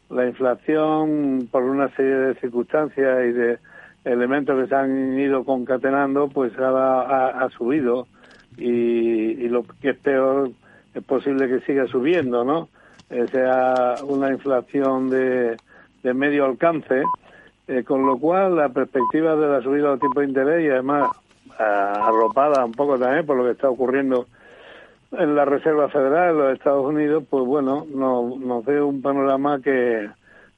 [0.09, 3.59] La inflación, por una serie de circunstancias y de
[4.03, 8.07] elementos que se han ido concatenando, pues ha, ha, subido
[8.57, 10.51] y, lo que es peor
[10.93, 12.69] es posible que siga subiendo, ¿no?
[13.09, 15.57] Eh, sea una inflación de,
[16.03, 17.03] de medio alcance,
[17.67, 20.69] eh, con lo cual la perspectiva de la subida de los tipos de interés y
[20.69, 21.09] además
[21.59, 24.27] arropada un poco también por lo que está ocurriendo
[25.11, 29.59] en la Reserva Federal de los Estados Unidos, pues bueno, nos, nos ve un panorama
[29.59, 30.07] que,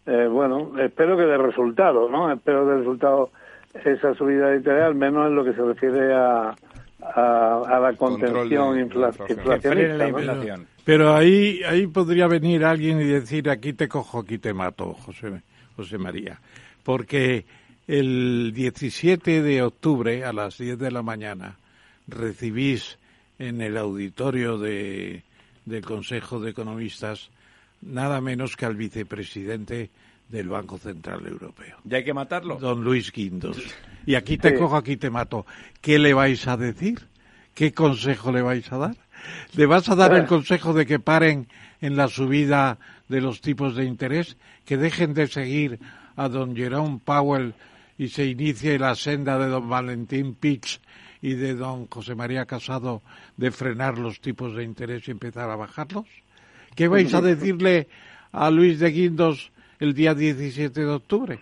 [0.05, 2.31] eh, bueno, espero que dé resultado, ¿no?
[2.31, 3.29] Espero que dé resultado
[3.85, 6.53] esa subida de interés, al menos en lo que se refiere a,
[7.01, 9.59] a, la contención inflacionista.
[10.83, 15.41] Pero ahí, ahí podría venir alguien y decir, aquí te cojo, aquí te mato, José,
[15.75, 16.39] José María.
[16.83, 17.45] Porque
[17.87, 21.57] el 17 de octubre a las 10 de la mañana
[22.07, 22.97] recibís
[23.39, 25.23] en el auditorio de,
[25.65, 27.29] del Consejo de Economistas
[27.81, 29.89] nada menos que al vicepresidente
[30.29, 31.77] del Banco Central Europeo.
[31.83, 32.57] ¿Ya hay que matarlo?
[32.57, 33.57] Don Luis Guindos.
[34.05, 35.45] Y aquí te cojo, aquí te mato.
[35.81, 36.99] ¿Qué le vais a decir?
[37.53, 38.95] ¿Qué consejo le vais a dar?
[39.55, 41.47] ¿Le vas a dar el consejo de que paren
[41.81, 42.79] en la subida
[43.09, 44.37] de los tipos de interés?
[44.65, 45.79] ¿Que dejen de seguir
[46.15, 47.53] a don Jerome Powell
[48.01, 50.81] y se inicie la senda de don Valentín Pitch
[51.21, 53.03] y de don José María Casado
[53.37, 56.07] de frenar los tipos de interés y empezar a bajarlos?
[56.75, 57.87] ¿Qué vais a decirle
[58.31, 61.39] a Luis de Guindos el día 17 de octubre?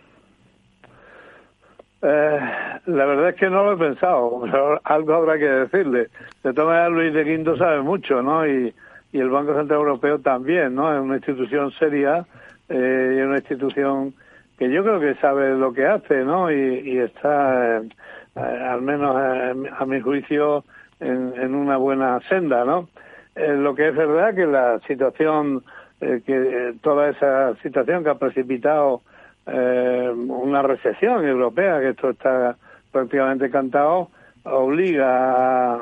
[2.02, 2.40] Eh,
[2.88, 4.44] la verdad es que no lo he pensado,
[4.84, 6.10] algo habrá que decirle.
[6.44, 8.46] De todas maneras, Luis de Guindos sabe mucho, ¿no?
[8.46, 8.74] Y,
[9.14, 10.94] y el Banco Central Europeo también, ¿no?
[10.94, 12.26] Es una institución seria
[12.68, 14.14] eh, y una institución
[14.60, 16.52] que yo creo que sabe lo que hace, ¿no?
[16.52, 17.90] Y, está, eh,
[18.36, 20.66] al menos a mi juicio,
[21.00, 22.90] en, una buena senda, ¿no?
[23.36, 25.64] Eh, lo que es verdad que la situación,
[26.02, 29.02] eh, que toda esa situación que ha precipitado
[29.48, 32.56] una recesión europea, que esto está
[32.92, 34.10] prácticamente cantado,
[34.44, 35.74] obliga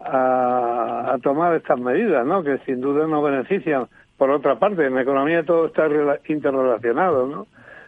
[0.00, 2.42] a, a, tomar estas medidas, ¿no?
[2.42, 3.86] Que sin duda nos benefician.
[4.16, 5.86] Por otra parte, en la economía todo está
[6.26, 7.46] interrelacionado, ¿no?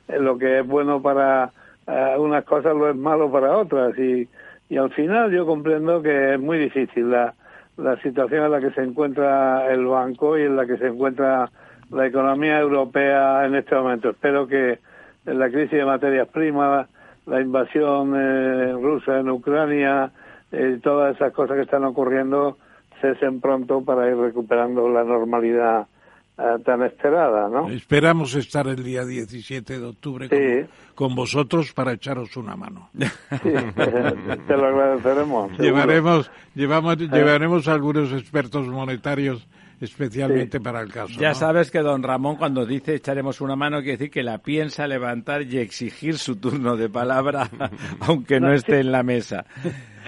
[0.09, 1.51] Lo que es bueno para
[1.87, 4.29] eh, unas cosas lo es malo para otras y,
[4.69, 7.35] y al final yo comprendo que es muy difícil la,
[7.77, 11.51] la situación en la que se encuentra el banco y en la que se encuentra
[11.91, 14.11] la economía europea en este momento.
[14.11, 14.79] Espero que
[15.25, 16.89] la crisis de materias primas,
[17.27, 20.11] la invasión eh, rusa en Ucrania,
[20.53, 22.59] eh, todas esas cosas que están ocurriendo
[23.01, 25.87] cesen pronto para ir recuperando la normalidad
[26.37, 27.69] eh, tan esperada, ¿no?
[27.69, 32.91] Esperamos estar el día 17 de octubre con, vosotros para echaros una mano.
[32.99, 33.07] Sí,
[34.47, 35.57] te lo agradeceremos.
[35.59, 37.09] Llevaremos, llevamos, eh.
[37.13, 39.47] llevaremos algunos expertos monetarios
[39.81, 41.21] especialmente para el caso.
[41.21, 44.89] Ya sabes que don Ramón cuando dice echaremos una mano quiere decir que la piensa
[44.89, 47.49] levantar y exigir su turno de palabra
[48.01, 49.45] aunque no, esté en la mesa.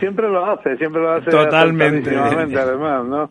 [0.00, 1.30] Siempre lo hace, siempre lo hace.
[1.30, 2.16] Totalmente.
[2.16, 3.30] Además, ¿no?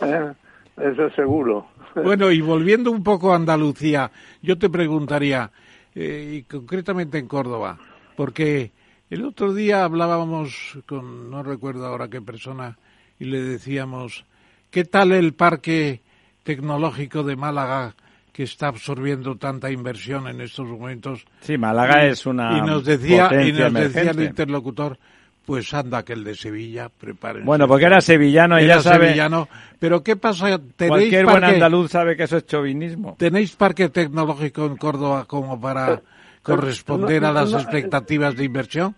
[0.00, 0.32] Eh,
[0.76, 1.66] eso es seguro.
[2.02, 4.10] Bueno, y volviendo un poco a Andalucía,
[4.42, 5.50] yo te preguntaría,
[5.94, 7.78] eh, y concretamente en Córdoba,
[8.16, 8.72] porque
[9.08, 12.76] el otro día hablábamos con, no recuerdo ahora qué persona,
[13.18, 14.24] y le decíamos,
[14.70, 16.02] ¿qué tal el parque
[16.42, 17.94] tecnológico de Málaga
[18.32, 21.24] que está absorbiendo tanta inversión en estos momentos?
[21.40, 24.98] Sí, Málaga es una y nos decía y nos decía el interlocutor
[25.46, 27.46] pues anda que el de Sevilla, prepárense.
[27.46, 29.06] Bueno, porque era sevillano y ya sabe...
[29.06, 29.48] sevillano.
[29.78, 30.58] Pero ¿qué pasa?
[30.76, 33.14] ¿Tenéis Cualquier buen andaluz sabe que eso es chauvinismo.
[33.18, 35.98] ¿Tenéis parque tecnológico en Córdoba como para eh,
[36.42, 38.94] corresponder a las expectativas de inversión?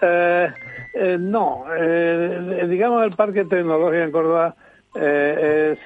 [0.00, 0.48] Eh,
[0.94, 1.64] eh, no,
[2.68, 4.56] digamos el parque tecnológico en Córdoba
[4.94, 5.78] es,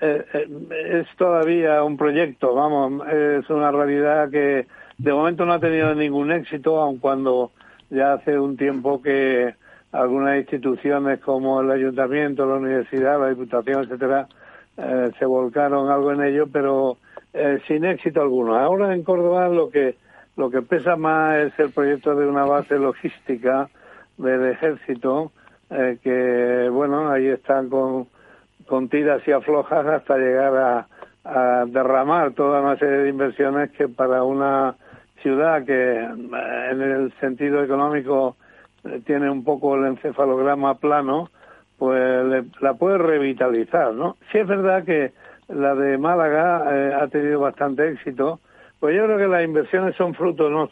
[0.00, 4.66] es todavía un proyecto, vamos, es una realidad que
[4.98, 7.52] de momento no ha tenido ningún éxito, aun cuando
[7.90, 9.54] ya hace un tiempo que
[9.92, 14.28] algunas instituciones como el ayuntamiento, la universidad, la diputación, etcétera,
[14.76, 16.98] eh, se volcaron algo en ello, pero
[17.32, 18.56] eh, sin éxito alguno.
[18.56, 19.96] Ahora en Córdoba lo que
[20.36, 23.68] lo que pesa más es el proyecto de una base logística
[24.18, 25.32] del ejército,
[25.68, 28.06] eh, que bueno, ahí están con,
[28.68, 30.86] con tiras y aflojas hasta llegar a,
[31.24, 34.76] a derramar toda una serie de inversiones que para una
[35.22, 38.36] ciudad que eh, en el sentido económico
[38.84, 41.30] eh, tiene un poco el encefalograma plano,
[41.78, 44.16] pues la puede revitalizar, ¿no?
[44.32, 45.12] Sí es verdad que
[45.48, 48.40] la de Málaga eh, ha tenido bastante éxito.
[48.80, 50.68] Pues yo creo que las inversiones son fruto no,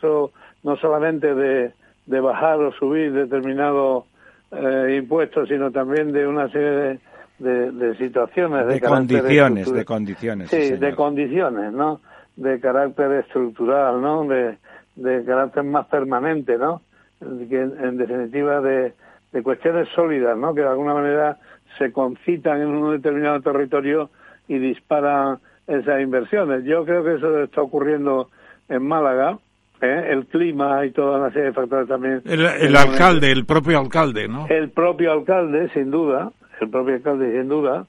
[0.62, 1.72] no solamente de,
[2.06, 4.04] de bajar o subir determinados
[4.52, 7.00] eh, impuestos, sino también de una serie
[7.38, 8.66] de, de, situaciones.
[8.66, 10.50] De, condiciones, de condiciones.
[10.50, 12.00] Sí, de condiciones, ¿no?
[12.36, 14.24] De carácter estructural, ¿no?
[14.26, 14.58] De,
[14.96, 16.82] de carácter más permanente, ¿no?
[17.20, 18.92] Que, en definitiva, de,
[19.32, 20.54] de cuestiones sólidas, ¿no?
[20.54, 21.38] Que de alguna manera
[21.78, 24.10] se concitan en un determinado territorio
[24.48, 26.64] y disparan esas inversiones.
[26.64, 28.28] Yo creo que eso está ocurriendo
[28.68, 29.38] en Málaga,
[29.80, 30.08] ¿eh?
[30.10, 32.22] el clima y toda una serie de factores también.
[32.24, 34.46] El, alcalde, el propio alcalde, ¿no?
[34.48, 37.86] El propio alcalde, sin duda, el propio alcalde, sin duda,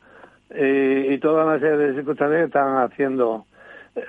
[0.49, 3.45] eh, y toda una serie de circunstancias que están haciendo.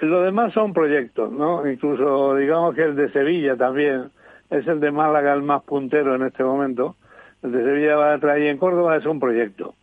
[0.02, 1.69] Lo demás son proyectos, ¿no?
[1.69, 4.10] Incluso digamos que el de Sevilla también
[4.51, 6.97] es el de Málaga el más puntero en este momento.
[7.43, 9.74] El de Sevilla va a traer en Córdoba es un proyecto.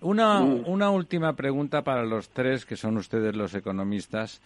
[0.00, 0.64] Una, mm.
[0.66, 4.40] una última pregunta para los tres, que son ustedes los economistas.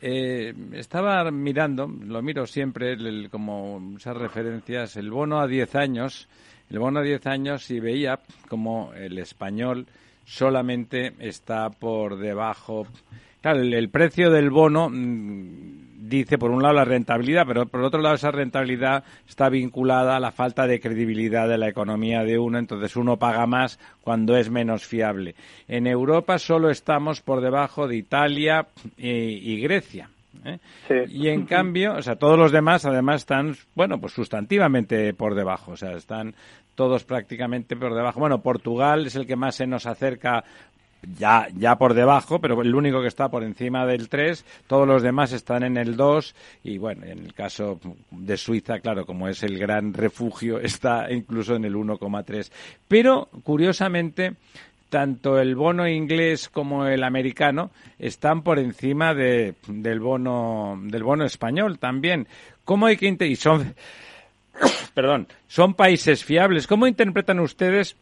[0.00, 2.96] Eh, estaba mirando, lo miro siempre,
[3.30, 6.28] como esas referencias, el bono a 10 años,
[6.70, 9.86] el bono a 10 años y veía como el español
[10.24, 12.86] solamente está por debajo.
[13.46, 18.00] Claro, el precio del bono mm, dice, por un lado, la rentabilidad, pero por otro
[18.00, 22.58] lado, esa rentabilidad está vinculada a la falta de credibilidad de la economía de uno,
[22.58, 25.36] entonces uno paga más cuando es menos fiable.
[25.68, 28.66] En Europa solo estamos por debajo de Italia
[28.96, 30.10] y, Grecia.
[30.44, 30.58] ¿eh?
[31.08, 35.70] Y en cambio, o sea, todos los demás además están, bueno, pues sustantivamente por debajo,
[35.70, 36.34] o sea, están
[36.74, 38.18] todos prácticamente por debajo.
[38.18, 40.44] Bueno, Portugal es el que más se nos acerca
[41.18, 45.02] ya, ya por debajo, pero el único que está por encima del 3, todos los
[45.02, 49.42] demás están en el 2 y bueno, en el caso de Suiza, claro, como es
[49.42, 52.50] el gran refugio, está incluso en el 1,3.
[52.88, 54.34] Pero, curiosamente,
[54.88, 61.24] tanto el bono inglés como el americano están por encima de, del bono del bono
[61.24, 62.28] español también.
[62.64, 63.74] ¿Cómo hay que y son
[64.94, 66.66] perdón, son países fiables.
[66.66, 67.96] ¿Cómo interpretan ustedes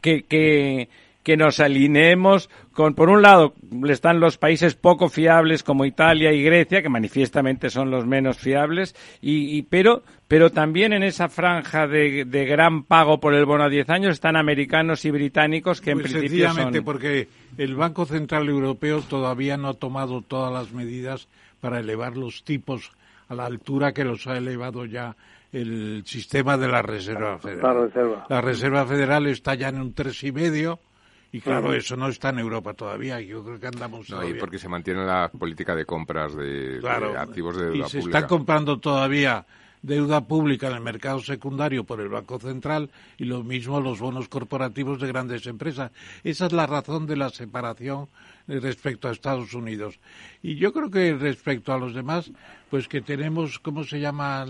[0.00, 0.88] que, que
[1.28, 3.52] que nos alineemos con, por un lado,
[3.86, 8.96] están los países poco fiables como Italia y Grecia, que manifiestamente son los menos fiables,
[9.20, 13.90] y, pero, pero también en esa franja de, gran pago por el bono a 10
[13.90, 16.72] años están americanos y británicos que en pues principio son...
[16.82, 17.28] porque
[17.58, 21.28] el Banco Central Europeo todavía no ha tomado todas las medidas
[21.60, 22.90] para elevar los tipos
[23.28, 25.14] a la altura que los ha elevado ya
[25.52, 27.62] el sistema de la Reserva Federal.
[27.62, 30.78] La Reserva, la Reserva Federal está ya en un tres y medio
[31.30, 33.20] y claro, eso no está en Europa todavía.
[33.20, 34.08] Yo creo que andamos.
[34.08, 36.80] No, y porque se mantiene la política de compras de,
[37.18, 39.44] activos de deuda y se está comprando todavía
[39.82, 44.28] deuda pública en el mercado secundario por el Banco Central y lo mismo los bonos
[44.28, 45.92] corporativos de grandes empresas.
[46.24, 48.08] Esa es la razón de la separación
[48.48, 50.00] respecto a Estados Unidos.
[50.42, 52.32] Y yo creo que respecto a los demás,
[52.70, 54.44] pues que tenemos, ¿cómo se llama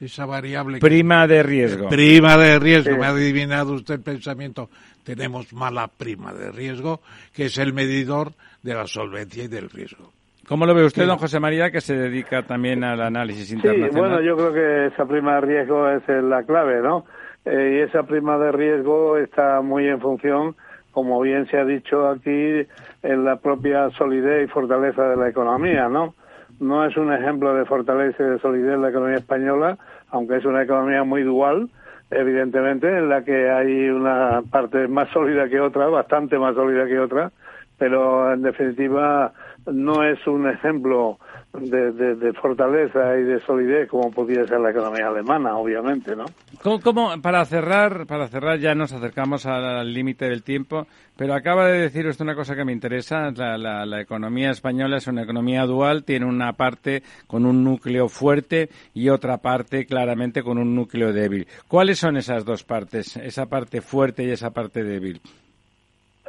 [0.00, 0.78] esa variable?
[0.78, 1.88] Prima de riesgo.
[1.88, 4.70] Prima de riesgo, me ha adivinado usted el pensamiento.
[5.04, 7.00] Tenemos mala prima de riesgo,
[7.32, 8.32] que es el medidor
[8.62, 10.10] de la solvencia y del riesgo.
[10.48, 13.92] ¿Cómo lo ve usted, don José María, que se dedica también al análisis internacional?
[13.92, 17.04] Sí, bueno, yo creo que esa prima de riesgo es la clave, ¿no?
[17.44, 20.56] Eh, y esa prima de riesgo está muy en función
[20.96, 22.66] como bien se ha dicho aquí,
[23.02, 26.14] en la propia solidez y fortaleza de la economía, ¿no?
[26.58, 29.76] No es un ejemplo de fortaleza y de solidez la economía española,
[30.08, 31.68] aunque es una economía muy dual,
[32.10, 36.98] evidentemente, en la que hay una parte más sólida que otra, bastante más sólida que
[36.98, 37.30] otra,
[37.76, 39.34] pero en definitiva
[39.70, 41.18] no es un ejemplo
[41.52, 46.26] de, fortaleza y de solidez como podría ser la economía alemana, obviamente, ¿no?
[46.62, 50.86] ¿Cómo, para cerrar, para cerrar ya nos acercamos al límite del tiempo,
[51.16, 53.56] pero acaba de decir usted una cosa que me interesa, la,
[53.86, 59.08] la, economía española es una economía dual, tiene una parte con un núcleo fuerte y
[59.08, 61.46] otra parte claramente con un núcleo débil.
[61.68, 65.20] ¿Cuáles son esas dos partes, esa parte fuerte y esa parte débil?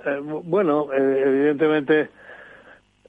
[0.06, 2.10] Eh, bueno, eh, evidentemente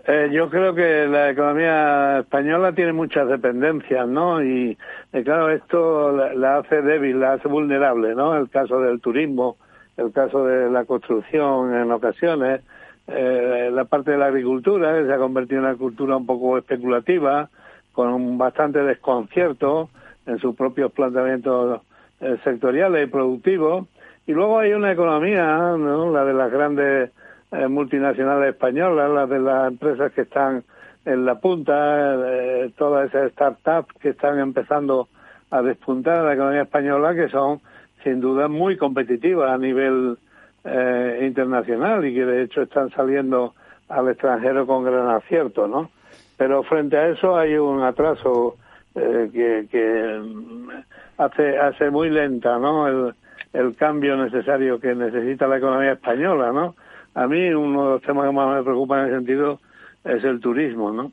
[0.07, 4.43] eh, yo creo que la economía española tiene muchas dependencias, ¿no?
[4.43, 4.77] Y
[5.25, 8.37] claro, esto la, hace débil, la hace vulnerable, ¿no?
[8.37, 9.57] El caso del turismo,
[9.97, 12.63] el caso de la construcción en ocasiones,
[13.09, 16.59] eh, la parte de la agricultura, que se ha convertido en una cultura un poco
[16.59, 17.51] especulativa,
[17.93, 19.91] con bastante desconcierto
[20.27, 21.81] en sus propios planteamientos
[22.21, 23.87] eh, sectoriales y productivos.
[24.27, 26.13] Y luego hay una economía, ¿no?
[26.13, 27.11] La de las grandes
[27.53, 30.65] eh, multinacionales españolas, las de las empresas que están
[31.05, 35.09] en la punta, eh, todas esas startups que están empezando
[35.51, 37.61] a despuntar en la economía española, que son
[38.05, 40.19] sin duda muy competitivas a nivel
[40.65, 43.55] eh, internacional y que de hecho están saliendo
[43.89, 45.91] al extranjero con gran acierto, ¿no?
[46.37, 48.57] Pero frente a eso hay un atraso
[48.95, 50.69] eh, que, que mm,
[51.17, 52.87] hace, hace muy lenta, ¿no?
[52.87, 53.15] El,
[53.55, 56.75] el cambio necesario que necesita la economía española, ¿no?
[57.19, 59.61] A mí uno de los temas que más me preocupa en ese sentido
[60.05, 61.11] es el turismo, ¿no?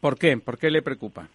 [0.00, 0.36] ¿Por qué?
[0.36, 1.26] ¿Por qué le preocupa?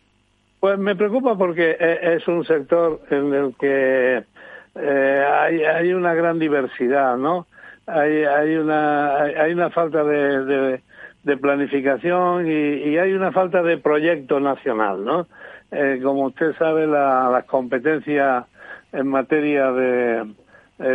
[0.62, 4.24] Pues me preocupa porque e, es un sector en el que
[4.76, 7.48] eh, hay, hay una gran diversidad, ¿no?
[7.86, 10.80] Hay, hay, una, hay una falta de,
[11.24, 15.28] de, planificación y, y, hay una falta de proyecto nacional, ¿no?
[15.72, 18.46] Eh, como usted sabe, la, las competencias
[18.94, 20.26] en materia de,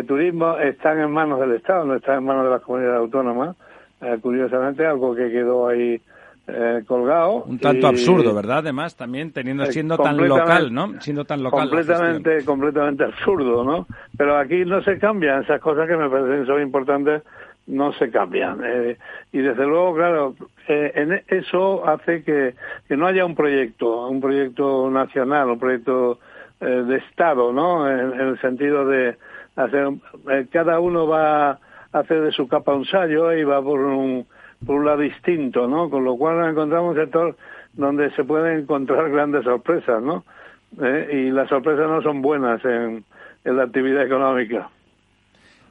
[0.07, 3.57] turismo están en manos del Estado, no están en manos de las comunidades autónomas.
[4.05, 6.01] Eh, curiosamente, algo que quedó ahí
[6.47, 7.45] eh, colgado.
[7.45, 8.59] Un tanto absurdo, ¿verdad?
[8.59, 11.01] Además, también teniendo siendo tan local, ¿no?
[11.01, 11.71] Siendo tan local.
[11.71, 13.87] Completamente, completamente absurdo, ¿no?
[14.17, 17.23] Pero aquí no se cambian esas cosas que me parecen son importantes,
[17.67, 18.61] no se cambian.
[18.63, 18.99] Eh,
[19.33, 20.35] y desde luego, claro,
[20.69, 22.55] en eso hace que,
[22.87, 26.19] que no haya un proyecto, un proyecto nacional, un proyecto
[26.61, 27.89] de Estado, ¿no?
[27.91, 29.17] En, el sentido de
[29.57, 29.89] hacer,
[30.51, 31.59] cada uno va a
[31.93, 34.27] hacer de su capa un sallo y va por un
[34.65, 35.91] por un lado distinto, ¿no?
[35.91, 37.37] Con lo cual encontramos un sector
[37.75, 40.25] donde se pueden encontrar grandes sorpresas, ¿no?
[40.83, 43.05] Eh, y las sorpresas no son buenas en,
[43.45, 44.71] en la actividad económica.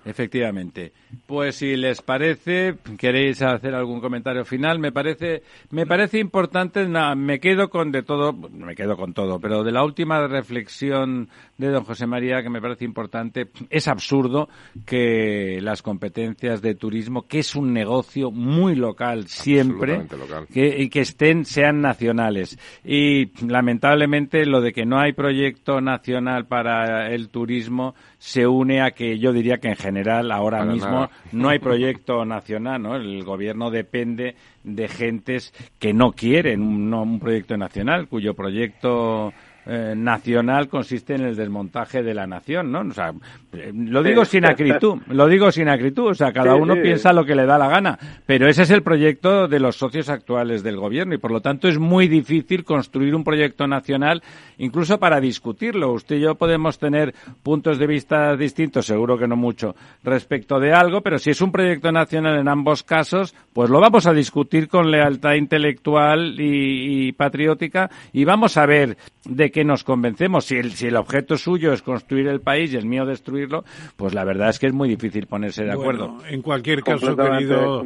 [0.06, 0.92] Efectivamente.
[1.26, 7.40] Pues si les parece, queréis hacer algún comentario final, me parece, me parece importante, me
[7.40, 11.84] quedo con de todo, me quedo con todo, pero de la última reflexión de don
[11.84, 14.50] José María que me parece importante, es absurdo
[14.86, 20.06] que las competencias de turismo, que es un negocio muy local siempre,
[20.54, 22.58] Que, y que estén, sean nacionales.
[22.84, 28.92] Y lamentablemente lo de que no hay proyecto nacional para el turismo se une a
[28.92, 32.96] que yo diría que en general ahora mismo no hay proyecto nacional, ¿no?
[32.96, 39.34] El gobierno depende de gentes que no quieren un, un proyecto nacional, cuyo proyecto
[39.66, 42.82] eh, nacional consiste en el desmontaje de la nación, ¿no?
[42.82, 43.14] O sea,
[43.54, 47.24] eh, lo digo sin acritud, lo digo sin acritud, o sea, cada uno piensa lo
[47.24, 50.76] que le da la gana, pero ese es el proyecto de los socios actuales del
[50.76, 54.22] gobierno y por lo tanto es muy difícil construir un proyecto nacional
[54.58, 55.94] incluso para discutirlo.
[55.94, 60.74] Usted y yo podemos tener puntos de vista distintos, seguro que no mucho, respecto de
[60.74, 64.68] algo, pero si es un proyecto nacional en ambos casos, pues lo vamos a discutir
[64.68, 70.46] con lealtad intelectual y, y patriótica y vamos a ver de que nos convencemos.
[70.46, 73.64] Si el, si el objeto suyo es construir el país y el mío destruirlo,
[73.96, 76.18] pues la verdad es que es muy difícil ponerse de acuerdo.
[76.30, 77.86] en cualquier caso, querido,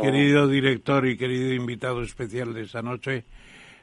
[0.00, 3.24] querido director y querido invitado especial de esta noche,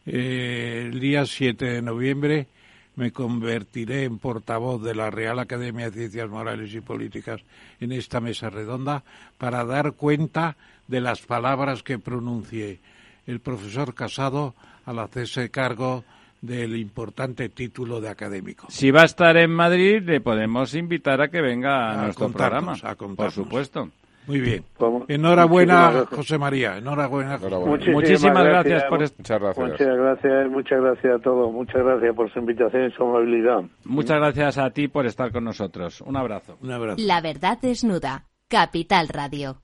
[0.05, 2.47] eh, el día 7 de noviembre
[2.95, 7.41] me convertiré en portavoz de la Real Academia de Ciencias Morales y Políticas
[7.79, 9.03] en esta mesa redonda
[9.37, 10.55] para dar cuenta
[10.87, 12.79] de las palabras que pronuncie
[13.25, 14.53] el profesor Casado
[14.85, 16.03] al hacerse cargo
[16.43, 18.67] del importante título de académico.
[18.69, 22.75] Si va a estar en Madrid, le podemos invitar a que venga a, nuestro programa,
[23.15, 23.89] por supuesto.
[24.27, 24.63] Muy bien.
[25.07, 26.77] Enhorabuena, José María.
[26.77, 27.37] Enhorabuena.
[27.37, 29.57] Muchísimas, gracias, por Muchas gracias.
[29.57, 31.53] Muchas gracias, muchas gracias a todos.
[31.53, 33.63] Muchas gracias por su invitación y su amabilidad.
[33.85, 36.01] Muchas gracias a ti por estar con nosotros.
[36.01, 36.57] Un abrazo.
[36.61, 37.01] Un abrazo.
[37.05, 38.25] La verdad desnuda.
[38.49, 39.63] Capital Radio.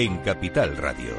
[0.00, 1.12] en Capital Radio.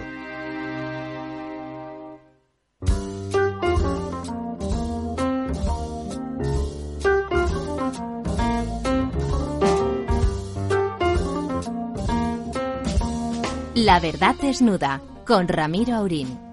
[13.76, 16.49] La verdad desnuda con Ramiro Aurín.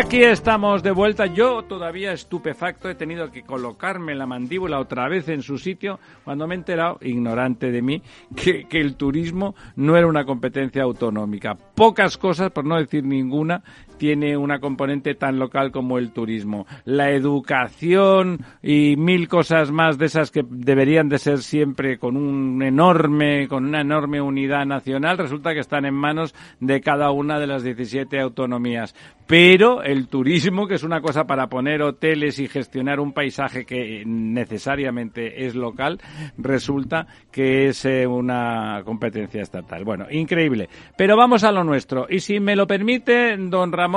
[0.00, 1.26] Aquí estamos de vuelta.
[1.26, 6.46] Yo todavía estupefacto he tenido que colocarme la mandíbula otra vez en su sitio cuando
[6.46, 8.00] me he enterado, ignorante de mí,
[8.36, 11.56] que, que, el turismo no era una competencia autonómica.
[11.74, 13.64] Pocas cosas, por no decir ninguna,
[13.98, 16.66] tiene una componente tan local como el turismo.
[16.84, 22.62] La educación y mil cosas más de esas que deberían de ser siempre con un
[22.62, 27.46] enorme, con una enorme unidad nacional, resulta que están en manos de cada una de
[27.46, 28.94] las 17 autonomías.
[29.26, 34.02] Pero el turismo, que es una cosa para poner hoteles y gestionar un paisaje que
[34.06, 36.00] necesariamente es local,
[36.38, 39.84] resulta que es eh, una competencia estatal.
[39.84, 40.70] Bueno, increíble.
[40.96, 42.06] Pero vamos a lo nuestro.
[42.08, 43.87] Y si me lo permite, don Ramón,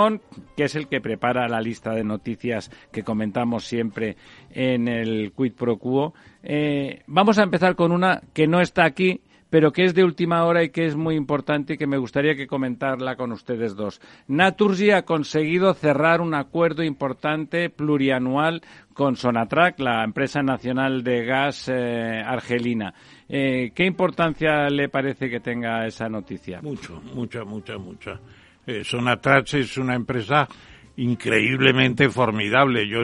[0.56, 4.18] que es el que prepara la lista de noticias que comentamos siempre
[4.52, 6.14] en el Quid Pro Quo,
[6.44, 10.46] eh, vamos a empezar con una que no está aquí, pero que es de última
[10.46, 14.02] hora y que es muy importante y que me gustaría que comentarla con ustedes dos.
[14.28, 18.62] Naturgy ha conseguido cerrar un acuerdo importante plurianual
[18.94, 22.94] con Sonatrach, la empresa nacional de gas eh, argelina.
[23.28, 26.62] Eh, ¿Qué importancia le parece que tenga esa noticia?
[26.62, 28.20] Mucho, mucha, mucha, mucha.
[28.66, 30.48] Eh, Sonatrach es una empresa
[30.98, 32.88] increíblemente formidable.
[32.88, 33.00] Yo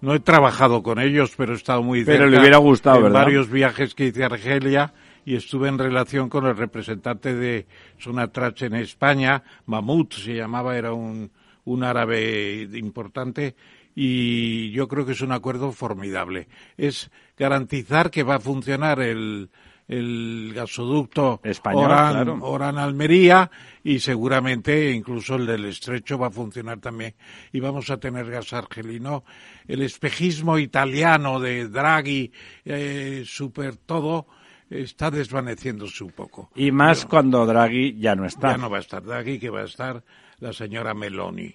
[0.00, 2.18] no he trabajado con ellos, pero he estado muy cerca.
[2.18, 3.22] Pero le hubiera gustado, en ¿verdad?
[3.22, 4.92] varios viajes que hice a Argelia
[5.24, 7.66] y estuve en relación con el representante de
[7.98, 11.30] Sonatrach en España, Mahmoud se llamaba, era un,
[11.64, 13.54] un árabe importante
[13.94, 16.48] y yo creo que es un acuerdo formidable.
[16.76, 19.50] Es garantizar que va a funcionar el,
[19.90, 22.38] el gasoducto Español, Oran, claro.
[22.42, 23.50] Oran Almería
[23.82, 27.14] y seguramente incluso el del estrecho va a funcionar también
[27.52, 29.24] y vamos a tener gas argelino.
[29.66, 32.30] El espejismo italiano de Draghi,
[32.64, 34.28] eh, super todo,
[34.70, 36.50] está desvaneciéndose un poco.
[36.54, 38.52] Y más Pero cuando Draghi ya no está.
[38.52, 40.04] ya no va a estar Draghi, que va a estar
[40.38, 41.52] la señora Meloni.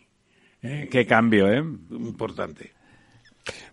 [0.62, 0.90] ¿eh?
[0.92, 1.60] Qué cambio, ¿eh?
[1.60, 2.75] Importante.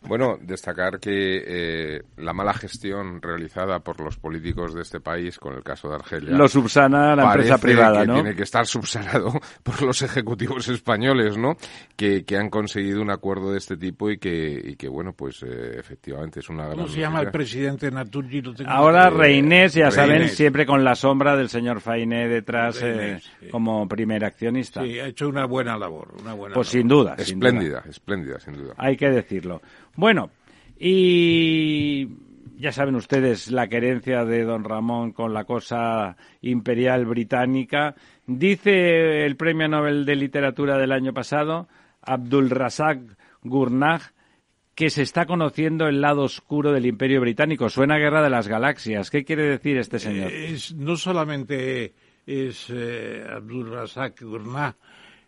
[0.02, 5.54] Bueno, destacar que eh, la mala gestión realizada por los políticos de este país con
[5.54, 8.14] el caso de Argelia Lo subsana la empresa privada, que ¿no?
[8.14, 9.32] tiene que estar subsanado
[9.62, 11.56] por los ejecutivos españoles, ¿no?
[11.96, 15.42] Que, que han conseguido un acuerdo de este tipo y que, y que bueno, pues
[15.42, 19.16] eh, efectivamente es una gran ¿Cómo se llama el presidente tengo Ahora aquí.
[19.16, 23.48] Reynés, ya saben, siempre con la sombra del señor Fainé detrás eh, sí.
[23.48, 24.82] como primer accionista.
[24.82, 26.14] Sí, ha hecho una buena labor.
[26.20, 26.80] Una buena Pues labor.
[26.80, 27.16] sin duda.
[27.18, 27.48] sin duda.
[27.48, 28.74] Espléndida, espléndida, sin duda.
[28.76, 29.61] Hay que decirlo.
[29.96, 30.30] Bueno,
[30.78, 32.08] y
[32.56, 37.94] ya saben ustedes la querencia de don Ramón con la cosa imperial británica.
[38.26, 41.68] Dice el Premio Nobel de Literatura del año pasado,
[42.02, 43.00] Abdul Razak
[43.42, 44.00] Gurnah,
[44.74, 47.68] que se está conociendo el lado oscuro del Imperio Británico.
[47.68, 49.10] Suena Guerra de las Galaxias.
[49.10, 50.30] ¿Qué quiere decir este señor?
[50.32, 51.94] Eh, no solamente
[52.26, 54.76] es eh, Abdul Razak Gurnah,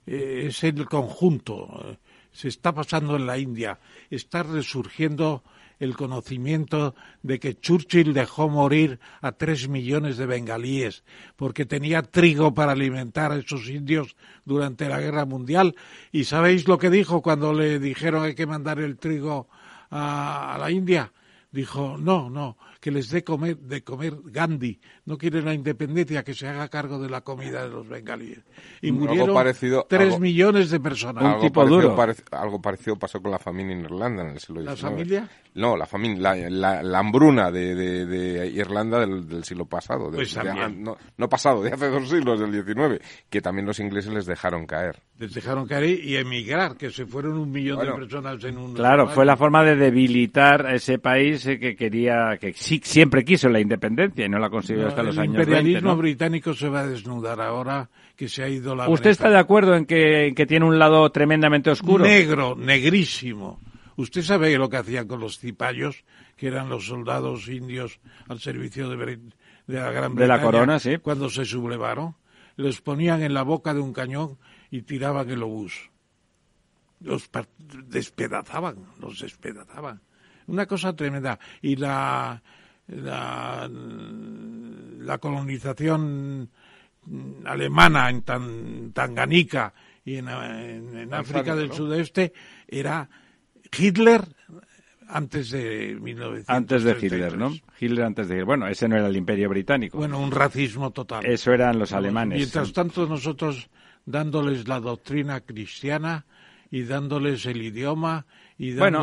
[0.06, 1.98] eh, es el conjunto.
[2.34, 3.78] Se está pasando en la India.
[4.10, 5.42] Está resurgiendo
[5.78, 11.04] el conocimiento de que Churchill dejó morir a tres millones de bengalíes
[11.36, 15.74] porque tenía trigo para alimentar a esos indios durante la guerra mundial.
[16.12, 19.48] ¿Y sabéis lo que dijo cuando le dijeron hay que mandar el trigo
[19.90, 21.12] a, a la India?
[21.54, 24.80] Dijo, no, no, que les dé comer, de comer Gandhi.
[25.06, 28.38] No quiere la independencia, que se haga cargo de la comida de los bengalíes.
[28.80, 31.22] Y murieron parecido- algo- millones de personas.
[31.22, 31.96] Un algo tipo parecido, duro.
[31.96, 34.82] parec- algo parecido pasó con la familia en Irlanda en el siglo XIX.
[34.82, 35.28] ¿La familia?
[35.56, 40.10] No, la familia, la, la- la hambruna de, de- de Irlanda del, del siglo pasado.
[40.10, 40.36] de- Pues
[40.76, 42.98] no, no pasado, de hace dos siglos, del XIX,
[43.28, 44.96] que también los ingleses les dejaron caer.
[45.18, 48.74] Les dejaron caer y emigrar, que se fueron un millón Bueno, de personas en un...
[48.74, 53.22] Claro, fue la forma de debilitar a ese país eh, que quería, que sí, siempre
[53.24, 55.96] quiso la independencia y no la consiguió No, hasta los el años imperialismo 20, ¿no?
[55.96, 59.74] británico se va a desnudar ahora que se ha ido la ¿Usted está de acuerdo
[59.76, 62.04] en que, en que tiene un lado tremendamente oscuro?
[62.04, 63.60] Negro, negrísimo.
[63.96, 66.04] Usted sabe lo que hacían con los cipayos,
[66.36, 69.32] que eran los soldados indios al servicio de, Brit-
[69.66, 70.42] de la Gran De la Bretaña.
[70.42, 70.98] corona, sí.
[70.98, 72.16] Cuando se sublevaron,
[72.56, 74.36] los ponían en la boca de un cañón
[74.70, 75.90] y tiraban el obús.
[77.00, 77.30] Los
[77.86, 80.00] despedazaban, los despedazaban.
[80.46, 81.38] Una cosa tremenda.
[81.62, 82.42] Y la,
[82.88, 83.68] la,
[85.04, 86.50] la colonización
[87.44, 89.72] alemana en Tan- Tanganica
[90.04, 91.74] y en, en- en África del ¿no?
[91.74, 92.32] Sudeste
[92.66, 93.08] era
[93.76, 94.22] Hitler
[95.08, 96.48] antes de 1933.
[96.48, 97.52] Antes de Hitler, ¿no?
[97.78, 98.44] Hitler antes de Hitler.
[98.46, 99.98] Bueno, ese no era el imperio británico.
[99.98, 101.24] Bueno, un racismo total.
[101.26, 102.38] Eso eran los alemanes.
[102.38, 103.68] Mientras tanto, nosotros
[104.06, 106.24] dándoles la doctrina cristiana
[106.70, 108.26] y dándoles el idioma
[108.58, 109.00] y Bueno.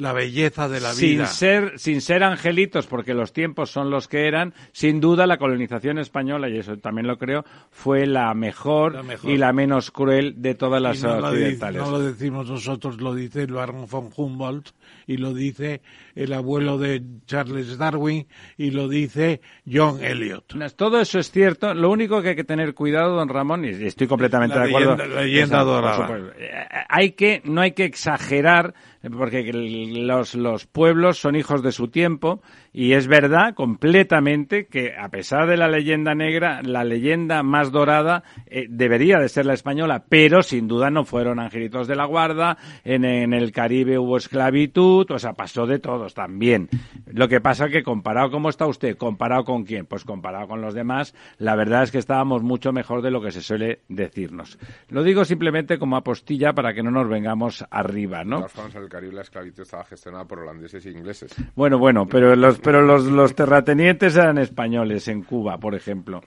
[0.00, 1.26] La belleza de la sin vida.
[1.26, 5.98] ser sin ser angelitos porque los tiempos son los que eran sin duda la colonización
[5.98, 9.30] española y eso también lo creo fue la mejor, La mejor.
[9.30, 13.14] y la menos cruel de todas las no, lo, occidentales no lo decimos nosotros, lo
[13.14, 14.70] dice Baron von Humboldt
[15.06, 15.82] y lo dice
[16.14, 19.40] el abuelo de Charles Darwin y lo dice
[19.70, 20.54] John Eliot.
[20.76, 24.06] todo eso es cierto lo único que hay que tener cuidado don Ramón y estoy
[24.06, 26.30] completamente La de acuerdo leyenda- la leyenda dorada.
[26.38, 26.50] Eh,
[26.88, 28.74] hay que no hay que exagerar
[29.08, 35.08] porque los, los pueblos son hijos de su tiempo y es verdad completamente que a
[35.08, 40.04] pesar de la leyenda negra, la leyenda más dorada eh, debería de ser la española,
[40.08, 45.10] pero sin duda no fueron angelitos de la guarda, en, en el Caribe hubo esclavitud,
[45.10, 46.68] o sea, pasó de todos también.
[47.06, 50.74] Lo que pasa que comparado cómo está usted, comparado con quién, pues comparado con los
[50.74, 54.58] demás, la verdad es que estábamos mucho mejor de lo que se suele decirnos.
[54.88, 58.46] Lo digo simplemente como apostilla para que no nos vengamos arriba, ¿no?
[58.90, 61.32] El Caribe la esclavitud estaba gestionada por holandeses e ingleses.
[61.54, 66.20] Bueno, bueno, pero los, pero los, los terratenientes eran españoles en Cuba, por ejemplo.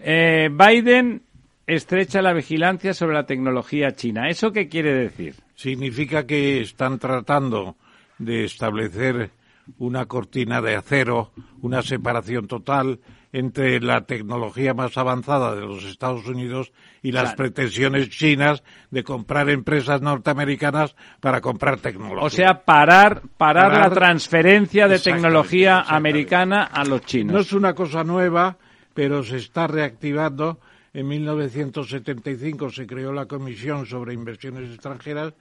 [0.00, 1.22] Eh, Biden
[1.66, 4.28] estrecha la vigilancia sobre la tecnología china.
[4.28, 5.34] ¿Eso qué quiere decir?
[5.56, 7.76] Significa que están tratando
[8.18, 9.30] de establecer
[9.78, 11.32] una cortina de acero,
[11.62, 13.00] una separación total
[13.36, 16.70] entre la tecnología más avanzada de los Estados Unidos
[17.02, 17.36] y las Claro.
[17.38, 18.62] pretensiones chinas
[18.92, 22.24] de comprar empresas norteamericanas para comprar tecnología.
[22.24, 27.32] O sea, parar, parar, Parar- la transferencia de tecnología americana a los chinos.
[27.34, 28.56] No es una cosa nueva,
[28.94, 30.60] pero se está reactivando.
[30.92, 35.32] En 1975 se creó la Comisión sobre Inversiones Extranjeras.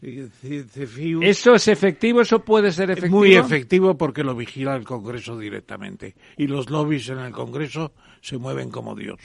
[0.00, 2.20] ¿Eso es efectivo?
[2.20, 3.18] ¿Eso puede ser efectivo?
[3.18, 6.14] muy efectivo porque lo vigila el Congreso directamente.
[6.36, 9.20] Y los lobbies en el Congreso se mueven como Dios.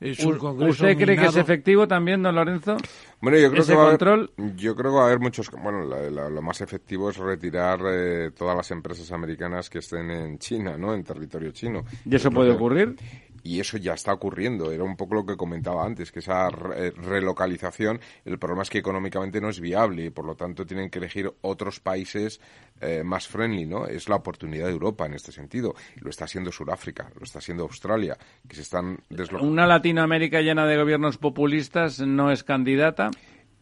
[0.00, 2.76] Es un U- Congreso ¿Usted cree que es efectivo también, don Lorenzo?
[3.20, 4.30] Bueno, yo creo ¿Ese que va a haber- control?
[4.56, 5.50] yo creo que va a haber muchos.
[5.60, 10.08] Bueno, la- la- lo más efectivo es retirar eh, todas las empresas americanas que estén
[10.12, 10.94] en China, ¿no?
[10.94, 11.84] En territorio chino.
[12.04, 12.94] ¿Y eso puede que- ocurrir?
[13.42, 14.70] Y eso ya está ocurriendo.
[14.72, 18.78] Era un poco lo que comentaba antes, que esa re- relocalización, el problema es que
[18.78, 22.40] económicamente no es viable y por lo tanto tienen que elegir otros países
[22.80, 23.86] eh, más friendly, ¿no?
[23.86, 25.74] Es la oportunidad de Europa en este sentido.
[25.96, 28.16] Lo está haciendo Sudáfrica, lo está haciendo Australia,
[28.46, 29.50] que se están deslocando.
[29.50, 33.10] ¿Una Latinoamérica llena de gobiernos populistas no es candidata?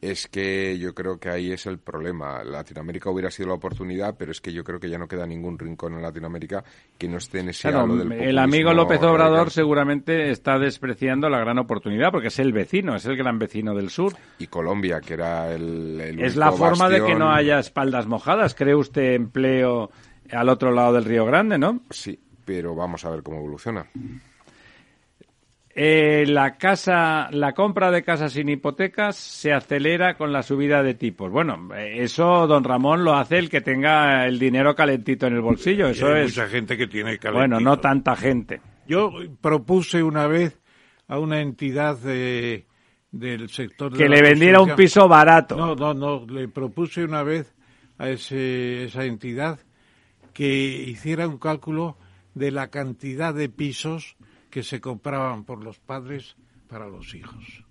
[0.01, 2.45] Es que yo creo que ahí es el problema.
[2.45, 5.59] Latinoamérica hubiera sido la oportunidad, pero es que yo creo que ya no queda ningún
[5.59, 6.63] rincón en Latinoamérica
[6.99, 11.31] que no esté en ese Claro, halo del el amigo López Obrador seguramente está despreciando
[11.31, 14.13] la gran oportunidad porque es el vecino, es el gran vecino del sur.
[14.39, 18.55] Y Colombia, que era el, el Es la forma de que no haya espaldas mojadas.
[18.55, 19.91] ¿Cree usted empleo
[20.31, 21.81] al otro lado del Río Grande, no?
[21.91, 23.87] Sí, pero vamos a ver cómo evoluciona.
[25.79, 30.95] Eh, la casa, la compra de casas sin hipotecas se acelera con la subida de
[30.95, 31.31] tipos.
[31.31, 35.43] Bueno, eh, eso, don Ramón, lo hace el que tenga el dinero calentito en el
[35.43, 35.89] bolsillo.
[35.89, 36.31] Eso hay es.
[36.35, 37.33] mucha gente que tiene calentito.
[37.35, 38.63] Bueno, no tanta gente.
[38.89, 39.13] Yo
[39.43, 40.59] propuse una vez
[41.09, 42.65] a una entidad de-
[43.11, 45.57] del sector de Que la le vendiera un piso barato.
[45.57, 46.25] No, no, no.
[46.27, 47.55] Le propuse una vez
[47.99, 49.59] a ese, esa entidad
[50.33, 51.99] que hiciera un cálculo
[52.35, 54.16] de la cantidad de pisos
[54.57, 56.35] que se compraban por los padres
[56.67, 57.63] para los hijos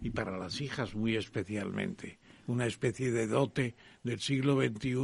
[0.00, 2.20] y para las hijas muy especialmente.
[2.46, 3.74] Una especie de dote
[4.04, 4.94] del siglo XXI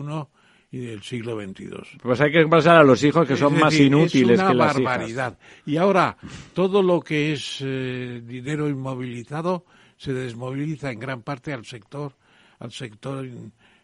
[0.71, 1.99] y del siglo XXII.
[2.01, 4.79] Pues hay que pasar a los hijos que son más inútiles es una que las
[4.79, 4.85] hijas.
[4.85, 5.39] barbaridad.
[5.67, 6.17] Y ahora
[6.55, 9.65] todo lo que es eh, dinero inmovilizado
[9.97, 12.15] se desmoviliza en gran parte al sector
[12.61, 13.27] al sector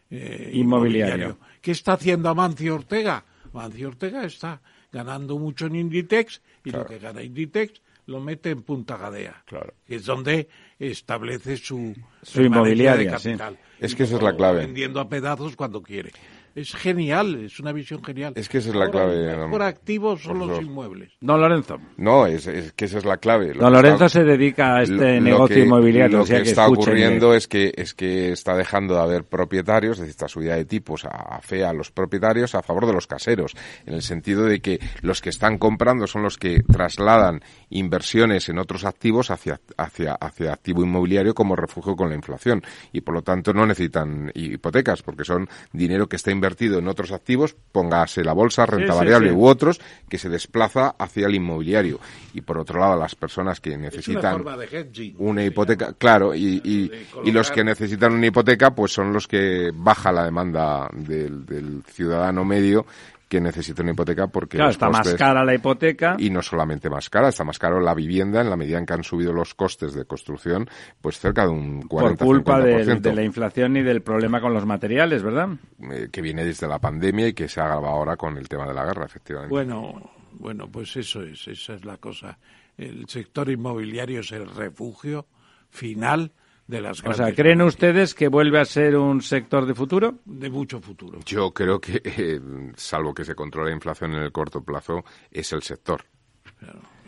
[0.09, 1.39] eh, Inmobiliario.
[1.59, 3.25] ¿Qué está haciendo Amancio Ortega?
[3.51, 4.61] Amancio Ortega está
[4.91, 9.43] ganando mucho en Inditex y lo que gana Inditex lo mete en Punta Gadea,
[9.85, 10.47] que es donde
[10.79, 13.29] establece su, Su inmobiliaria, de sí.
[13.29, 13.57] capital.
[13.79, 14.59] Es que esa es lo la clave.
[14.61, 16.11] Vendiendo a pedazos cuando quiere.
[16.55, 18.33] Es genial, es una visión genial.
[18.35, 21.11] Es que esa es la clave, el no, mejor activo son los inmuebles.
[21.21, 21.77] Don Lorenzo.
[21.97, 23.53] No, es, es que esa es la clave.
[23.53, 26.17] Lo Don Lorenzo está- se dedica a este lo- lo negocio que- inmobiliario.
[26.17, 29.23] Lo o sea que, que está ocurriendo es que es que está dejando de haber
[29.25, 32.87] propietarios, es decir, esta subida de tipos a, a fe a los propietarios a favor
[32.87, 33.53] de los caseros,
[33.85, 37.39] en el sentido de que los que están comprando son los que trasladan
[37.69, 42.61] inversiones en otros activos hacia hacia hacia activo inmobiliario como refugio con la inflación
[42.91, 47.13] y por lo tanto no necesitan hipotecas porque son dinero que está invertido en otros
[47.13, 49.35] activos, póngase la bolsa, renta sí, variable sí.
[49.35, 49.79] u otros,
[50.09, 52.01] que se desplaza hacia el inmobiliario
[52.33, 55.15] y por otro lado las personas que una necesitan hedging.
[55.19, 56.91] una hipoteca, claro, y, y,
[57.23, 61.81] y los que necesitan una hipoteca, pues son los que baja la demanda del, del
[61.87, 62.85] ciudadano medio
[63.27, 66.15] que necesite una hipoteca porque Claro, los está más cara la hipoteca.
[66.17, 68.93] y no solamente más cara, está más caro la vivienda en la medida en que
[68.93, 70.69] han subido los costes de construcción,
[71.01, 74.39] pues cerca de un 40 por culpa del- 50%, de la inflación y del problema
[74.39, 75.49] con los materiales, ¿verdad?
[75.91, 78.73] eh, que viene desde la pandemia y que se agrava ahora con el tema de
[78.73, 79.49] la guerra, efectivamente.
[79.51, 82.37] Bueno, bueno, pues eso es, esa es la cosa.
[82.77, 85.25] El sector inmobiliario es el refugio
[85.69, 86.31] final
[86.67, 90.19] de las O sea, ¿creen ustedes que vuelve a ser un sector de futuro?
[90.25, 91.19] de mucho futuro.
[91.25, 92.39] Yo creo que, eh,
[92.75, 96.03] salvo que se controle la inflación en el corto plazo, es el sector.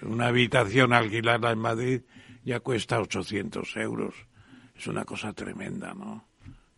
[0.01, 2.01] Una habitación alquilada en Madrid
[2.43, 4.15] ya cuesta 800 euros.
[4.75, 6.25] Es una cosa tremenda, ¿no?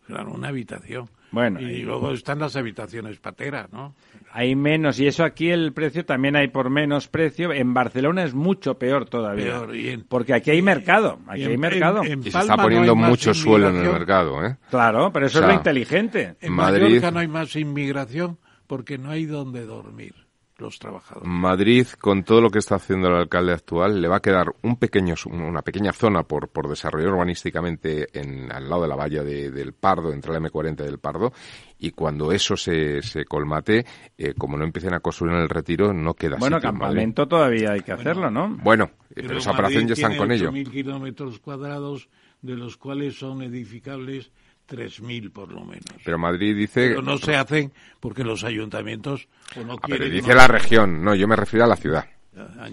[0.07, 1.07] Claro, una habitación.
[1.31, 3.95] Bueno, y y- luego están las habitaciones pateras, ¿no?
[4.33, 7.51] Hay menos, y eso aquí el precio también hay por menos precio.
[7.51, 9.45] En Barcelona es mucho peor todavía.
[9.45, 12.03] Peor, y en- porque aquí hay mercado, aquí hay en- mercado.
[12.03, 14.55] en- en Y se está poniendo mucho suelo en el mercado, ¿eh?
[14.69, 16.35] Claro, pero eso O es lo inteligente.
[16.39, 18.37] En Madrid- Mallorca no hay más inmigración
[18.67, 20.13] porque no hay donde dormir
[20.61, 21.27] los trabajadores.
[21.27, 24.77] Madrid, con todo lo que está haciendo el alcalde actual, le va a quedar un
[24.77, 29.51] pequeño, una pequeña zona por, por desarrollar urbanísticamente en, al lado de la valla de-
[29.51, 31.33] del Pardo, entre la M40 y el Pardo,
[31.79, 33.85] y cuando eso se, se colmate,
[34.17, 36.87] eh, como no empiecen a construir en el retiro, no queda Bueno, sitio en Madrid.
[36.87, 38.55] campamento todavía hay que hacerlo, ¿no?
[38.63, 40.51] Bueno, eh, pero, esa operación ya están con ello.
[40.51, 42.07] 8.000 kilómetros cuadrados,
[42.41, 44.31] de los cuales son edificables
[44.71, 45.83] 3.000 por lo menos.
[46.05, 46.89] Pero Madrid dice...
[46.89, 49.27] Pero no se hacen porque los ayuntamientos
[49.59, 51.75] o no Ah, pero dice o la no- región, no, yo me refiero a la
[51.75, 52.05] ciudad.
[52.37, 52.67] Ah,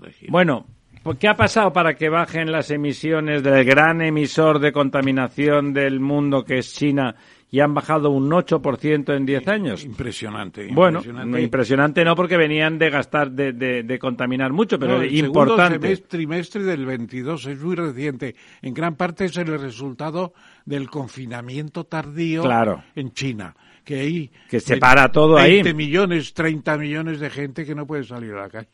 [0.00, 0.30] región.
[0.32, 0.66] Bueno,
[1.02, 6.00] pues, ¿qué ha pasado para que bajen las emisiones del gran emisor de contaminación del
[6.00, 7.14] mundo que es China
[7.50, 9.84] y han bajado un 8% en 10 años?
[9.84, 10.66] Impresionante.
[10.72, 11.42] Bueno, impresionante.
[11.42, 15.26] impresionante no porque venían de gastar, de, de- de contaminar mucho, pero No, el segundo
[15.42, 15.78] importante.
[15.88, 18.34] semestre- trimestre del 22 es muy reciente.
[18.62, 20.32] En gran parte es el resultado
[20.64, 22.82] del confinamiento tardío Claro.
[22.94, 23.54] en China.
[23.84, 25.54] Que ahí Que se para todo ahí.
[25.62, 28.68] 20 millones, 30 millones de gente que no puede salir a la calle.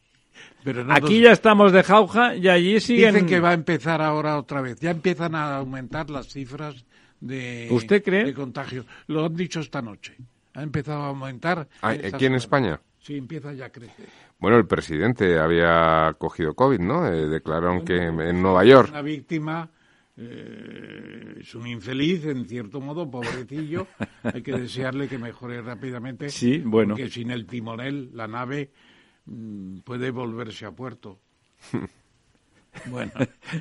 [0.63, 3.15] Pero no Aquí nos- ya estamos de jauja y allí siguen.
[3.15, 4.79] Dicen que va a empezar ahora otra vez.
[4.81, 6.85] Ya empiezan a aumentar las cifras
[7.19, 8.25] de, ¿Usted cree?
[8.25, 8.85] de contagio.
[9.09, 10.17] Lo han dicho esta noche.
[10.55, 11.69] Ha empezado a aumentar.
[11.83, 12.37] Ah, ¿aquí en semana.
[12.37, 12.81] España?
[13.01, 14.07] Sí, empieza ya a crecer.
[14.39, 17.07] Bueno, el presidente había cogido COVID, ¿no?
[17.07, 18.91] Eh, declararon que en Nueva York.
[18.91, 19.69] Una víctima
[20.23, 23.87] eh, es un infeliz, en cierto modo, pobrecillo.
[24.23, 26.29] Hay que desearle que mejore rápidamente.
[26.29, 26.95] Sí, bueno.
[26.95, 28.71] Porque sin el timonel, la nave
[29.25, 31.19] mm, puede volverse a puerto.
[32.87, 33.11] Bueno,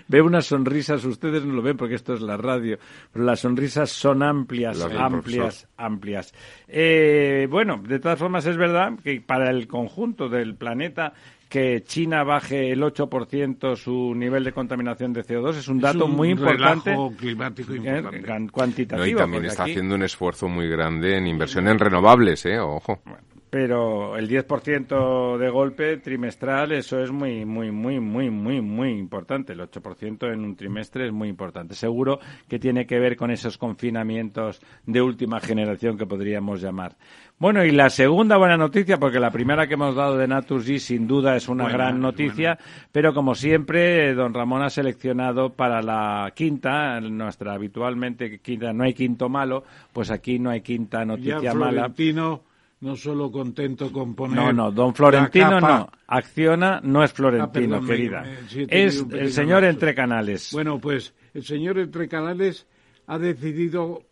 [0.08, 2.78] Veo unas sonrisas, ustedes no lo ven porque esto es la radio,
[3.12, 6.34] pero las sonrisas son amplias, amplias, amplias.
[6.68, 11.14] Eh, bueno, de todas formas es verdad que para el conjunto del planeta
[11.50, 16.04] que China baje el 8% su nivel de contaminación de CO2 es un dato es
[16.04, 16.92] un muy importante.
[16.92, 18.22] relajo climático eh, importante.
[18.24, 19.08] gan- No, cuantitativo.
[19.08, 22.60] y también está aquí- haciendo un esfuerzo muy grande en inversión en renovables, ¿eh?
[22.60, 23.02] Ojo.
[23.50, 29.54] Pero el 10% de golpe trimestral, eso es muy, muy, muy, muy, muy, muy importante.
[29.54, 31.74] El 8% en un trimestre es muy importante.
[31.74, 36.96] Seguro que tiene que ver con esos confinamientos de última generación que podríamos llamar.
[37.40, 41.08] Bueno, y la segunda buena noticia, porque la primera que hemos dado de Naturgy sin
[41.08, 42.60] duda es una Buena, gran noticia,
[42.92, 48.94] pero como siempre, don Ramón ha seleccionado para la quinta, nuestra habitualmente quinta, no hay
[48.94, 49.64] quinto malo,
[49.94, 51.72] pues aquí no hay quinta noticia ya mala.
[51.72, 52.42] Florentino,
[52.82, 54.36] no solo contento con poner.
[54.38, 55.90] No, no, don Florentino no.
[56.08, 58.22] Acciona no es Florentino, Ah, perdón, querida.
[58.22, 60.50] me- sí, es el señor entre canales.
[60.54, 62.66] Bueno, pues el señor Entre Canales
[63.08, 64.04] ha decidido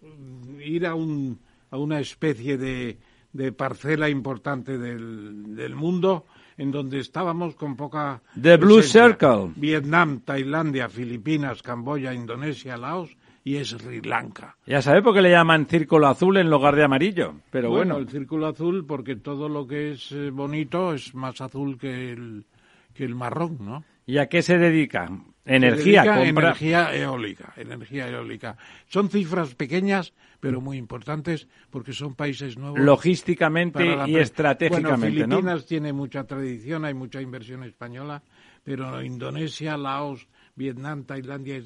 [0.64, 1.40] ir a, un,
[1.72, 2.98] a una especie de,
[3.34, 6.26] de parcela importante del, del mundo
[6.58, 8.22] en donde estábamos con poca.
[8.40, 8.82] The Blue.
[8.84, 9.52] Circle.
[9.56, 13.16] Vietnam, Tailandia, Filipinas, Camboya, Indonesia, Laos
[13.48, 14.58] y Sri Lanka.
[14.66, 17.36] Ya sabe por qué le llaman círculo azul en lugar de amarillo.
[17.50, 21.78] Pero bueno, el círculo azul porque todo lo que es eh, bonito es más azul
[21.78, 22.46] que el,
[22.94, 23.86] que el marrón, ¿no?
[24.06, 25.08] ¿y a qué se dedica?
[25.46, 26.48] Se Energía, dedica compra.
[26.48, 28.58] energía eólica, energía eólica.
[28.88, 32.80] Son cifras pequeñas, pero muy importantes porque son países nuevos.
[32.80, 35.36] Logísticamente la y estratégicamente, bueno, ¿no?
[35.38, 38.24] Filipinas tiene mucha tradición, hay mucha inversión española,
[38.64, 41.62] pero Indonesia, Laos, Vietnam, Tailandia,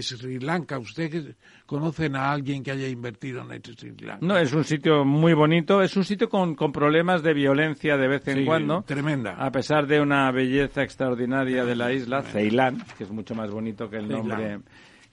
[0.00, 0.78] Sri Lanka.
[0.78, 1.34] ¿Usted
[1.66, 4.24] conocen a alguien que haya invertido en este Sri Lanka?
[4.24, 5.82] No, es un sitio muy bonito.
[5.82, 8.82] Es un sitio con, con problemas de violencia de vez en Sí, cuando.
[8.82, 9.32] tremenda.
[9.34, 13.88] A pesar de una belleza extraordinaria de la isla, Ceilán, que es mucho más bonito
[13.90, 14.28] que el Ceilán.
[14.28, 14.58] nombre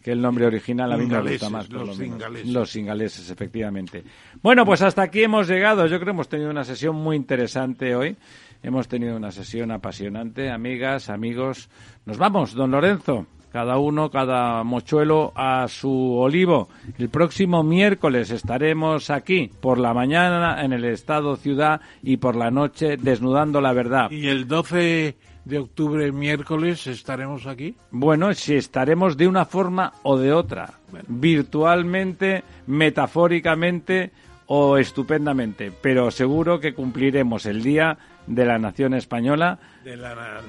[0.04, 2.50] que el nombre original a mí me gusta más por los lo singaleses.
[2.52, 4.04] los singaleses efectivamente
[4.42, 7.94] bueno pues hasta aquí hemos llegado yo creo que hemos tenido una sesión muy interesante
[7.94, 8.18] hoy
[8.64, 11.70] hemos tenido una sesión apasionante amigas amigos
[12.06, 16.70] nos vamos don Lorenzo cada uno, cada mochuelo a su olivo.
[16.98, 22.50] El próximo miércoles estaremos aquí por la mañana en el Estado Ciudad y por la
[22.50, 24.10] noche desnudando la verdad.
[24.10, 27.76] Y el 12 de octubre, miércoles, estaremos aquí.
[27.92, 30.74] Bueno, si estaremos de una forma o de otra,
[31.08, 34.12] virtualmente, metafóricamente
[34.46, 37.98] o estupendamente, pero seguro que cumpliremos el Día
[38.36, 39.60] de la Nación Española.
[39.84, 40.42] De la,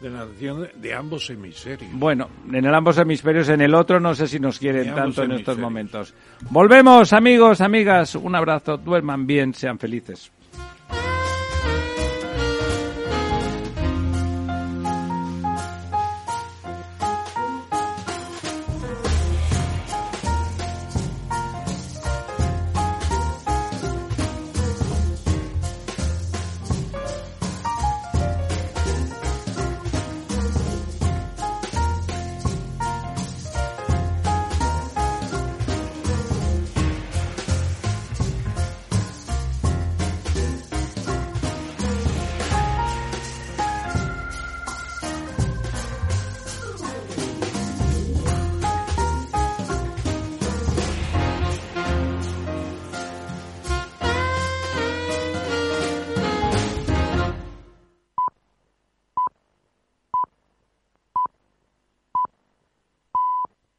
[0.00, 1.90] de la nación de ambos hemisferios.
[1.94, 5.32] Bueno, en el ambos hemisferios, en el otro no sé si nos quieren tanto en
[5.32, 6.14] estos momentos.
[6.50, 10.30] Volvemos, amigos, amigas, un abrazo, duerman bien, sean felices.